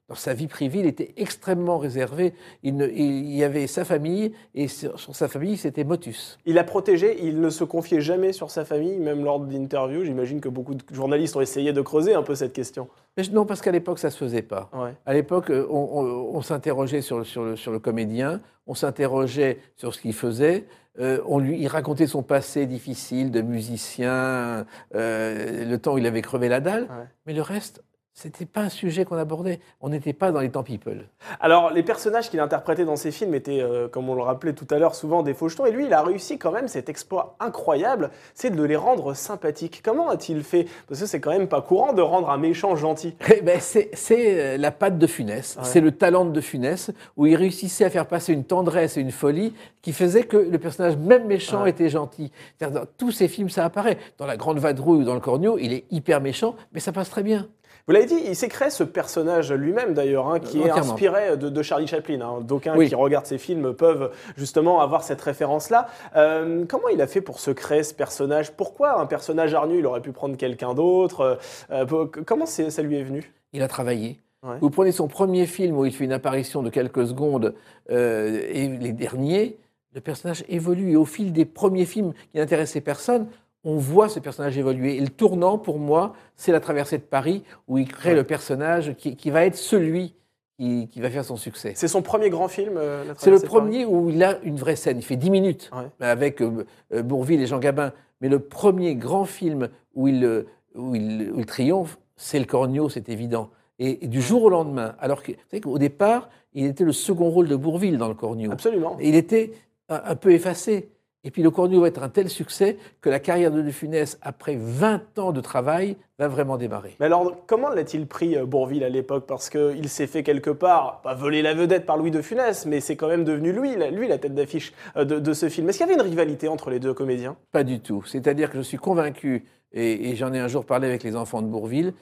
dans, 0.10 0.16
sa 0.16 0.34
vie 0.34 0.48
privée, 0.48 0.80
il 0.80 0.86
était 0.88 1.14
extrêmement 1.18 1.78
réservé. 1.78 2.34
Il, 2.64 2.76
ne- 2.76 2.88
il 2.90 3.32
y 3.36 3.44
avait 3.44 3.68
sa 3.68 3.86
famille, 3.86 4.34
et 4.56 4.68
sur, 4.68 5.00
sur 5.00 5.16
sa 5.16 5.28
famille, 5.28 5.56
c'était 5.56 5.84
Motus. 5.84 6.38
Il 6.46 6.58
a 6.58 6.64
protégé, 6.64 7.18
il 7.26 7.40
ne 7.40 7.50
se 7.50 7.64
confiait 7.64 8.02
jamais 8.02 8.34
sur 8.34 8.52
sa 8.52 8.66
famille, 8.66 8.98
même 8.98 9.24
lors 9.24 9.40
d'interviews. 9.40 10.04
J'imagine 10.04 10.42
que 10.42 10.50
beaucoup 10.50 10.74
de 10.76 10.84
journalistes 10.92 11.36
ont 11.36 11.42
essayé 11.42 11.72
de 11.74 11.82
creuser 11.82 12.14
un 12.14 12.24
peu 12.24 12.36
cette 12.36 12.54
question. 12.54 12.88
Mais 13.18 13.24
non, 13.32 13.46
parce 13.46 13.62
qu'à 13.62 13.72
l'époque, 13.72 14.00
ça 14.00 14.08
ne 14.08 14.12
se 14.12 14.18
faisait 14.18 14.42
pas. 14.42 14.70
Ouais. 14.74 14.94
À 15.06 15.14
l'époque, 15.14 15.50
euh, 15.52 15.66
on, 15.70 15.78
on- 15.78 16.36
on 16.38 16.42
s'interrogeait 16.42 17.02
sur, 17.02 17.20
le- 17.20 17.24
sur 17.24 17.44
le, 17.44 17.56
sur 17.56 17.72
le 17.72 17.80
comédien, 17.80 18.42
on 18.68 18.74
s'interrogeait 18.76 19.58
sur 19.78 19.94
ce 19.94 20.02
qu'il 20.02 20.14
faisait. 20.14 20.66
euh, 21.00 21.20
on 21.28 21.40
lui, 21.40 21.58
il 21.60 21.68
racontait 21.68 22.08
son 22.08 22.24
passé 22.24 22.66
difficile 22.66 23.32
de 23.32 23.42
musicien, 23.42 24.66
euh, 24.96 25.66
le 25.66 25.78
temps 25.78 25.94
où 25.94 25.98
il 25.98 26.06
avait 26.08 26.22
crevé 26.22 26.50
la 26.50 26.60
dalle. 26.60 26.84
Ouais. 26.84 27.06
Mais 27.26 27.34
le 27.34 27.42
reste, 27.42 27.84
c'était 28.22 28.46
pas 28.46 28.60
un 28.62 28.70
sujet 28.70 29.06
qu'on 29.06 29.16
abordait. 29.16 29.62
On 29.80 29.88
n'était 29.88 30.12
pas 30.12 30.34
dans 30.34 30.42
les 30.42 30.50
temps 30.52 30.62
people. 30.64 31.06
Alors, 31.40 31.72
les 31.72 31.84
personnages 31.84 32.30
qu'il 32.30 32.42
interprétait 32.42 32.84
dans 32.84 32.98
ses 32.98 33.12
films 33.12 33.34
étaient, 33.34 33.62
euh, 33.62 33.88
comme 33.88 34.10
on 34.10 34.16
le 34.16 34.22
rappelait 34.24 34.52
tout 34.52 34.68
à 34.72 34.78
l'heure, 34.78 34.94
souvent 34.94 35.24
des 35.24 35.34
fauchetons. 35.34 35.66
Et 35.66 35.72
lui, 35.72 35.86
il 35.86 35.94
a 35.94 36.02
réussi 36.02 36.38
quand 36.38 36.52
même 36.52 36.68
cet 36.68 36.90
exploit 36.90 37.38
incroyable, 37.40 38.10
c'est 38.34 38.50
de 38.50 38.62
les 38.64 38.76
rendre 38.76 39.14
sympathiques. 39.14 39.82
Comment 39.86 40.10
a-t-il 40.10 40.44
fait? 40.44 40.66
Parce 40.90 41.00
que 41.00 41.06
c'est 41.06 41.22
quand 41.22 41.32
même 41.32 41.48
pas 41.48 41.62
courant 41.62 41.94
de 41.94 42.02
rendre 42.02 42.30
un 42.30 42.38
méchant 42.38 42.76
gentil. 42.76 43.16
Eh 43.34 43.42
ben, 43.42 43.60
c'est 43.62 43.90
euh, 44.12 44.58
la 44.58 44.72
patte 44.72 44.98
de 44.98 45.08
Funès, 45.08 45.56
Ouais. 45.56 45.64
c'est 45.64 45.80
le 45.80 45.92
talent 45.94 46.26
de 46.26 46.42
Funès, 46.42 46.92
où 47.16 47.26
il 47.26 47.38
réussissait 47.38 47.86
à 47.86 47.90
faire 47.90 48.06
passer 48.06 48.34
une 48.34 48.44
tendresse 48.44 48.98
et 48.98 49.02
une 49.02 49.12
folie 49.12 49.54
qui 49.82 49.94
faisait 49.94 50.24
que 50.24 50.36
le 50.36 50.58
personnage, 50.58 50.98
même 50.98 51.26
méchant, 51.26 51.64
Ouais. 51.64 51.70
était 51.70 51.88
gentil. 51.90 52.34
Dans 52.60 52.86
tous 52.98 53.12
ses 53.12 53.30
films, 53.30 53.50
ça 53.50 53.64
apparaît. 53.64 53.98
Dans 54.18 54.26
La 54.26 54.36
Grande 54.36 54.60
Vadrouille 54.60 55.04
ou 55.04 55.04
dans 55.06 55.14
Le 55.14 55.22
Cornio, 55.22 55.58
il 55.58 55.72
est 55.72 55.86
hyper 55.90 56.20
méchant, 56.20 56.56
mais 56.74 56.82
ça 56.82 56.92
passe 56.92 57.10
très 57.10 57.24
bien. 57.24 57.48
Vous 57.88 57.94
l'avez 57.94 58.06
dit, 58.06 58.20
il 58.28 58.36
s'est 58.36 58.48
créé 58.50 58.70
ce 58.70 58.84
personnage 58.84 59.52
lui-même 59.52 59.94
d'ailleurs, 59.94 60.28
hein, 60.28 60.40
qui 60.40 60.58
est 60.60 60.62
Entièrement. 60.72 60.94
inspiré 60.94 61.38
de, 61.38 61.50
de 61.50 61.62
Charlie 61.64 61.88
Chaplin. 61.88 62.22
hein. 62.22 62.42
D'aucuns 62.42 62.76
Oui. 62.78 62.88
qui 62.88 62.96
regardent 62.96 63.26
ses 63.26 63.38
films 63.40 63.74
peuvent 63.74 64.12
justement 64.38 64.80
avoir 64.82 65.04
cette 65.04 65.22
référence-là. 65.22 65.88
Euh, 66.16 66.66
comment 66.68 66.88
il 66.90 67.02
a 67.02 67.08
fait 67.08 67.22
pour 67.22 67.40
se 67.40 67.52
créer 67.52 67.84
ce 67.84 67.94
personnage? 67.94 68.52
Pourquoi 68.52 69.00
un 69.00 69.06
personnage 69.08 69.54
hargneux 69.54 69.80
Il 69.80 69.86
aurait 69.88 70.02
pu 70.02 70.12
prendre 70.12 70.38
quelqu'un 70.38 70.74
d'autre? 70.74 71.40
Euh, 71.72 71.86
euh, 71.86 72.06
comment 72.26 72.46
ça 72.46 72.82
lui 72.84 72.98
est 72.98 73.04
venu? 73.04 73.34
Il 73.54 73.62
a 73.64 73.68
travaillé. 73.68 74.20
Ouais. 74.44 74.56
Vous 74.62 74.70
prenez 74.70 74.92
son 74.92 75.08
premier 75.08 75.46
film 75.48 75.78
où 75.78 75.86
il 75.86 75.94
fait 75.94 76.04
une 76.06 76.14
apparition 76.14 76.62
de 76.64 76.70
quelques 76.70 77.08
secondes 77.08 77.56
euh, 77.92 78.42
et 78.50 78.68
les 78.68 78.92
derniers, 78.94 79.58
le 79.96 80.02
personnage 80.02 80.46
évolue. 80.48 80.92
Et 80.92 80.96
au 80.96 81.06
fil 81.06 81.34
des 81.34 81.46
premiers 81.46 81.86
films 81.86 82.14
qui 82.32 82.38
n'intéressaient 82.38 82.80
personne, 82.82 83.28
on 83.64 83.78
voit 83.78 84.10
ce 84.10 84.20
personnage 84.20 84.58
évoluer. 84.58 84.96
Et 84.98 85.02
le 85.02 85.10
tournant, 85.10 85.58
pour 85.58 85.80
moi, 85.80 86.14
c'est 86.36 86.52
la 86.52 86.60
traversée 86.60 86.98
de 86.98 87.04
Paris 87.04 87.44
où 87.68 87.78
il 87.78 87.88
crée 87.88 88.10
Ouais. 88.12 88.16
le 88.16 88.24
personnage 88.24 88.96
qui, 88.98 89.16
qui 89.16 89.30
va 89.30 89.46
être 89.46 89.56
celui 89.58 90.16
qui, 90.58 90.88
qui 90.88 91.00
va 91.02 91.10
faire 91.10 91.24
son 91.26 91.38
succès. 91.38 91.74
C'est 91.76 91.88
son 91.88 92.02
premier 92.02 92.30
grand 92.30 92.48
film 92.48 92.74
euh, 92.78 93.06
La 93.06 93.14
C'est 93.18 93.32
le 93.32 93.38
Traversée 93.40 93.46
de 93.46 93.50
Paris 93.52 93.62
premier 93.70 93.86
où 93.86 94.10
il 94.10 94.24
a 94.24 94.40
une 94.44 94.56
vraie 94.58 94.76
scène. 94.76 94.98
Il 94.98 95.04
fait 95.04 95.16
10 95.16 95.30
minutes 95.30 95.72
Ouais. 95.74 95.88
avec 96.06 96.42
euh, 96.42 96.66
euh, 96.94 97.02
Bourville 97.04 97.42
et 97.42 97.48
Jean 97.48 97.60
Gabin. 97.60 97.94
Mais 98.22 98.28
le 98.30 98.40
premier 98.40 98.96
grand 98.96 99.24
film 99.26 99.70
où 99.96 100.08
il, 100.10 100.24
euh, 100.26 100.44
où 100.76 100.96
il, 100.96 101.32
où 101.34 101.40
il 101.40 101.46
triomphe, 101.46 101.98
c'est 102.18 102.40
le 102.40 102.46
Cornio, 102.46 102.90
c'est 102.90 103.08
évident. 103.10 103.50
Et, 103.80 104.04
et 104.04 104.08
du 104.10 104.22
jour 104.22 104.44
au 104.44 104.50
lendemain, 104.50 104.96
alors 105.00 105.24
que, 105.24 105.32
vous 105.32 105.38
savez 105.50 105.62
qu'au 105.62 105.78
départ, 105.78 106.30
il 106.54 106.66
était 106.66 106.84
le 106.84 106.92
second 106.92 107.30
rôle 107.30 107.48
de 107.48 107.56
Bourville 107.56 107.98
dans 107.98 108.10
le 108.10 108.14
Cornio. 108.14 108.52
Absolument. 108.52 108.98
Et 109.00 109.08
il 109.08 109.16
était 109.16 109.54
un, 109.88 110.02
un 110.04 110.16
peu 110.16 110.32
effacé. 110.34 110.90
Et 111.26 111.32
puis 111.32 111.44
le 111.44 111.52
Cornio 111.52 111.82
va 111.82 111.90
être 111.90 112.02
un 112.02 112.08
tel 112.10 112.30
succès 112.30 112.78
que 113.02 113.10
la 113.10 113.20
carrière 113.20 113.52
de 113.52 113.62
De 113.62 113.72
Funès, 113.72 114.18
après 114.22 114.56
20 114.58 115.20
ans 115.20 115.32
de 115.34 115.42
travail, 115.42 115.98
va 116.18 116.30
vraiment 116.30 116.58
démarrer. 116.58 116.96
Mais 117.00 117.08
alors, 117.08 117.36
comment 117.46 117.70
l'a-t-il 117.70 118.08
pris 118.08 118.38
euh, 118.38 118.46
Bourville 118.46 118.84
à 118.86 118.90
l'époque? 118.90 119.26
Parce 119.28 119.50
qu'il 119.50 119.90
s'est 119.90 120.08
fait 120.08 120.24
quelque 120.24 120.50
part, 120.50 121.02
pas 121.02 121.16
voler 121.16 121.42
la 121.42 121.54
vedette 121.54 121.86
par 121.86 121.98
Louis 121.98 122.12
de 122.12 122.22
Funès, 122.22 122.66
mais 122.66 122.80
c'est 122.80 122.96
quand 122.96 123.10
même 123.10 123.26
devenu 123.26 123.52
lui, 123.52 123.76
lui 123.92 124.08
la 124.08 124.18
tête 124.18 124.34
d'affiche 124.34 124.74
euh, 124.96 125.04
de, 125.04 125.20
de 125.20 125.34
ce 125.34 125.50
film. 125.50 125.68
Est-ce 125.68 125.78
qu'il 125.78 125.88
y 125.88 125.90
avait 125.90 126.02
une 126.02 126.08
rivalité 126.08 126.48
entre 126.48 126.70
les 126.70 126.80
deux 126.80 126.94
comédiens? 126.94 127.36
Pas 127.52 127.66
du 127.66 127.82
tout. 127.82 128.04
C'est-à-dire 128.06 128.50
que 128.50 128.58
je 128.58 128.62
suis 128.62 128.78
convaincu, 128.78 129.44
et, 129.74 130.10
et 130.10 130.16
j'en 130.16 130.34
ai 130.34 130.40
un 130.40 130.48
jour 130.48 130.66
parlé 130.66 130.88
avec 130.88 131.04
les 131.04 131.18
enfants 131.18 131.42
de 131.42 131.48
Bourville, 131.48 131.94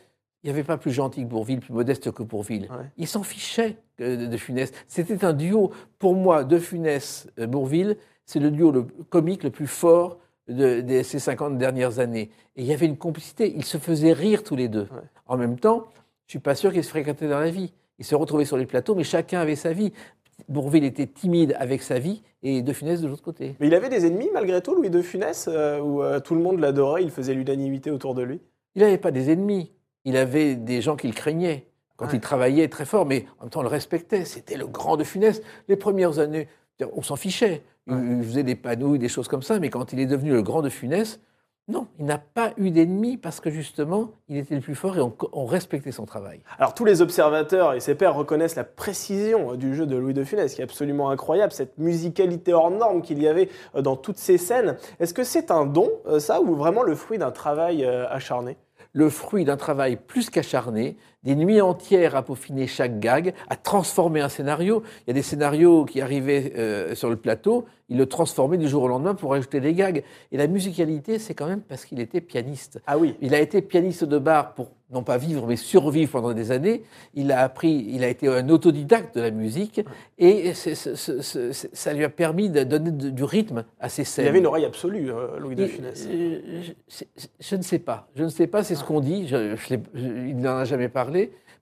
il 0.43 0.47
n'y 0.47 0.51
avait 0.51 0.63
pas 0.63 0.77
plus 0.77 0.91
gentil 0.91 1.23
que 1.23 1.27
Bourville, 1.27 1.59
plus 1.59 1.73
modeste 1.73 2.11
que 2.11 2.21
Bourville. 2.21 2.67
Ouais. 2.69 2.85
Ils 2.97 3.07
s'en 3.07 3.23
fichaient 3.23 3.77
euh, 3.99 4.15
de, 4.15 4.25
de 4.27 4.37
Funès. 4.37 4.71
C'était 4.87 5.25
un 5.25 5.33
duo, 5.33 5.71
pour 5.97 6.13
moi, 6.13 6.43
de 6.43 6.59
Funès-Bourville, 6.59 7.97
c'est 8.27 8.39
le 8.39 8.51
duo 8.51 8.71
le 8.71 8.83
comique 9.09 9.43
le 9.43 9.49
plus 9.49 9.65
fort 9.65 10.19
de, 10.47 10.81
de 10.81 11.01
ces 11.01 11.17
50 11.17 11.57
dernières 11.57 11.97
années. 11.99 12.29
Et 12.55 12.61
il 12.61 12.65
y 12.65 12.73
avait 12.73 12.85
une 12.85 12.97
complicité, 12.97 13.51
ils 13.55 13.65
se 13.65 13.77
faisaient 13.79 14.13
rire 14.13 14.43
tous 14.43 14.55
les 14.55 14.67
deux. 14.67 14.83
Ouais. 14.91 15.01
En 15.25 15.37
même 15.37 15.57
temps, 15.57 15.85
je 16.27 16.29
ne 16.29 16.29
suis 16.31 16.39
pas 16.39 16.53
sûr 16.55 16.71
qu'ils 16.71 16.83
se 16.83 16.89
fréquentaient 16.89 17.27
dans 17.27 17.39
la 17.39 17.49
vie. 17.49 17.73
Ils 17.99 18.05
se 18.05 18.13
retrouvaient 18.15 18.45
sur 18.45 18.57
les 18.57 18.65
plateaux, 18.67 18.93
mais 18.93 19.03
chacun 19.03 19.39
avait 19.39 19.55
sa 19.55 19.73
vie. 19.73 19.91
Bourville 20.49 20.83
était 20.83 21.07
timide 21.07 21.55
avec 21.57 21.81
sa 21.81 21.97
vie 21.97 22.21
et 22.43 22.61
De 22.61 22.71
Funès 22.71 23.01
de 23.01 23.07
l'autre 23.07 23.23
côté. 23.23 23.55
Mais 23.59 23.67
il 23.67 23.73
avait 23.73 23.89
des 23.89 24.05
ennemis 24.05 24.29
malgré 24.33 24.61
tout, 24.61 24.75
Louis 24.75 24.91
de 24.91 25.01
Funès, 25.01 25.49
euh, 25.51 25.79
où 25.79 26.03
euh, 26.03 26.19
tout 26.19 26.35
le 26.35 26.41
monde 26.41 26.59
l'adorait, 26.59 27.01
il 27.03 27.09
faisait 27.09 27.33
l'unanimité 27.33 27.89
autour 27.89 28.13
de 28.13 28.21
lui? 28.21 28.39
Il 28.75 28.83
n'avait 28.83 28.99
pas 28.99 29.09
des 29.11 29.31
ennemis. 29.31 29.71
Il 30.05 30.15
avait 30.15 30.55
des 30.55 30.81
gens 30.81 30.95
qu'il 30.95 31.13
craignait. 31.15 31.65
Quand 31.95 32.05
Ouais. 32.05 32.11
il 32.13 32.19
travaillait 32.19 32.67
très 32.67 32.85
fort, 32.85 33.07
mais 33.07 33.25
en 33.39 33.45
même 33.45 33.49
temps, 33.49 33.61
on 33.61 33.63
le 33.63 33.69
respectait. 33.69 34.23
C'était 34.25 34.55
le 34.57 34.67
grand 34.67 34.95
de 34.97 35.03
Funès. 35.03 35.41
Les 35.67 35.75
premières 35.75 36.19
années, 36.19 36.47
on 36.93 37.01
s'en 37.01 37.15
fichait. 37.15 37.63
Il, 37.87 37.93
Ouais. 37.93 38.01
il 38.19 38.23
faisait 38.23 38.43
des 38.43 38.55
panouilles, 38.55 38.99
des 38.99 39.09
choses 39.09 39.27
comme 39.27 39.41
ça. 39.41 39.59
Mais 39.59 39.69
quand 39.69 39.93
il 39.93 39.99
est 39.99 40.05
devenu 40.05 40.31
le 40.31 40.41
grand 40.41 40.61
de 40.61 40.69
Funès, 40.69 41.19
non, 41.69 41.87
il 41.99 42.05
n'a 42.05 42.17
pas 42.17 42.53
eu 42.55 42.71
d'ennemis 42.71 43.17
parce 43.17 43.41
que 43.41 43.49
justement, 43.49 44.11
il 44.29 44.37
était 44.37 44.55
le 44.55 44.61
plus 44.61 44.73
fort 44.75 44.95
et 44.97 45.01
on, 45.01 45.13
on 45.33 45.45
respectait 45.45 45.91
son 45.91 46.05
travail. 46.05 46.39
Alors 46.59 46.73
tous 46.73 46.85
les 46.85 47.01
observateurs 47.01 47.73
et 47.73 47.81
ses 47.81 47.93
pairs 47.93 48.15
reconnaissent 48.15 48.55
la 48.55 48.63
précision 48.63 49.51
euh, 49.51 49.57
du 49.57 49.75
jeu 49.75 49.85
de 49.85 49.97
Louis 49.97 50.13
de 50.13 50.23
Funès, 50.23 50.53
qui 50.55 50.61
est 50.61 50.63
absolument 50.63 51.09
incroyable, 51.09 51.51
cette 51.51 51.77
musicalité 51.77 52.53
hors 52.53 52.71
norme 52.71 53.01
qu'il 53.01 53.21
y 53.21 53.27
avait 53.27 53.49
euh, 53.75 53.81
dans 53.81 53.97
toutes 53.97 54.17
ces 54.17 54.37
scènes. 54.37 54.77
Est-ce 55.01 55.13
que 55.13 55.25
c'est 55.25 55.51
un 55.51 55.65
don, 55.65 55.89
euh, 56.07 56.19
ça, 56.19 56.39
ou 56.41 56.55
vraiment 56.55 56.83
le 56.83 56.95
fruit 56.95 57.17
d'un 57.17 57.31
travail 57.31 57.83
acharné? 57.85 58.55
Le 58.93 59.09
fruit 59.09 59.43
d'un 59.43 59.57
travail 59.57 59.97
plus 59.97 60.29
qu'acharné, 60.29 60.95
des 61.23 61.35
nuits 61.35 61.61
entières 61.61 62.15
à 62.15 62.23
peaufiner 62.23 62.67
chaque 62.67 62.99
gag, 62.99 63.33
à 63.49 63.55
transformer 63.55 64.21
un 64.21 64.29
scénario. 64.29 64.83
Il 65.01 65.09
y 65.09 65.11
a 65.11 65.13
des 65.13 65.21
scénarios 65.21 65.85
qui 65.85 66.01
arrivaient 66.01 66.53
euh, 66.57 66.95
sur 66.95 67.09
le 67.09 67.15
plateau, 67.15 67.65
il 67.89 67.97
le 67.97 68.05
transformait 68.05 68.57
du 68.57 68.67
jour 68.67 68.83
au 68.83 68.87
lendemain 68.87 69.15
pour 69.15 69.33
ajouter 69.33 69.61
des 69.61 69.73
gags. 69.73 70.03
Et 70.31 70.37
la 70.37 70.47
musicalité, 70.47 71.19
c'est 71.19 71.33
quand 71.33 71.47
même 71.47 71.61
parce 71.61 71.85
qu'il 71.85 71.99
était 71.99 72.21
pianiste. 72.21 72.81
Ah 72.85 72.97
oui. 72.97 73.15
Il 73.21 73.33
a 73.33 73.39
été 73.39 73.61
pianiste 73.61 74.03
de 74.03 74.17
bar 74.17 74.53
pour 74.53 74.71
non 74.89 75.03
pas 75.03 75.17
vivre, 75.17 75.45
mais 75.47 75.57
survivre 75.57 76.11
pendant 76.11 76.33
des 76.33 76.51
années. 76.51 76.83
Il 77.13 77.31
a 77.31 77.41
appris, 77.41 77.87
il 77.89 78.03
a 78.03 78.07
été 78.07 78.27
un 78.27 78.47
autodidacte 78.47 79.15
de 79.15 79.21
la 79.21 79.31
musique, 79.31 79.81
et 80.17 80.53
ça 80.53 81.93
lui 81.93 82.05
a 82.05 82.09
permis 82.09 82.49
de 82.49 82.63
donner 82.63 82.91
du 82.91 83.23
rythme 83.23 83.65
à 83.81 83.89
ses 83.89 84.05
scènes. 84.05 84.25
Il 84.25 84.29
avait 84.29 84.39
une 84.39 84.45
oreille 84.45 84.65
absolue, 84.65 85.11
euh, 85.11 85.39
Louis 85.39 85.55
de 85.55 85.65
Funès. 85.65 86.07
euh, 86.09 86.39
je, 87.39 87.55
ne 87.57 87.61
sais 87.61 87.79
pas. 87.79 88.07
Je 88.15 88.23
ne 88.23 88.29
sais 88.29 88.47
pas, 88.47 88.63
c'est 88.63 88.75
ce 88.75 88.83
qu'on 88.83 89.01
dit. 89.01 89.29
Il 89.93 90.37
n'en 90.37 90.57
a 90.57 90.63
jamais 90.63 90.89
parlé. 90.89 91.06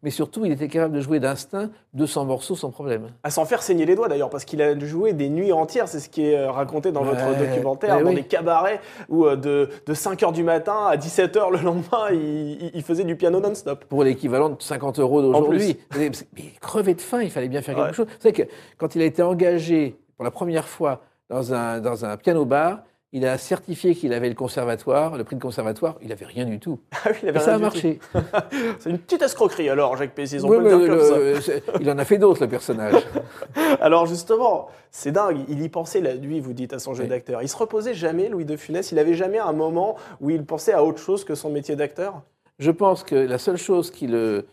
Mais 0.03 0.11
surtout, 0.11 0.45
il 0.45 0.51
était 0.51 0.67
capable 0.67 0.93
de 0.93 1.01
jouer 1.01 1.19
d'instinct 1.19 1.71
200 1.93 2.25
morceaux 2.25 2.55
sans 2.55 2.69
problème. 2.69 3.07
À 3.23 3.31
s'en 3.31 3.45
faire 3.45 3.63
saigner 3.63 3.85
les 3.87 3.95
doigts 3.95 4.07
d'ailleurs, 4.07 4.29
parce 4.29 4.45
qu'il 4.45 4.61
a 4.61 4.77
joué 4.77 5.13
des 5.13 5.29
nuits 5.29 5.51
entières, 5.51 5.87
c'est 5.87 5.99
ce 5.99 6.09
qui 6.09 6.27
est 6.27 6.37
euh, 6.37 6.51
raconté 6.51 6.91
dans 6.91 7.03
votre 7.03 7.25
documentaire, 7.39 7.99
dans 8.01 8.09
oui. 8.09 8.15
des 8.15 8.23
cabarets 8.23 8.79
où 9.09 9.25
euh, 9.25 9.35
de, 9.35 9.69
de 9.85 9.93
5h 9.95 10.31
du 10.31 10.43
matin 10.43 10.85
à 10.87 10.95
17h 10.97 11.51
le 11.51 11.57
lendemain, 11.63 12.09
il, 12.11 12.19
il- 12.65 12.71
il 12.75 12.83
faisait 12.83 13.03
du 13.05 13.15
piano 13.15 13.39
non-stop. 13.39 13.85
Pour 13.85 14.03
l'équivalent 14.03 14.49
de 14.49 14.61
50 14.61 14.99
euros 14.99 15.21
d'aujourd'hui. 15.23 15.77
Mais 15.97 16.11
mais 16.35 16.43
crevé 16.61 16.93
de 16.93 17.01
faim, 17.01 17.23
il 17.23 17.31
fallait 17.31 17.49
bien 17.49 17.61
faire 17.63 17.75
Ouais. 17.77 17.85
quelque 17.85 17.95
chose. 17.95 18.05
Vous 18.07 18.21
savez 18.21 18.33
que 18.33 18.43
quand 18.77 18.93
il 18.95 19.01
a 19.01 19.05
été 19.05 19.23
engagé 19.23 19.95
pour 20.17 20.23
la 20.25 20.31
première 20.31 20.67
fois 20.67 21.01
dans 21.29 21.51
un, 21.53 21.79
dans 21.79 22.05
un 22.05 22.15
piano-bar, 22.17 22.79
il 23.13 23.25
a 23.25 23.37
certifié 23.37 23.95
qu'il 23.95 24.11
avait 24.13 24.27
le 24.27 24.35
conservatoire, 24.35 25.15
le 25.17 25.23
prix 25.23 25.35
de 25.37 25.41
conservatoire. 25.41 25.95
Il 26.01 26.09
n'avait 26.09 26.25
rien 26.25 26.45
du 26.45 26.59
tout. 26.59 26.79
Ah 27.05 27.09
oui, 27.11 27.17
il 27.23 27.29
avait 27.29 27.39
Et 27.39 27.41
ça 27.41 27.55
a 27.55 27.57
marché. 27.57 27.99
C'est 28.79 28.89
une 28.89 28.97
petite 28.99 29.21
escroquerie 29.21 29.69
alors, 29.69 29.95
Jacques 29.95 30.13
Pessis, 30.15 30.39
on 30.43 30.47
Oui, 30.49 30.57
peut 30.57 30.63
le 30.63 30.69
dire 30.69 30.77
mais 30.79 30.87
comme 30.87 31.19
le- 31.19 31.41
c'est- 31.41 31.63
il 31.79 31.89
en 31.89 31.97
a 31.97 32.03
fait 32.05 32.17
d'autres, 32.17 32.41
le 32.41 32.49
personnage. 32.49 32.95
Alors 33.79 34.05
justement, 34.05 34.67
c'est 34.91 35.11
dingue, 35.11 35.39
il 35.47 35.61
y 35.61 35.69
pensait 35.69 36.01
la 36.01 36.15
nuit, 36.15 36.39
vous 36.39 36.53
dites, 36.53 36.73
à 36.73 36.79
son 36.79 36.93
jeu 36.93 37.03
Oui. 37.03 37.09
d'acteur. 37.09 37.41
Il 37.41 37.47
se 37.49 37.55
reposait 37.57 37.93
jamais, 37.93 38.27
Louis 38.29 38.45
de 38.45 38.57
Funès, 38.57 38.91
il 38.91 38.99
avait 38.99 39.13
jamais 39.13 39.39
un 39.39 39.53
moment 39.53 39.95
où 40.19 40.29
il 40.29 40.43
pensait 40.45 40.73
à 40.73 40.83
autre 40.83 40.99
chose 40.99 41.23
que 41.23 41.35
son 41.35 41.49
métier 41.49 41.75
d'acteur? 41.75 42.21
Je 42.59 42.71
pense 42.71 43.03
que 43.03 43.15
la 43.15 43.37
seule 43.37 43.57
chose 43.57 43.91
qui, 43.91 44.07
le, 44.07 44.45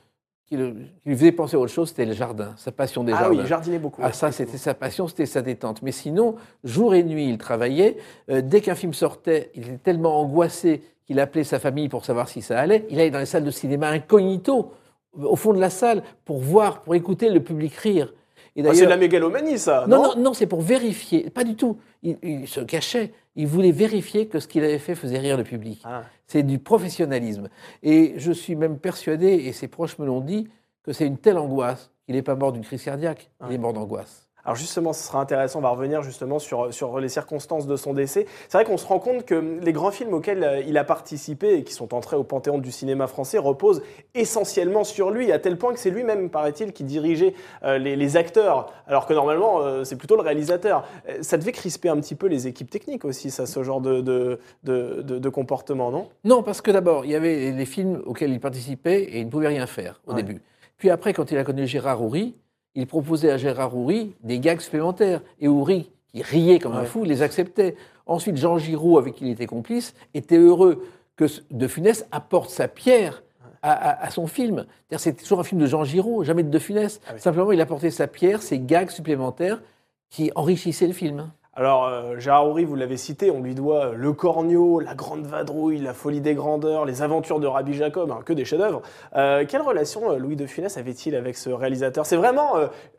qui, 0.52 0.58
le- 0.58 0.72
qui 1.02 1.08
lui 1.08 1.16
faisait 1.16 1.32
penser 1.32 1.56
à 1.56 1.58
autre 1.60 1.72
chose, 1.72 1.88
c'était 1.88 2.04
le 2.04 2.12
jardin, 2.12 2.52
sa 2.58 2.72
passion 2.72 3.04
des 3.04 3.12
Ah 3.12 3.20
jardins. 3.20 3.30
oui, 3.36 3.40
il 3.40 3.46
jardinait 3.46 3.78
beaucoup. 3.78 4.02
Ah, 4.04 4.12
ça, 4.12 4.30
c'était 4.32 4.58
sa 4.58 4.74
passion, 4.74 5.08
c'était 5.08 5.24
sa 5.24 5.40
détente. 5.40 5.80
Mais 5.80 5.92
sinon, 5.92 6.36
jour 6.62 6.94
et 6.94 7.02
nuit, 7.02 7.26
il 7.30 7.38
travaillait. 7.38 7.96
Euh, 8.30 8.42
dès 8.42 8.60
qu'un 8.60 8.74
film 8.74 8.92
sortait, 8.92 9.50
il 9.54 9.62
était 9.62 9.78
tellement 9.78 10.20
angoissé 10.20 10.82
qu'il 11.06 11.18
appelait 11.20 11.44
sa 11.44 11.58
famille 11.58 11.88
pour 11.88 12.04
savoir 12.04 12.28
si 12.28 12.42
ça 12.42 12.58
allait. 12.60 12.84
Il 12.90 13.00
allait 13.00 13.10
dans 13.10 13.18
les 13.18 13.24
salles 13.26 13.44
de 13.44 13.50
cinéma 13.50 13.88
incognito, 13.88 14.72
au 15.18 15.36
fond 15.36 15.54
de 15.54 15.58
la 15.60 15.70
salle, 15.70 16.02
pour 16.26 16.38
voir, 16.40 16.82
pour 16.82 16.94
écouter 16.94 17.30
le 17.30 17.40
public 17.40 17.74
rire. 17.76 18.12
Et 18.56 18.62
Ah, 18.66 18.74
c'est 18.74 18.84
de 18.84 18.90
la 18.90 18.96
mégalomanie 18.96 19.58
ça, 19.58 19.86
non, 19.88 19.96
non, 19.96 20.08
non, 20.16 20.22
non, 20.22 20.34
c'est 20.34 20.46
pour 20.46 20.60
vérifier. 20.60 21.30
Pas 21.30 21.44
du 21.44 21.56
tout. 21.56 21.78
Il, 22.02 22.18
il 22.22 22.48
se 22.48 22.60
cachait. 22.60 23.12
Il 23.34 23.46
voulait 23.46 23.72
vérifier 23.72 24.26
que 24.26 24.40
ce 24.40 24.46
qu'il 24.46 24.62
avait 24.62 24.78
fait 24.78 24.94
faisait 24.94 25.18
rire 25.18 25.36
le 25.38 25.44
public. 25.44 25.80
Ah. 25.84 26.02
C'est 26.26 26.42
du 26.42 26.58
professionnalisme. 26.58 27.48
Et 27.82 28.14
je 28.16 28.32
suis 28.32 28.54
même 28.56 28.78
persuadé, 28.78 29.28
et 29.28 29.52
ses 29.52 29.68
proches 29.68 29.98
me 29.98 30.04
l'ont 30.06 30.20
dit, 30.20 30.48
que 30.82 30.92
c'est 30.92 31.06
une 31.06 31.16
telle 31.16 31.38
angoisse 31.38 31.90
qu'il 32.04 32.14
n'est 32.14 32.22
pas 32.22 32.34
mort 32.34 32.52
d'une 32.52 32.62
crise 32.64 32.82
cardiaque. 32.84 33.30
Il 33.48 33.54
est 33.54 33.58
mort 33.58 33.72
d'angoisse. 33.72 34.28
Alors 34.44 34.56
justement, 34.56 34.92
ce 34.92 35.04
sera 35.06 35.20
intéressant, 35.20 35.60
on 35.60 35.62
va 35.62 35.68
revenir 35.68 36.02
justement 36.02 36.38
sur, 36.40 36.74
sur 36.74 36.98
les 36.98 37.08
circonstances 37.08 37.66
de 37.68 37.76
son 37.76 37.94
décès. 37.94 38.26
C'est 38.48 38.58
vrai 38.58 38.64
qu'on 38.64 38.76
se 38.76 38.86
rend 38.86 38.98
compte 38.98 39.24
que 39.24 39.58
les 39.62 39.72
grands 39.72 39.92
films 39.92 40.12
auxquels 40.14 40.42
euh, 40.42 40.60
il 40.66 40.76
a 40.78 40.84
participé 40.84 41.54
et 41.58 41.62
qui 41.64 41.72
sont 41.72 41.94
entrés 41.94 42.16
au 42.16 42.24
panthéon 42.24 42.58
du 42.58 42.72
cinéma 42.72 43.06
français 43.06 43.38
reposent 43.38 43.82
essentiellement 44.14 44.82
sur 44.84 45.10
lui, 45.10 45.30
à 45.30 45.38
tel 45.38 45.56
point 45.58 45.72
que 45.72 45.78
c'est 45.78 45.90
lui-même, 45.90 46.28
paraît-il, 46.28 46.72
qui 46.72 46.82
dirigeait 46.84 47.34
euh, 47.62 47.78
les, 47.78 47.94
les 47.96 48.16
acteurs, 48.16 48.72
alors 48.88 49.06
que 49.06 49.14
normalement, 49.14 49.60
euh, 49.60 49.84
c'est 49.84 49.96
plutôt 49.96 50.16
le 50.16 50.22
réalisateur. 50.22 50.84
Ça 51.20 51.36
devait 51.36 51.52
crisper 51.52 51.88
un 51.88 51.96
petit 52.00 52.14
peu 52.16 52.26
les 52.26 52.46
équipes 52.48 52.70
techniques 52.70 53.04
aussi, 53.04 53.30
ça, 53.30 53.46
ce 53.46 53.62
genre 53.62 53.80
de, 53.80 54.00
de, 54.00 54.40
de- 54.64 55.02
de- 55.02 55.18
de 55.18 55.28
comportement, 55.28 55.90
non? 55.90 56.08
Non, 56.24 56.42
parce 56.42 56.60
que 56.60 56.70
d'abord, 56.70 57.04
il 57.04 57.12
y 57.12 57.14
avait 57.14 57.52
les 57.52 57.66
films 57.66 58.02
auxquels 58.06 58.32
il 58.32 58.40
participait 58.40 59.02
et 59.02 59.20
il 59.20 59.26
ne 59.26 59.30
pouvait 59.30 59.48
rien 59.48 59.66
faire 59.66 60.00
au 60.06 60.10
Ouais. 60.14 60.22
début. 60.22 60.42
Puis 60.78 60.90
après, 60.90 61.12
quand 61.12 61.30
il 61.30 61.38
a 61.38 61.44
connu 61.44 61.66
Gérard 61.66 62.02
Houry, 62.02 62.34
il 62.74 62.86
proposait 62.86 63.30
à 63.30 63.36
Gérard 63.36 63.76
Houry 63.76 64.14
des 64.22 64.38
gags 64.38 64.60
supplémentaires. 64.60 65.20
Et 65.40 65.48
Houry, 65.48 65.90
qui 66.08 66.22
riait 66.22 66.58
comme 66.58 66.74
un 66.74 66.84
fou, 66.84 67.04
les 67.04 67.22
acceptait. 67.22 67.76
Ensuite, 68.06 68.36
Jean 68.36 68.58
Giraud, 68.58 68.98
avec 68.98 69.14
qui 69.14 69.26
il 69.26 69.30
était 69.30 69.46
complice, 69.46 69.94
était 70.14 70.36
heureux 70.38 70.84
que 71.16 71.24
De 71.50 71.68
Funès 71.68 72.06
apporte 72.10 72.50
sa 72.50 72.68
pierre 72.68 73.22
à, 73.62 73.72
à- 73.72 74.06
à 74.06 74.10
son 74.10 74.26
film. 74.26 74.66
C'est 74.96 75.14
toujours 75.22 75.40
un 75.40 75.44
film 75.44 75.60
de 75.60 75.66
Jean 75.66 75.84
Giraud, 75.84 76.24
jamais 76.24 76.42
de 76.42 76.48
De 76.50 76.58
Funès. 76.58 77.00
Ah 77.06 77.12
oui. 77.14 77.20
Simplement, 77.20 77.52
il 77.52 77.60
apportait 77.60 77.90
sa 77.90 78.06
pierre, 78.08 78.42
ses 78.42 78.58
gags 78.58 78.90
supplémentaires 78.90 79.62
qui 80.10 80.32
enrichissaient 80.34 80.86
le 80.88 80.92
film. 80.92 81.30
Alors, 81.54 81.84
euh, 81.86 82.18
Gérard 82.18 82.48
Houry, 82.48 82.64
vous 82.64 82.76
l'avez 82.76 82.96
cité, 82.96 83.30
on 83.30 83.42
lui 83.42 83.54
doit 83.54 83.88
euh, 83.88 83.92
Le 83.94 84.14
Cornio, 84.14 84.80
La 84.80 84.94
Grande 84.94 85.26
Vadrouille, 85.26 85.78
La 85.78 85.92
Folie 85.92 86.22
des 86.22 86.34
Grandeurs, 86.34 86.86
Les 86.86 87.02
Aventures 87.02 87.40
de 87.40 87.46
Rabbi 87.46 87.74
Jacob, 87.74 88.10
hein, 88.10 88.20
que 88.24 88.32
des 88.32 88.46
chefs-d'œuvre. 88.46 88.80
Euh, 89.16 89.44
quelle 89.46 89.60
relation 89.60 90.16
Louis 90.16 90.34
de 90.36 90.46
Funès 90.46 90.78
avait-il 90.78 91.14
avec 91.14 91.36
ce 91.36 91.50
réalisateur? 91.50 92.06
C'est 92.06 92.16
vraiment 92.16 92.52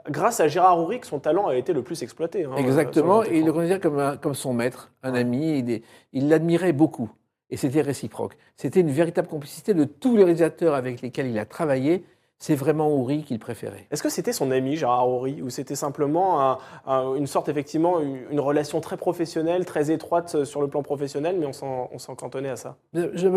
grâce 0.07 0.39
à 0.39 0.47
Gérard 0.47 0.79
Houry 0.79 0.99
que 0.99 1.07
son 1.07 1.17
talent 1.17 1.47
a 1.47 1.55
été 1.55 1.73
le 1.73 1.81
plus 1.81 2.03
exploité. 2.03 2.45
hein, 2.45 2.51
Exactement, 2.57 3.23
et 3.23 3.39
il 3.39 3.45
le 3.45 3.53
considère 3.53 3.79
comme, 3.81 3.97
un- 3.97 4.17
comme 4.17 4.35
son 4.35 4.53
maître, 4.53 4.91
un 5.01 5.15
ami, 5.15 5.81
il 6.11 6.29
l'admirait 6.29 6.73
beaucoup. 6.73 7.09
Et 7.49 7.57
c'était 7.57 7.81
réciproque. 7.81 8.35
C'était 8.55 8.81
une 8.81 8.89
véritable 8.91 9.27
complicité 9.27 9.73
de 9.73 9.83
tous 9.83 10.15
les 10.15 10.23
réalisateurs 10.23 10.75
avec 10.75 11.01
lesquels 11.01 11.27
il 11.27 11.37
a 11.39 11.45
travaillé. 11.45 12.03
C'est 12.45 12.55
vraiment 12.55 12.89
Houry 12.93 13.23
qu'il 13.23 13.39
préférait. 13.39 13.87
Est-ce 13.89 14.03
que 14.03 14.09
c'était 14.09 14.33
son 14.33 14.51
ami, 14.51 14.75
Gérard 14.75 15.07
Houry, 15.07 15.41
ou 15.41 15.49
c'était 15.49 15.77
simplement 15.77 16.41
un- 16.41 16.57
un- 16.85 17.15
une 17.15 17.25
sorte, 17.25 17.47
effectivement, 17.47 18.01
une, 18.01 18.41
relation 18.41 18.81
très 18.81 18.97
professionnelle, 18.97 19.63
très 19.63 19.91
étroite 19.91 20.35
euh, 20.35 20.43
sur 20.43 20.59
le 20.59 20.67
plan 20.67 20.83
professionnel, 20.83 21.37
mais 21.39 21.45
on 21.45 21.53
s'en 21.53 21.89
on 21.93 21.99
s'en 21.99 22.15
cantonnait 22.15 22.49
à 22.49 22.57
ça? 22.57 22.75
Je, 22.93 23.29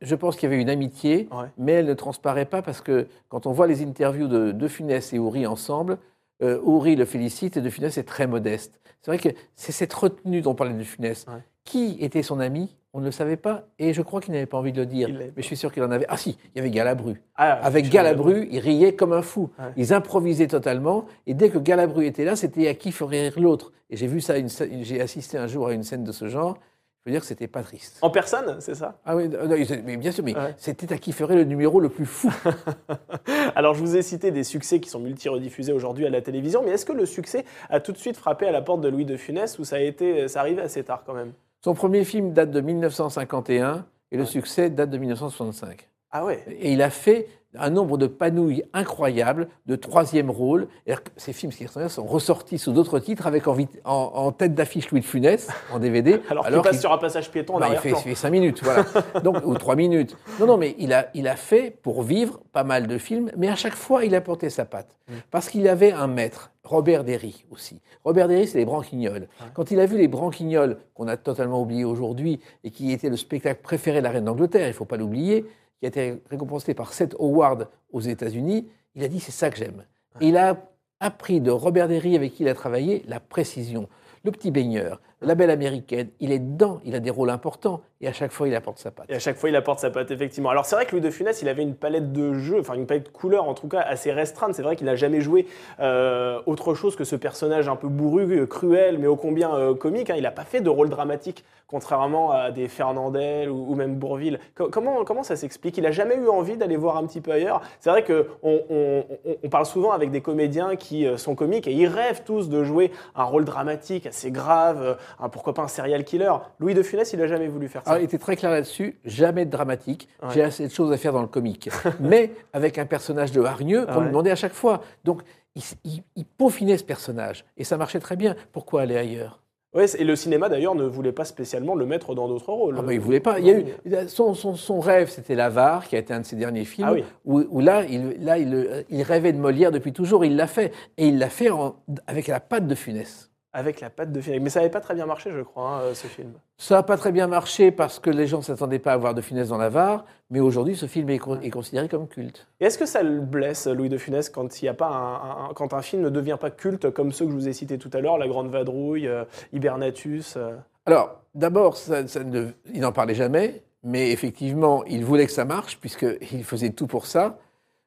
je 0.00 0.14
pense 0.16 0.34
qu'il 0.34 0.50
y 0.50 0.52
avait 0.52 0.60
une 0.60 0.68
amitié, 0.68 1.28
Ouais. 1.30 1.46
mais 1.58 1.74
elle 1.74 1.86
ne 1.86 1.94
transparaît 1.94 2.44
pas 2.44 2.60
parce 2.60 2.80
que 2.80 3.06
quand 3.28 3.46
on 3.46 3.52
voit 3.52 3.68
les 3.68 3.82
interviews 3.84 4.26
de 4.26 4.50
De 4.50 4.66
Funès 4.66 5.12
et 5.12 5.20
Houry 5.20 5.46
ensemble, 5.46 5.98
euh, 6.42 6.58
le 6.96 7.04
félicite 7.04 7.56
et 7.56 7.60
De 7.60 7.70
Funès 7.70 7.98
est 7.98 8.02
très 8.02 8.26
modeste. 8.26 8.80
C'est 9.02 9.12
vrai 9.12 9.18
que 9.18 9.28
c'est 9.54 9.70
cette 9.70 9.94
retenue 9.94 10.42
dont 10.42 10.56
parlait 10.56 10.74
De 10.74 10.82
Funès. 10.82 11.24
Ouais. 11.28 11.34
Qui 11.64 11.96
était 12.00 12.22
son 12.22 12.40
ami? 12.40 12.76
On 12.92 12.98
ne 13.00 13.04
le 13.04 13.12
savait 13.12 13.36
pas 13.36 13.68
et 13.78 13.92
je 13.92 14.02
crois 14.02 14.20
qu'il 14.20 14.32
n'avait 14.32 14.46
pas 14.46 14.58
envie 14.58 14.72
de 14.72 14.80
le 14.80 14.86
dire. 14.86 15.08
Il 15.08 15.16
Mais 15.18 15.30
je 15.36 15.42
suis 15.42 15.56
sûr 15.56 15.72
qu'il 15.72 15.82
en 15.84 15.90
avait. 15.92 16.06
Ah 16.08 16.16
si, 16.16 16.36
il 16.54 16.58
y 16.58 16.60
avait 16.60 16.70
Galabru. 16.70 17.22
Ah, 17.36 17.52
Avec 17.64 17.88
Galabru, 17.88 18.48
ils 18.50 18.58
riaient 18.58 18.96
comme 18.96 19.12
un 19.12 19.22
fou. 19.22 19.50
Ouais. 19.60 19.66
Ils 19.76 19.92
improvisaient 19.94 20.48
totalement. 20.48 21.04
Et 21.28 21.34
dès 21.34 21.50
que 21.50 21.58
Galabru 21.58 22.04
était 22.06 22.24
là, 22.24 22.34
c'était 22.34 22.66
à 22.66 22.74
qui 22.74 22.90
ferait 22.90 23.28
rire 23.28 23.38
l'autre. 23.40 23.70
Et 23.90 23.96
j'ai 23.96 24.08
vu 24.08 24.20
ça, 24.20 24.38
une 24.38 24.48
j'ai 24.82 25.00
assisté 25.00 25.38
un 25.38 25.46
jour 25.46 25.68
à 25.68 25.72
une 25.72 25.84
scène 25.84 26.02
de 26.02 26.10
ce 26.10 26.28
genre. 26.28 26.58
Je 27.04 27.10
veux 27.10 27.12
dire 27.14 27.20
que 27.20 27.26
c'était 27.28 27.46
pas 27.46 27.62
triste. 27.62 27.98
En 28.02 28.10
personne, 28.10 28.56
c'est 28.60 28.74
ça? 28.74 28.98
Ah 29.06 29.14
oui, 29.16 29.28
non, 29.28 29.38
mais 29.84 29.96
bien 29.96 30.10
sûr, 30.10 30.22
mais 30.24 30.36
Ouais. 30.36 30.54
c'était 30.58 30.92
à 30.92 30.98
qui 30.98 31.12
ferait 31.12 31.36
le 31.36 31.44
numéro 31.44 31.78
le 31.80 31.88
plus 31.88 32.04
fou. 32.06 32.30
Alors, 33.54 33.74
je 33.74 33.80
vous 33.80 33.96
ai 33.96 34.02
cité 34.02 34.32
des 34.32 34.44
succès 34.44 34.80
qui 34.80 34.90
sont 34.90 35.00
multi-rediffusés 35.00 35.72
aujourd'hui 35.72 36.06
à 36.06 36.10
la 36.10 36.20
télévision, 36.20 36.62
mais 36.64 36.72
est-ce 36.72 36.84
que 36.84 36.92
le 36.92 37.06
succès 37.06 37.44
a 37.70 37.78
tout 37.80 37.92
de 37.92 37.98
suite 37.98 38.16
frappé 38.16 38.46
à 38.46 38.50
la 38.52 38.60
porte 38.62 38.80
de 38.80 38.88
Louis 38.88 39.04
de 39.06 39.16
Funès 39.16 39.58
ou 39.58 39.64
ça 39.64 39.76
a 39.76 39.80
été, 39.80 40.26
ça 40.28 40.40
arrivait 40.40 40.62
assez 40.62 40.82
tard 40.82 41.04
quand 41.06 41.14
même? 41.14 41.32
Son 41.62 41.74
premier 41.74 42.04
film 42.04 42.32
date 42.32 42.50
de 42.50 42.60
1951 42.60 43.86
et 44.12 44.16
le 44.16 44.24
succès 44.24 44.70
date 44.70 44.90
de 44.90 44.98
1965. 44.98 45.88
Ah 46.10 46.24
ouais 46.24 46.42
Et 46.48 46.72
il 46.72 46.82
a 46.82 46.90
fait 46.90 47.28
un 47.58 47.70
nombre 47.70 47.98
de 47.98 48.06
panouilles 48.06 48.62
incroyables, 48.72 49.48
de 49.66 49.76
troisième 49.76 50.30
rôle. 50.30 50.68
Ces 51.16 51.32
films 51.32 51.52
qui 51.52 51.66
sont 51.66 52.06
ressortis 52.06 52.58
sous 52.58 52.72
d'autres 52.72 52.98
titres 52.98 53.26
avec 53.26 53.46
en, 53.48 53.52
vit- 53.52 53.68
en- 53.84 54.12
en 54.14 54.32
tête 54.32 54.54
d'affiche 54.54 54.90
Louis 54.90 55.00
de 55.00 55.04
Funès 55.04 55.48
en 55.72 55.78
DVD. 55.78 56.20
Alors, 56.30 56.46
qu'il 56.46 56.60
passe 56.62 56.80
sur 56.80 56.92
un 56.92 56.98
passage 56.98 57.30
piéton 57.30 57.54
en 57.56 57.58
Bah, 57.60 57.68
il 57.72 57.78
fait, 57.78 57.90
il 57.90 57.96
fait 57.96 58.14
cinq 58.14 58.30
minutes, 58.30 58.60
voilà. 58.62 58.84
Donc, 59.24 59.44
ou 59.44 59.54
trois 59.54 59.74
minutes. 59.76 60.16
Non, 60.38 60.46
non, 60.46 60.56
mais 60.56 60.74
il 60.78 60.92
a, 60.92 61.08
il 61.14 61.26
a 61.26 61.36
fait, 61.36 61.76
pour 61.82 62.02
vivre, 62.02 62.40
pas 62.52 62.64
mal 62.64 62.86
de 62.86 62.98
films, 62.98 63.30
mais 63.36 63.48
à 63.48 63.56
chaque 63.56 63.74
fois, 63.74 64.04
il 64.04 64.14
a 64.14 64.20
porté 64.20 64.48
sa 64.50 64.64
patte. 64.64 64.96
Mm. 65.08 65.12
Parce 65.30 65.48
qu'il 65.48 65.66
avait 65.68 65.92
un 65.92 66.06
maître, 66.06 66.52
Robert 66.64 67.02
Derry 67.04 67.44
aussi. 67.50 67.80
Robert 68.04 68.28
Derry, 68.28 68.46
c'est 68.46 68.58
les 68.58 68.64
Branquignoles. 68.64 69.26
Quand 69.54 69.70
il 69.70 69.80
a 69.80 69.86
vu 69.86 69.98
les 69.98 70.08
Branquignoles, 70.08 70.78
qu'on 70.94 71.08
a 71.08 71.16
totalement 71.16 71.60
oublié 71.60 71.84
aujourd'hui, 71.84 72.40
et 72.64 72.70
qui 72.70 72.92
était 72.92 73.08
le 73.10 73.16
spectacle 73.16 73.60
préféré 73.62 73.98
de 73.98 74.04
la 74.04 74.10
reine 74.10 74.24
d'Angleterre, 74.24 74.66
il 74.66 74.70
ne 74.70 74.74
faut 74.74 74.84
pas 74.84 74.96
l'oublier, 74.96 75.44
qui 75.80 75.86
a 75.86 75.88
été 75.88 76.22
récompensé 76.30 76.74
par 76.74 76.92
sept 76.92 77.14
awards 77.18 77.64
aux 77.92 78.00
États-Unis, 78.00 78.68
il 78.94 79.02
a 79.02 79.08
dit 79.08 79.18
c'est 79.18 79.32
ça 79.32 79.50
que 79.50 79.56
j'aime. 79.56 79.84
Et 80.20 80.28
il 80.28 80.36
a 80.36 80.56
appris 81.00 81.40
de 81.40 81.50
Robert 81.50 81.88
Derry, 81.88 82.14
avec 82.14 82.34
qui 82.34 82.42
il 82.42 82.48
a 82.48 82.54
travaillé, 82.54 83.02
la 83.08 83.18
précision. 83.18 83.88
Le 84.22 84.30
petit 84.30 84.50
baigneur, 84.50 85.00
La 85.22 85.34
Belle 85.34 85.50
Américaine, 85.50 86.08
il 86.18 86.32
est 86.32 86.38
dedans, 86.38 86.80
il 86.82 86.94
a 86.94 86.98
des 86.98 87.10
rôles 87.10 87.28
importants, 87.28 87.82
et 88.00 88.08
à 88.08 88.12
chaque 88.14 88.32
fois, 88.32 88.48
il 88.48 88.54
apporte 88.54 88.78
sa 88.78 88.90
patte. 88.90 89.04
Et 89.10 89.14
à 89.14 89.18
chaque 89.18 89.36
fois, 89.36 89.50
il 89.50 89.56
apporte 89.56 89.78
sa 89.80 89.90
patte, 89.90 90.10
effectivement. 90.10 90.48
Alors, 90.48 90.64
c'est 90.64 90.74
vrai 90.74 90.86
que 90.86 90.92
Louis 90.92 91.02
de 91.02 91.10
Funès, 91.10 91.42
il 91.42 91.48
avait 91.50 91.62
une 91.62 91.74
palette 91.74 92.10
de 92.12 92.32
jeux, 92.32 92.58
enfin 92.60 92.72
une 92.72 92.86
palette 92.86 93.04
de 93.04 93.08
couleurs, 93.10 93.46
en 93.46 93.52
tout 93.52 93.68
cas, 93.68 93.80
assez 93.80 94.12
restreinte. 94.12 94.54
C'est 94.54 94.62
vrai 94.62 94.76
qu'il 94.76 94.86
n'a 94.86 94.96
jamais 94.96 95.20
joué 95.20 95.46
euh, 95.80 96.40
autre 96.46 96.72
chose 96.72 96.96
que 96.96 97.04
ce 97.04 97.16
personnage 97.16 97.68
un 97.68 97.76
peu 97.76 97.88
bourru, 97.88 98.40
euh, 98.40 98.46
cruel, 98.46 98.96
mais 98.98 99.06
ô 99.06 99.16
combien 99.16 99.54
euh, 99.54 99.74
comique. 99.74 100.08
hein. 100.08 100.14
Il 100.16 100.22
n'a 100.22 100.30
pas 100.30 100.44
fait 100.44 100.62
de 100.62 100.70
rôle 100.70 100.88
dramatique, 100.88 101.44
contrairement 101.66 102.30
à 102.30 102.50
des 102.50 102.68
Fernandel 102.68 103.50
ou, 103.50 103.74
même 103.74 103.96
Bourville. 103.96 104.40
Co- 104.54 104.70
comment, 104.70 105.22
ça 105.22 105.36
s'explique? 105.36 105.76
Il 105.76 105.82
n'a 105.82 105.92
jamais 105.92 106.16
eu 106.16 106.28
envie 106.30 106.56
d'aller 106.56 106.78
voir 106.78 106.96
un 106.96 107.04
petit 107.06 107.20
peu 107.20 107.30
ailleurs. 107.30 107.60
C'est 107.78 107.90
vrai 107.90 108.04
qu'on 108.04 108.24
on, 108.70 109.48
parle 109.50 109.66
souvent 109.66 109.90
avec 109.92 110.10
des 110.10 110.22
comédiens 110.22 110.76
qui 110.76 111.06
sont 111.18 111.34
comiques 111.34 111.66
et 111.66 111.72
ils 111.72 111.86
rêvent 111.86 112.22
tous 112.24 112.48
de 112.48 112.64
jouer 112.64 112.90
un 113.14 113.24
rôle 113.24 113.44
dramatique 113.44 114.06
assez 114.06 114.30
grave, 114.30 114.96
un- 115.18 115.28
pourquoi 115.28 115.54
pas 115.54 115.62
un 115.62 115.68
serial 115.68 116.04
killer. 116.04 116.32
Louis 116.58 116.74
de 116.74 116.82
Funès, 116.82 117.12
il 117.12 117.18
n'a 117.18 117.26
jamais 117.26 117.48
voulu 117.48 117.68
faire 117.68 117.82
ça. 117.84 117.90
Alors, 117.90 118.02
il 118.02 118.04
était 118.04 118.18
très 118.18 118.36
clair 118.36 118.50
là-dessus, 118.50 118.98
jamais 119.04 119.44
de 119.44 119.50
dramatique, 119.50 120.08
Ouais. 120.22 120.28
j'ai 120.34 120.42
assez 120.42 120.66
de 120.66 120.72
choses 120.72 120.92
à 120.92 120.96
faire 120.96 121.12
dans 121.12 121.22
le 121.22 121.28
comique. 121.28 121.68
Mais 122.00 122.32
avec 122.52 122.78
un 122.78 122.86
personnage 122.86 123.32
de 123.32 123.42
hargneux 123.42 123.86
qu'on 123.86 123.94
Ouais. 123.94 124.00
lui 124.02 124.08
demandait 124.08 124.30
à 124.30 124.36
chaque 124.36 124.54
fois. 124.54 124.82
Donc, 125.04 125.22
il, 125.56 125.62
il- 125.84 126.02
il 126.16 126.24
peaufinait 126.24 126.78
ce 126.78 126.84
personnage, 126.84 127.44
et 127.56 127.64
ça 127.64 127.76
marchait 127.76 128.00
très 128.00 128.16
bien. 128.16 128.36
Pourquoi 128.52 128.82
aller 128.82 128.96
ailleurs? 128.96 129.40
Ouais, 129.72 129.86
et 130.00 130.02
le 130.02 130.16
cinéma 130.16 130.48
d'ailleurs 130.48 130.74
ne 130.74 130.82
voulait 130.82 131.12
pas 131.12 131.24
spécialement 131.24 131.76
le 131.76 131.86
mettre 131.86 132.12
dans 132.16 132.26
d'autres 132.26 132.52
rôles. 132.52 132.74
Ah 132.76 132.82
bah, 132.82 132.92
il 132.92 132.98
voulait 132.98 133.20
pas. 133.20 133.38
Il 133.38 133.46
y 133.46 133.50
a 133.50 133.58
eu, 133.60 133.64
il 133.84 133.94
a- 133.94 134.08
son, 134.08 134.34
son- 134.34 134.56
son 134.56 134.80
rêve, 134.80 135.08
c'était 135.10 135.36
L'Avare, 135.36 135.86
qui 135.86 135.94
a 135.94 136.00
été 136.00 136.12
un 136.12 136.18
de 136.20 136.24
ses 136.26 136.34
derniers 136.34 136.64
films, 136.64 136.88
Ah 136.90 136.92
oui. 136.92 137.04
où, 137.24 137.44
où 137.48 137.60
là, 137.60 137.84
il, 137.84 138.16
là 138.24 138.36
il, 138.36 138.84
il 138.90 139.02
rêvait 139.04 139.32
de 139.32 139.38
Molière 139.38 139.70
depuis 139.70 139.92
toujours, 139.92 140.24
il 140.24 140.34
l'a 140.34 140.48
fait. 140.48 140.72
Et 140.98 141.06
il 141.06 141.18
l'a 141.20 141.28
fait 141.30 141.50
en- 141.50 141.76
avec 142.08 142.26
la 142.26 142.40
patte 142.40 142.66
de 142.66 142.74
Funès. 142.74 143.29
Avec 143.52 143.80
la 143.80 143.90
patte 143.90 144.12
de 144.12 144.20
Funès. 144.20 144.40
Mais 144.40 144.48
ça 144.50 144.60
n'avait 144.60 144.70
pas 144.70 144.80
très 144.80 144.94
bien 144.94 145.06
marché, 145.06 145.32
je 145.32 145.40
crois, 145.40 145.68
hein, 145.68 145.80
euh, 145.80 145.94
ce 145.94 146.06
film. 146.06 146.32
Ça 146.56 146.76
n'a 146.76 146.82
pas 146.84 146.96
très 146.96 147.10
bien 147.10 147.26
marché 147.26 147.72
parce 147.72 147.98
que 147.98 148.08
les 148.08 148.28
gens 148.28 148.38
ne 148.38 148.42
s'attendaient 148.44 148.78
pas 148.78 148.92
à 148.92 148.96
voir 148.96 149.12
de 149.12 149.20
Funès 149.20 149.48
dans 149.48 149.58
L'Avare, 149.58 150.04
mais 150.30 150.38
aujourd'hui, 150.38 150.76
ce 150.76 150.86
film 150.86 151.10
est, 151.10 151.18
con- 151.18 151.40
est 151.40 151.50
considéré 151.50 151.88
comme 151.88 152.06
culte. 152.06 152.46
Et 152.60 152.66
est-ce 152.66 152.78
que 152.78 152.86
ça 152.86 153.02
le 153.02 153.20
blesse, 153.20 153.66
Louis 153.66 153.88
de 153.88 153.98
Funès, 153.98 154.30
quand, 154.30 154.62
il 154.62 154.66
y 154.66 154.68
a 154.68 154.74
pas 154.74 154.86
un, 154.88 155.46
un- 155.50 155.54
quand 155.54 155.74
un 155.74 155.82
film 155.82 156.02
ne 156.02 156.10
devient 156.10 156.36
pas 156.40 156.50
culte 156.50 156.90
comme 156.90 157.10
ceux 157.10 157.24
que 157.24 157.32
je 157.32 157.36
vous 157.36 157.48
ai 157.48 157.52
cités 157.52 157.76
tout 157.78 157.90
à 157.92 158.00
l'heure, 158.00 158.18
La 158.18 158.28
Grande 158.28 158.50
Vadrouille, 158.50 159.08
euh, 159.08 159.24
Hibernatus 159.52 160.34
euh, 160.36 160.54
Alors, 160.86 161.20
d'abord, 161.34 161.76
ça- 161.76 162.06
ça 162.06 162.22
ne- 162.22 162.48
il 162.72 162.80
n'en 162.82 162.92
parlait 162.92 163.14
jamais, 163.14 163.62
mais 163.82 164.10
effectivement, 164.12 164.84
il 164.84 165.04
voulait 165.04 165.26
que 165.26 165.32
ça 165.32 165.44
marche, 165.44 165.78
puisqu'il 165.80 166.44
faisait 166.44 166.70
tout 166.70 166.86
pour 166.86 167.06
ça. 167.06 167.38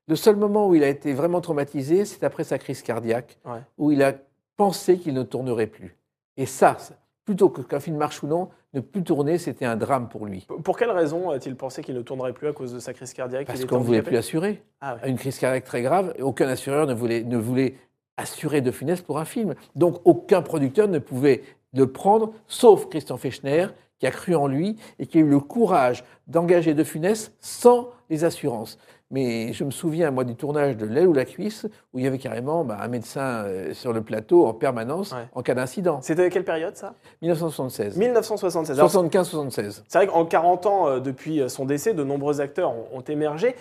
Le 0.09 0.16
seul 0.18 0.36
moment 0.36 0.68
où 0.68 0.76
il 0.76 0.84
a 0.84 0.89
été 0.89 1.14
vraiment 1.14 1.39
traumatisé, 1.39 2.03
c'est 2.03 2.24
après 2.26 2.43
sa 2.43 2.57
crise 2.57 2.82
cardiaque, 2.82 3.38
Ouais. 3.45 3.59
où 3.78 3.91
il 3.91 4.03
a 4.03 4.14
pensé 4.58 4.97
qu'il 4.97 5.14
ne 5.14 5.24
tournerait 5.24 5.68
plus. 5.68 5.97
Et 6.38 6.45
ça, 6.45 6.78
plutôt 7.26 7.49
que 7.49 7.62
qu'un 7.62 7.80
film 7.80 7.97
marche 7.97 8.24
ou 8.24 8.28
non, 8.28 8.49
ne 8.74 8.80
plus 8.80 9.04
tourner, 9.04 9.38
c'était 9.38 9.66
un 9.66 9.76
drame 9.76 10.10
pour 10.10 10.26
lui. 10.26 10.47
Pour 10.64 10.78
quelle 10.78 10.91
raison 10.91 11.30
a-t-il 11.30 11.56
pensé 11.56 11.84
qu'il 11.84 11.95
ne 11.95 12.01
tournerait 12.01 12.34
plus 12.34 12.47
à 12.47 12.54
cause 12.54 12.74
de 12.74 12.80
sa 12.80 12.93
crise 12.93 13.14
cardiaque? 13.14 13.47
Parce 13.47 13.66
qu'on 13.66 13.80
ne 13.80 13.84
voulait 13.84 14.01
plus 14.01 14.18
assurer. 14.18 14.64
Ah. 14.82 14.97
Une 15.06 15.18
crise 15.18 15.38
cardiaque 15.38 15.64
très 15.64 15.82
grave, 15.82 16.14
aucun 16.20 16.47
assureur 16.47 16.88
ne 16.88 16.93
voulait, 16.93 17.24
ne 17.24 17.38
voulait 17.38 17.76
assurer 18.18 18.62
de 18.62 18.72
Funès 18.72 19.01
pour 19.01 19.20
un 19.20 19.26
film. 19.26 19.54
Donc 19.76 20.01
aucun 20.06 20.41
producteur 20.41 20.88
ne 20.88 20.99
pouvait 20.99 21.43
le 21.74 21.91
prendre, 21.91 22.34
sauf 22.47 22.88
Christian 22.89 23.18
Fechner, 23.18 23.68
qui 23.99 24.08
a 24.08 24.12
cru 24.12 24.36
en 24.36 24.47
lui 24.47 24.76
et 24.99 25.06
qui 25.06 25.18
a 25.20 25.22
eu 25.22 25.30
le 25.30 25.39
courage 25.39 26.04
d'engager 26.28 26.74
de 26.74 26.84
Funès 26.84 27.32
sans 27.39 27.89
les 28.10 28.24
assurances. 28.24 28.78
Mais 29.14 29.53
je 29.53 29.64
me 29.64 29.70
souviens, 29.70 30.09
moi, 30.09 30.24
du 30.24 30.36
tournage 30.36 30.76
de 30.76 30.88
L'aile 30.88 31.07
ou 31.07 31.14
la 31.14 31.24
cuisse, 31.26 31.68
où 31.93 31.99
il 31.99 32.03
y 32.03 32.07
avait 32.07 32.18
carrément 32.18 32.66
bah, 32.66 32.80
un 32.82 32.88
médecin 32.88 33.43
euh, 33.45 33.72
sur 33.76 33.93
le 33.93 34.01
plateau 34.01 34.47
en 34.47 34.53
permanence 34.55 35.11
Ouais. 35.14 35.28
en 35.34 35.43
cas 35.43 35.53
d'incident. 35.53 36.01
C'était 36.01 36.24
à 36.26 36.30
quelle 36.32 36.43
période 36.43 36.76
ça? 36.76 36.95
1976. 37.22 37.95
1976. 37.97 38.80
Alors, 38.80 38.89
75-76. 38.91 39.84
C'est 39.88 39.97
vrai 39.99 40.07
qu'en 40.07 40.26
40 40.26 40.66
ans, 40.66 40.88
euh, 40.88 40.99
depuis 40.99 41.41
euh, 41.41 41.47
son 41.47 41.66
décès, 41.66 41.93
de 41.93 42.03
nombreux 42.03 42.41
acteurs 42.41 42.72
ont, 42.72 42.88
ont 42.91 43.01
émergé. 43.01 43.55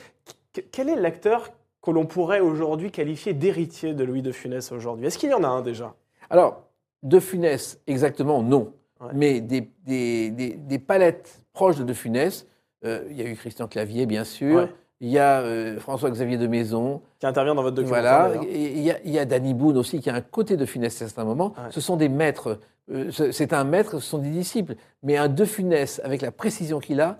Qu- 0.55 0.62
quel 0.72 0.88
est 0.88 0.96
l'acteur 0.96 1.50
que 1.82 1.90
l'on 1.90 2.07
pourrait 2.07 2.40
aujourd'hui 2.40 2.90
qualifier 2.90 3.34
d'héritier 3.34 3.92
de 3.92 4.05
Louis 4.05 4.22
de 4.22 4.32
Funès 4.32 4.72
aujourd'hui? 4.72 5.07
Est-ce 5.07 5.18
qu'il 5.18 5.30
y 5.30 5.34
en 5.34 5.44
a 5.44 5.48
un 5.48 5.61
déjà? 5.61 5.94
Alors, 6.30 6.62
de 7.03 7.20
Funès, 7.20 7.78
exactement, 7.86 8.42
non. 8.42 8.72
Ouais. 9.03 9.09
Mais 9.14 9.40
des, 9.42 9.68
des- 9.84 10.30
des- 10.30 10.55
des 10.55 10.78
palettes 10.78 11.42
proches 11.53 11.76
de 11.76 11.84
De 11.84 11.92
Funès, 11.92 12.46
euh, 12.86 13.05
il 13.11 13.20
y 13.20 13.22
a 13.22 13.26
eu 13.28 13.34
Christian 13.36 13.68
Clavier, 13.68 14.07
bien 14.07 14.24
sûr. 14.24 14.57
Ouais. 14.57 14.68
Il 15.03 15.09
y 15.11 15.18
a 15.18 15.40
euh, 15.40 15.78
François-Xavier 15.80 16.38
de 16.38 16.46
Maison. 16.46 17.03
Qui 17.18 17.26
intervient 17.26 17.55
dans 17.57 17.62
votre 17.62 17.74
documentaire 17.76 18.28
Voilà. 18.28 18.42
il 18.50 18.78
y, 18.80 18.90
a, 18.90 18.96
il 19.05 19.11
y 19.11 19.18
a 19.18 19.24
Danny 19.24 19.53
Boone 19.53 19.76
aussi, 19.76 20.00
qui 20.00 20.09
a 20.09 20.14
un 20.14 20.20
côté 20.20 20.57
de 20.57 20.64
Funès 20.64 20.94
à 21.03 21.07
certains 21.07 21.24
moments. 21.24 21.48
Ouais. 21.57 21.70
Ce 21.70 21.80
sont 21.80 21.96
des 21.96 22.09
maîtres. 22.09 22.61
Euh, 22.90 23.11
ce- 23.11 23.32
C'est 23.32 23.53
un 23.53 23.64
maître, 23.64 23.98
ce 23.98 24.07
sont 24.09 24.18
des 24.18 24.30
disciples. 24.30 24.76
Mais 25.03 25.16
un 25.16 25.28
De 25.28 25.44
Funès, 25.44 26.00
avec 26.05 26.22
la 26.22 26.30
précision 26.30 26.78
qu'il 26.78 27.00
a, 27.00 27.18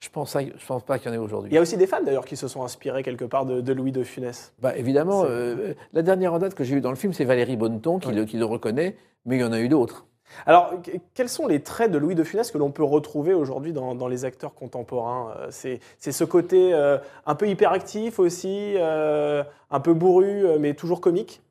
je 0.00 0.08
ne 0.08 0.12
pense, 0.12 0.36
je 0.36 0.66
pense 0.66 0.82
pas 0.82 0.98
qu'il 0.98 1.08
y 1.08 1.10
en 1.12 1.14
ait 1.14 1.18
aujourd'hui. 1.22 1.50
Il 1.52 1.54
y 1.54 1.58
a 1.58 1.60
aussi 1.60 1.76
des 1.76 1.86
femmes 1.86 2.04
d'ailleurs 2.04 2.24
qui 2.24 2.36
se 2.36 2.48
sont 2.48 2.64
inspirées 2.64 3.02
quelque 3.04 3.24
part 3.26 3.46
de, 3.46 3.60
de 3.60 3.72
Louis 3.72 3.92
de 3.92 4.02
Funès. 4.02 4.52
Bah, 4.60 4.76
évidemment, 4.76 5.22
euh, 5.24 5.74
la 5.92 6.02
dernière 6.02 6.34
en 6.34 6.38
date 6.40 6.54
que 6.54 6.64
j'ai 6.64 6.74
eue 6.76 6.80
dans 6.80 6.90
le 6.90 6.96
film, 6.96 7.12
c'est 7.12 7.24
Valérie 7.24 7.56
Bonneton 7.56 7.98
qui, 8.00 8.08
Ouais. 8.08 8.14
le, 8.14 8.24
qui 8.24 8.38
le 8.38 8.44
reconnaît, 8.44 8.96
mais 9.24 9.36
il 9.36 9.40
y 9.40 9.44
en 9.44 9.52
a 9.52 9.60
eu 9.60 9.68
d'autres. 9.68 10.06
Alors, 10.46 10.80
que- 10.82 10.90
quels 11.14 11.28
sont 11.28 11.46
les 11.46 11.60
traits 11.60 11.90
de 11.90 11.98
Louis 11.98 12.14
de 12.14 12.24
Funès 12.24 12.50
que 12.50 12.58
l'on 12.58 12.70
peut 12.70 12.84
retrouver 12.84 13.34
aujourd'hui 13.34 13.72
dans, 13.72 13.94
dans 13.94 14.08
les 14.08 14.24
acteurs 14.24 14.54
contemporains? 14.54 15.34
Euh, 15.38 15.48
C'est 15.50 16.12
ce 16.12 16.24
côté 16.24 16.72
euh, 16.72 16.98
un 17.26 17.34
peu 17.34 17.48
hyperactif 17.48 18.18
aussi, 18.18 18.74
euh, 18.76 19.42
un 19.70 19.80
peu 19.80 19.94
bourru, 19.94 20.44
mais 20.58 20.74
toujours 20.74 21.00
comique? 21.00 21.42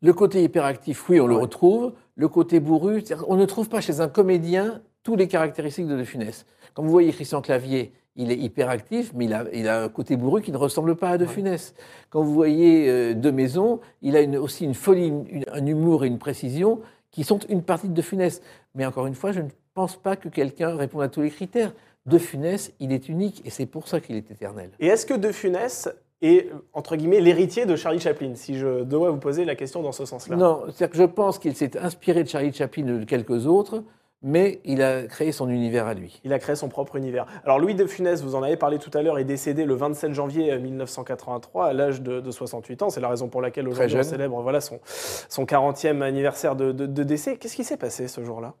Le 0.00 0.12
côté 0.12 0.42
hyperactif, 0.42 1.08
oui, 1.08 1.20
on 1.20 1.26
le 1.26 1.36
retrouve. 1.36 1.92
Le 2.16 2.28
côté 2.28 2.60
bourru, 2.60 3.04
on 3.28 3.36
ne 3.36 3.44
trouve 3.44 3.68
pas 3.68 3.80
chez 3.80 4.00
un 4.00 4.08
comédien 4.08 4.82
tous 5.02 5.16
les 5.16 5.28
caractéristiques 5.28 5.86
de 5.86 5.96
De 5.96 6.04
Funès. 6.04 6.44
Quand 6.74 6.82
vous 6.82 6.90
voyez 6.90 7.12
Christian 7.12 7.40
Clavier, 7.40 7.92
il 8.16 8.30
est 8.30 8.36
hyperactif, 8.36 9.12
mais 9.14 9.24
il 9.24 9.32
a, 9.32 9.44
il 9.52 9.68
a 9.68 9.84
un 9.84 9.88
côté 9.88 10.16
bourru 10.16 10.42
qui 10.42 10.52
ne 10.52 10.56
ressemble 10.58 10.96
pas 10.96 11.10
à 11.10 11.18
De 11.18 11.24
Funès. 11.26 11.74
Quand 12.10 12.22
vous 12.22 12.34
voyez 12.34 12.88
euh, 12.88 13.14
De 13.14 13.30
Maison, 13.30 13.80
il 14.02 14.16
a 14.16 14.20
une- 14.20 14.36
aussi 14.36 14.64
une 14.64 14.74
folie, 14.74 15.06
une- 15.28 15.44
un 15.50 15.64
humour 15.64 16.04
et 16.04 16.08
une 16.08 16.18
précision 16.18 16.80
qui 17.12 17.22
sont 17.22 17.38
une 17.48 17.62
partie 17.62 17.88
de 17.88 17.94
De 17.94 18.02
Funès. 18.02 18.42
Mais 18.74 18.84
encore 18.84 19.06
une 19.06 19.14
fois, 19.14 19.30
je 19.32 19.40
ne 19.40 19.48
pense 19.74 19.96
pas 19.96 20.16
que 20.16 20.28
quelqu'un 20.28 20.74
réponde 20.74 21.02
à 21.02 21.08
tous 21.08 21.22
les 21.22 21.30
critères. 21.30 21.72
De 22.04 22.18
Funès, 22.18 22.72
il 22.80 22.92
est 22.92 23.08
unique 23.08 23.42
et 23.44 23.50
c'est 23.50 23.66
pour 23.66 23.86
ça 23.86 24.00
qu'il 24.00 24.16
est 24.16 24.28
éternel. 24.28 24.70
Et 24.80 24.88
est-ce 24.88 25.06
que 25.06 25.14
De 25.14 25.30
Funès 25.30 25.88
est, 26.20 26.50
entre 26.72 26.96
guillemets, 26.96 27.20
l'héritier 27.20 27.64
de 27.64 27.76
Charlie 27.76 28.00
Chaplin 28.00 28.34
Si 28.34 28.58
je 28.58 28.82
dois 28.82 29.10
vous 29.10 29.18
poser 29.18 29.44
la 29.44 29.54
question 29.54 29.82
dans 29.82 29.92
ce 29.92 30.04
sens-là? 30.04 30.34
Non, 30.34 30.62
c'est-à-dire 30.64 30.90
que 30.90 30.96
je 30.96 31.04
pense 31.04 31.38
qu'il 31.38 31.54
s'est 31.54 31.78
inspiré 31.78 32.24
de 32.24 32.28
Charlie 32.28 32.52
Chaplin 32.52 32.88
et 32.88 32.98
de 32.98 33.04
quelques 33.04 33.46
autres, 33.46 33.84
mais 34.22 34.60
il 34.64 34.82
a 34.82 35.02
créé 35.04 35.32
son 35.32 35.48
univers 35.48 35.86
à 35.86 35.94
lui. 35.94 36.20
Il 36.24 36.32
a 36.32 36.38
créé 36.38 36.54
son 36.56 36.68
propre 36.68 36.96
univers. 36.96 37.26
Alors 37.44 37.58
Louis 37.58 37.74
de 37.74 37.86
Funès, 37.86 38.22
vous 38.22 38.34
en 38.34 38.42
avez 38.42 38.56
parlé 38.56 38.78
tout 38.78 38.90
à 38.94 39.02
l'heure, 39.02 39.18
est 39.18 39.24
décédé 39.24 39.64
le 39.64 39.74
27 39.74 40.14
janvier 40.14 40.56
1983 40.58 41.66
à 41.66 41.72
l'âge 41.72 42.02
de, 42.02 42.20
de 42.20 42.30
68 42.30 42.82
ans. 42.82 42.90
C'est 42.90 43.00
la 43.00 43.08
raison 43.08 43.28
pour 43.28 43.40
laquelle 43.42 43.68
aujourd'hui 43.68 43.96
on 43.96 44.02
célèbre 44.10 44.40
voilà, 44.42 44.60
son, 44.60 44.80
son 44.84 45.44
40e 45.44 46.02
anniversaire 46.02 46.56
de, 46.56 46.72
de- 46.72 46.86
de 46.86 47.02
décès. 47.02 47.36
Qu'est-ce 47.36 47.56
qui 47.56 47.64
s'est 47.64 47.76
passé 47.76 48.08
ce 48.08 48.22
jour-là? 48.24 48.54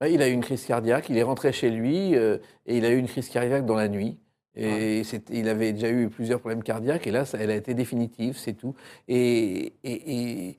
Ben, 0.00 0.06
Il 0.08 0.22
a 0.22 0.28
eu 0.28 0.32
une 0.32 0.40
crise 0.42 0.64
cardiaque, 0.64 1.08
il 1.10 1.18
est 1.18 1.22
rentré 1.22 1.52
chez 1.52 1.70
lui 1.70 2.16
euh, 2.16 2.38
et 2.66 2.76
il 2.78 2.84
a 2.84 2.90
eu 2.90 2.96
une 2.98 3.06
crise 3.08 3.28
cardiaque 3.28 3.66
dans 3.66 3.76
la 3.76 3.88
nuit. 3.88 4.18
Et 4.54 5.00
il 5.30 5.48
avait 5.48 5.72
déjà 5.72 5.88
eu 5.88 6.10
plusieurs 6.10 6.38
problèmes 6.40 6.62
cardiaques 6.62 7.06
et 7.06 7.10
là, 7.10 7.24
ça, 7.24 7.38
elle 7.40 7.50
a 7.50 7.54
été 7.54 7.72
définitive, 7.72 8.36
c'est 8.36 8.52
tout. 8.52 8.74
Et, 9.08 9.72
et- 9.82 10.48
et 10.48 10.58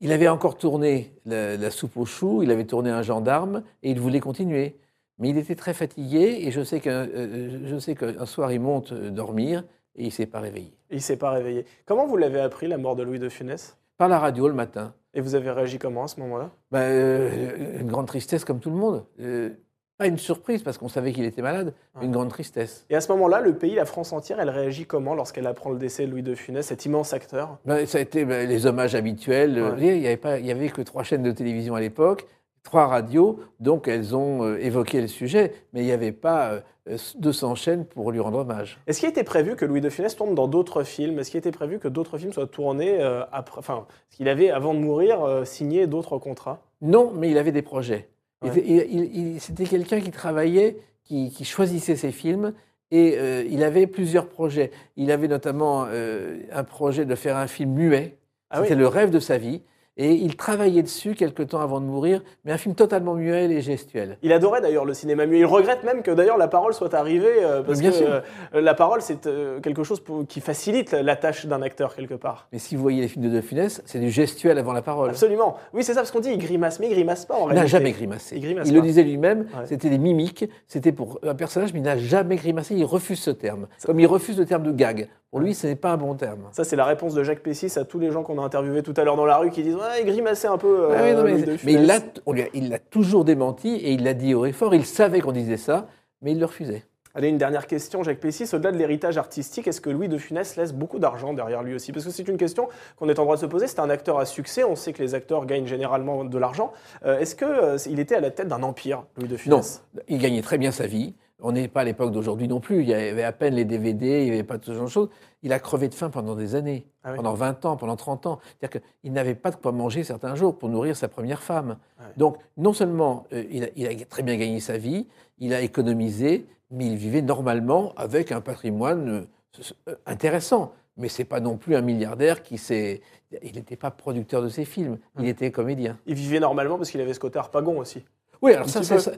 il 0.00 0.12
avait 0.12 0.28
encore 0.28 0.56
tourné 0.56 1.14
la, 1.24 1.56
la 1.56 1.70
soupe 1.70 1.96
aux 1.96 2.04
choux, 2.04 2.42
il 2.42 2.50
avait 2.50 2.64
tourné 2.64 2.90
un 2.90 3.02
gendarme 3.02 3.62
et 3.82 3.90
il 3.90 4.00
voulait 4.00 4.20
continuer. 4.20 4.76
Mais 5.18 5.30
il 5.30 5.38
était 5.38 5.54
très 5.54 5.72
fatigué 5.72 6.40
et 6.42 6.50
je 6.50 6.62
sais 6.62 6.80
qu'un 6.80 7.06
euh, 7.08 7.60
je 7.64 7.78
sais 7.78 7.94
qu'un 7.94 8.26
soir, 8.26 8.52
il 8.52 8.60
monte 8.60 8.92
euh, 8.92 9.10
dormir 9.10 9.64
et 9.94 10.02
il 10.02 10.06
ne 10.06 10.10
s'est 10.10 10.26
pas 10.26 10.40
réveillé. 10.40 10.76
Il 10.90 10.96
ne 10.96 11.00
s'est 11.00 11.16
pas 11.16 11.30
réveillé. 11.30 11.64
Comment 11.86 12.06
vous 12.06 12.18
l'avez 12.18 12.40
appris, 12.40 12.66
la 12.68 12.76
mort 12.76 12.96
de 12.96 13.02
Louis 13.02 13.18
de 13.18 13.30
Funès? 13.30 13.78
Par 13.96 14.08
la 14.08 14.18
radio 14.18 14.46
le 14.46 14.54
matin. 14.54 14.94
Et 15.14 15.22
vous 15.22 15.34
avez 15.34 15.50
réagi 15.50 15.78
comment 15.78 16.04
à 16.04 16.08
ce 16.08 16.20
moment-là? 16.20 16.50
Ben, 16.70 16.80
euh, 16.80 17.80
une 17.80 17.88
grande 17.88 18.06
tristesse 18.06 18.44
comme 18.44 18.60
tout 18.60 18.68
le 18.68 18.76
monde. 18.76 19.06
Euh, 19.20 19.50
pas 19.98 20.06
une 20.06 20.18
surprise 20.18 20.62
parce 20.62 20.78
qu'on 20.78 20.88
savait 20.88 21.12
qu'il 21.12 21.24
était 21.24 21.42
malade, 21.42 21.72
mais 21.98 22.06
une 22.06 22.12
grande 22.12 22.28
tristesse. 22.28 22.84
Et 22.90 22.96
à 22.96 23.00
ce 23.00 23.10
moment-là, 23.12 23.40
le 23.40 23.54
pays, 23.56 23.74
la 23.74 23.84
France 23.86 24.12
entière, 24.12 24.38
elle 24.40 24.50
réagit 24.50 24.84
comment 24.86 25.14
lorsqu'elle 25.14 25.46
apprend 25.46 25.70
le 25.70 25.78
décès 25.78 26.06
de 26.06 26.10
Louis 26.10 26.22
de 26.22 26.34
Funès, 26.34 26.66
cet 26.66 26.84
immense 26.84 27.12
acteur? 27.12 27.58
Ben, 27.64 27.86
ça 27.86 27.98
a 27.98 28.00
été 28.02 28.24
ben, 28.24 28.48
les 28.48 28.66
hommages 28.66 28.94
habituels. 28.94 29.58
Euh, 29.58 29.70
Ouais. 29.74 29.94
Il 29.96 30.00
n'y 30.00 30.06
avait, 30.06 30.16
pas- 30.16 30.38
il 30.38 30.46
y 30.46 30.50
avait 30.50 30.68
que 30.68 30.82
trois 30.82 31.02
chaînes 31.02 31.22
de 31.22 31.32
télévision 31.32 31.74
à 31.74 31.80
l'époque, 31.80 32.26
trois 32.62 32.86
radios, 32.86 33.38
donc 33.60 33.88
elles 33.88 34.14
ont 34.16 34.42
euh, 34.44 34.58
évoqué 34.58 35.00
le 35.00 35.06
sujet, 35.08 35.52
mais 35.72 35.80
il 35.82 35.86
n'y 35.86 35.92
avait 35.92 36.12
pas 36.12 36.60
euh, 36.88 36.96
200 37.18 37.54
chaînes 37.54 37.84
pour 37.84 38.10
lui 38.12 38.20
rendre 38.20 38.38
hommage. 38.40 38.78
Est-ce 38.86 39.00
qu'il 39.00 39.08
était 39.08 39.24
prévu 39.24 39.56
que 39.56 39.64
Louis 39.64 39.80
de 39.80 39.88
Funès 39.88 40.14
tourne 40.16 40.34
dans 40.34 40.48
d'autres 40.48 40.82
films? 40.82 41.18
Est-ce 41.18 41.30
qu'il 41.30 41.38
était 41.38 41.52
prévu 41.52 41.78
que 41.78 41.88
d'autres 41.88 42.18
films 42.18 42.32
soient 42.32 42.46
tournés 42.46 43.00
euh, 43.00 43.22
après 43.32 43.58
Enfin, 43.60 43.86
qu'il 44.10 44.28
avait, 44.28 44.50
avant 44.50 44.74
de 44.74 44.78
mourir, 44.80 45.22
euh, 45.24 45.44
signé 45.44 45.86
d'autres 45.86 46.18
contrats? 46.18 46.60
Non, 46.82 47.12
mais 47.14 47.30
il 47.30 47.38
avait 47.38 47.52
des 47.52 47.62
projets. 47.62 48.08
Ouais. 48.42 49.38
C'était 49.40 49.64
quelqu'un 49.64 50.00
qui 50.00 50.10
travaillait, 50.10 50.76
qui, 51.04 51.30
qui 51.30 51.44
choisissait 51.44 51.96
ses 51.96 52.12
films, 52.12 52.52
et 52.90 53.14
euh, 53.16 53.44
il 53.48 53.64
avait 53.64 53.86
plusieurs 53.86 54.28
projets. 54.28 54.70
Il 54.96 55.10
avait 55.10 55.28
notamment 55.28 55.86
euh, 55.88 56.38
un 56.52 56.64
projet 56.64 57.04
de 57.04 57.14
faire 57.14 57.36
un 57.36 57.46
film 57.46 57.72
muet. 57.72 58.18
Ah 58.50 58.60
oui. 58.60 58.66
C'était 58.66 58.78
le 58.78 58.86
rêve 58.86 59.10
de 59.10 59.18
sa 59.18 59.38
vie. 59.38 59.62
Et 59.98 60.12
il 60.12 60.36
travaillait 60.36 60.82
dessus 60.82 61.14
quelque 61.14 61.42
temps 61.42 61.60
avant 61.60 61.80
de 61.80 61.86
mourir, 61.86 62.22
mais 62.44 62.52
un 62.52 62.58
film 62.58 62.74
totalement 62.74 63.14
muet 63.14 63.46
et 63.50 63.62
gestuel. 63.62 64.18
Il 64.22 64.30
adorait 64.30 64.60
d'ailleurs 64.60 64.84
le 64.84 64.92
cinéma 64.92 65.24
muet. 65.24 65.38
Il 65.38 65.46
regrette 65.46 65.84
même 65.84 66.02
que 66.02 66.10
d'ailleurs 66.10 66.36
la 66.36 66.48
parole 66.48 66.74
soit 66.74 66.92
arrivée, 66.92 67.42
euh, 67.42 67.62
parce 67.62 67.80
Bien 67.80 67.90
que 67.90 67.96
sûr. 67.96 68.06
euh, 68.54 68.60
la 68.60 68.74
parole 68.74 69.00
c'est 69.00 69.26
euh, 69.26 69.58
quelque 69.60 69.84
chose 69.84 70.00
pour- 70.00 70.26
qui 70.26 70.40
facilite 70.42 70.92
la 70.92 71.16
tâche 71.16 71.46
d'un 71.46 71.62
acteur 71.62 71.94
quelque 71.96 72.12
part. 72.12 72.46
Mais 72.52 72.58
si 72.58 72.76
vous 72.76 72.82
voyez 72.82 73.00
les 73.00 73.08
films 73.08 73.24
de 73.24 73.30
De 73.30 73.40
Funès, 73.40 73.80
c'est 73.86 73.98
du 73.98 74.10
gestuel 74.10 74.58
avant 74.58 74.74
la 74.74 74.82
parole. 74.82 75.08
Absolument. 75.10 75.56
Oui, 75.72 75.82
c'est 75.82 75.94
ça, 75.94 76.00
parce 76.00 76.10
qu'on 76.10 76.20
dit 76.20 76.30
il 76.30 76.38
grimace, 76.38 76.78
mais 76.78 76.88
il 76.88 76.92
grimace 76.92 77.24
pas 77.24 77.34
en 77.34 77.44
Il 77.44 77.54
n'a 77.54 77.62
réalité. 77.62 77.68
jamais 77.70 77.92
grimacé. 77.92 78.36
Il 78.36 78.42
grimace 78.42 78.68
Il 78.68 78.74
pas. 78.74 78.80
le 78.80 78.86
disait 78.86 79.02
lui-même, 79.02 79.40
Ouais. 79.40 79.64
c'était 79.66 79.88
des 79.88 79.98
mimiques, 79.98 80.44
c'était 80.66 80.92
pour 80.92 81.20
un 81.22 81.34
personnage, 81.34 81.72
mais 81.72 81.78
il 81.80 81.84
n'a 81.84 81.96
jamais 81.96 82.36
grimacé, 82.36 82.74
il 82.74 82.84
refuse 82.84 83.20
ce 83.20 83.30
terme. 83.30 83.66
Comme 83.86 83.98
il 83.98 84.06
refuse 84.06 84.36
le 84.38 84.44
terme 84.44 84.62
de 84.64 84.72
gag. 84.72 85.08
Pour 85.36 85.44
lui, 85.44 85.54
ce 85.54 85.66
n'est 85.66 85.76
pas 85.76 85.90
un 85.90 85.96
bon 85.98 86.14
terme. 86.14 86.48
Ça, 86.52 86.64
c'est 86.64 86.76
la 86.76 86.86
réponse 86.86 87.12
de 87.12 87.22
Jacques 87.22 87.42
Pessis 87.42 87.78
à 87.78 87.84
tous 87.84 87.98
les 87.98 88.10
gens 88.10 88.22
qu'on 88.22 88.38
a 88.38 88.42
interviewés 88.42 88.82
tout 88.82 88.94
à 88.96 89.04
l'heure 89.04 89.16
dans 89.16 89.26
la 89.26 89.36
rue 89.36 89.50
qui 89.50 89.62
disent 89.62 89.74
Ouais, 89.74 90.00
il 90.00 90.06
grimaçait 90.06 90.48
un 90.48 90.56
peu. 90.56 90.84
euh, 90.90 90.94
Ah 90.96 91.02
oui, 91.04 91.12
non, 91.12 91.24
mais 91.24 91.42
de 91.42 91.58
il 91.68 92.70
l'a 92.70 92.76
a- 92.76 92.78
toujours 92.78 93.26
démenti 93.26 93.68
et 93.74 93.92
il 93.92 94.02
l'a 94.02 94.14
dit 94.14 94.32
haut 94.32 94.46
et 94.46 94.52
fort. 94.52 94.74
Il 94.74 94.86
savait 94.86 95.20
qu'on 95.20 95.32
disait 95.32 95.58
ça, 95.58 95.88
mais 96.22 96.32
il 96.32 96.38
le 96.40 96.46
refusait. 96.46 96.84
Allez, 97.14 97.28
une 97.28 97.36
dernière 97.36 97.66
question, 97.66 98.02
Jacques 98.02 98.18
Pessis. 98.20 98.48
Au-delà 98.54 98.72
de 98.72 98.78
l'héritage 98.78 99.18
artistique, 99.18 99.68
est-ce 99.68 99.82
que 99.82 99.90
Louis 99.90 100.08
de 100.08 100.16
Funès 100.16 100.56
laisse 100.56 100.72
beaucoup 100.72 100.98
d'argent 100.98 101.34
derrière 101.34 101.62
lui 101.62 101.74
aussi? 101.74 101.92
Parce 101.92 102.06
que 102.06 102.10
c'est 102.10 102.26
une 102.28 102.38
question 102.38 102.68
qu'on 102.98 103.10
est 103.10 103.18
en 103.18 103.24
droit 103.24 103.36
de 103.36 103.40
se 103.42 103.46
poser. 103.46 103.66
C'est 103.66 103.80
un 103.80 103.90
acteur 103.90 104.18
à 104.18 104.24
succès. 104.24 104.64
On 104.64 104.74
sait 104.74 104.94
que 104.94 105.02
les 105.02 105.14
acteurs 105.14 105.44
gagnent 105.44 105.66
généralement 105.66 106.24
de 106.24 106.38
l'argent. 106.38 106.72
Euh, 107.04 107.18
est-ce 107.18 107.36
qu'il 107.36 108.00
était 108.00 108.14
à 108.14 108.20
la 108.20 108.30
tête 108.30 108.48
d'un 108.48 108.62
empire, 108.62 109.04
Louis 109.18 109.28
de 109.28 109.34
Non, 109.34 109.60
Funès? 109.60 109.82
il 110.08 110.16
gagnait 110.18 110.40
très 110.40 110.56
bien 110.56 110.70
sa 110.72 110.86
vie. 110.86 111.14
On 111.40 111.52
n'est 111.52 111.68
pas 111.68 111.82
à 111.82 111.84
l'époque 111.84 112.12
d'aujourd'hui 112.12 112.48
non 112.48 112.60
plus. 112.60 112.80
Il 112.82 112.88
y 112.88 112.94
avait 112.94 113.22
à 113.22 113.32
peine 113.32 113.54
les 113.54 113.64
DVD, 113.66 114.20
il 114.22 114.24
n'y 114.24 114.30
avait 114.30 114.42
pas 114.42 114.56
de 114.56 114.64
ce 114.64 114.72
genre 114.72 114.84
de 114.86 114.90
choses. 114.90 115.10
Il 115.42 115.52
a 115.52 115.58
crevé 115.58 115.88
de 115.88 115.94
faim 115.94 116.08
pendant 116.08 116.34
des 116.34 116.54
années, 116.54 116.86
Ah 117.04 117.10
oui. 117.10 117.16
pendant 117.16 117.34
20 117.34 117.64
ans, 117.66 117.76
pendant 117.76 117.96
30 117.96 118.26
ans. 118.26 118.38
C'est-à-dire 118.58 118.80
qu'il 119.02 119.12
n'avait 119.12 119.34
pas 119.34 119.50
de 119.50 119.56
quoi 119.56 119.72
manger 119.72 120.02
certains 120.02 120.34
jours 120.34 120.56
pour 120.56 120.68
nourrir 120.70 120.96
sa 120.96 121.08
première 121.08 121.42
femme. 121.42 121.76
Ouais. 121.98 122.06
Donc, 122.16 122.38
non 122.56 122.72
seulement 122.72 123.24
euh, 123.34 123.44
il, 123.50 123.64
a, 123.64 123.68
il 123.76 123.86
a 123.86 124.04
très 124.06 124.22
bien 124.22 124.36
gagné 124.36 124.60
sa 124.60 124.78
vie, 124.78 125.06
il 125.38 125.52
a 125.52 125.60
économisé, 125.60 126.46
mais 126.70 126.86
il 126.86 126.96
vivait 126.96 127.22
normalement 127.22 127.92
avec 127.96 128.32
un 128.32 128.40
patrimoine 128.40 129.08
euh, 129.08 129.62
euh, 129.88 129.94
intéressant. 130.06 130.72
Mais 130.96 131.08
c'est 131.10 131.24
pas 131.24 131.40
non 131.40 131.58
plus 131.58 131.76
un 131.76 131.82
milliardaire 131.82 132.42
qui 132.42 132.56
s'est. 132.56 133.02
Il 133.42 133.56
n'était 133.56 133.76
pas 133.76 133.90
producteur 133.90 134.40
de 134.42 134.48
ses 134.48 134.64
films, 134.64 134.96
il 135.18 135.28
était 135.28 135.50
comédien. 135.50 135.98
Il 136.06 136.14
vivait 136.14 136.40
normalement 136.40 136.78
parce 136.78 136.90
qu'il 136.90 137.00
avait 137.02 137.12
ce 137.12 137.20
côté 137.20 137.38
harpagon 137.38 137.78
aussi. 137.78 138.02
Oui, 138.42 138.52
alors 138.52 138.68
ça, 138.68 138.80
petit 138.80 138.88
c'est 138.88 138.98
ça. 139.00 139.12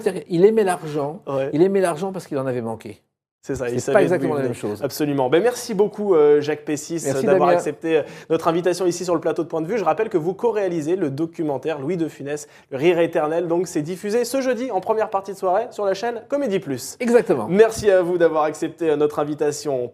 Terrible. 0.00 0.24
Il 0.28 0.44
aimait 0.44 0.64
l'argent. 0.64 1.22
Ouais. 1.26 1.50
Il 1.52 1.62
aimait 1.62 1.80
l'argent 1.80 2.12
parce 2.12 2.26
qu'il 2.26 2.38
en 2.38 2.46
avait 2.46 2.62
manqué. 2.62 3.02
C'est 3.44 3.56
ça. 3.56 3.66
C'est 3.76 3.92
pas 3.92 4.02
exactement 4.02 4.36
la 4.36 4.42
même 4.42 4.54
chose. 4.54 4.80
Absolument. 4.84 5.28
Ben, 5.28 5.42
merci 5.42 5.74
beaucoup, 5.74 6.14
euh, 6.14 6.40
Jacques 6.40 6.64
Pessis, 6.64 7.02
Merci, 7.04 7.26
d'avoir 7.26 7.48
accepté 7.48 7.96
euh, 7.96 8.02
notre 8.30 8.46
invitation 8.46 8.86
ici 8.86 9.04
sur 9.04 9.14
le 9.14 9.20
plateau 9.20 9.42
de 9.42 9.48
Point 9.48 9.62
de 9.62 9.66
Vue. 9.66 9.78
Je 9.78 9.84
rappelle 9.84 10.08
que 10.08 10.16
vous 10.16 10.32
co-réalisez 10.32 10.94
le 10.94 11.10
documentaire 11.10 11.80
Louis 11.80 11.96
de 11.96 12.06
Funès, 12.06 12.46
Le 12.70 12.78
Rire 12.78 13.00
éternel. 13.00 13.48
Donc, 13.48 13.66
c'est 13.66 13.82
diffusé 13.82 14.24
ce 14.24 14.40
jeudi 14.40 14.70
en 14.70 14.80
première 14.80 15.10
partie 15.10 15.32
de 15.32 15.36
soirée 15.36 15.66
sur 15.70 15.84
la 15.84 15.94
chaîne 15.94 16.22
Comédie 16.28 16.60
Plus. 16.60 16.96
Exactement. 17.00 17.48
Merci 17.48 17.90
à 17.90 18.00
vous 18.00 18.16
d'avoir 18.16 18.44
accepté 18.44 18.90
euh, 18.90 18.96
notre 18.96 19.18
invitation. 19.18 19.90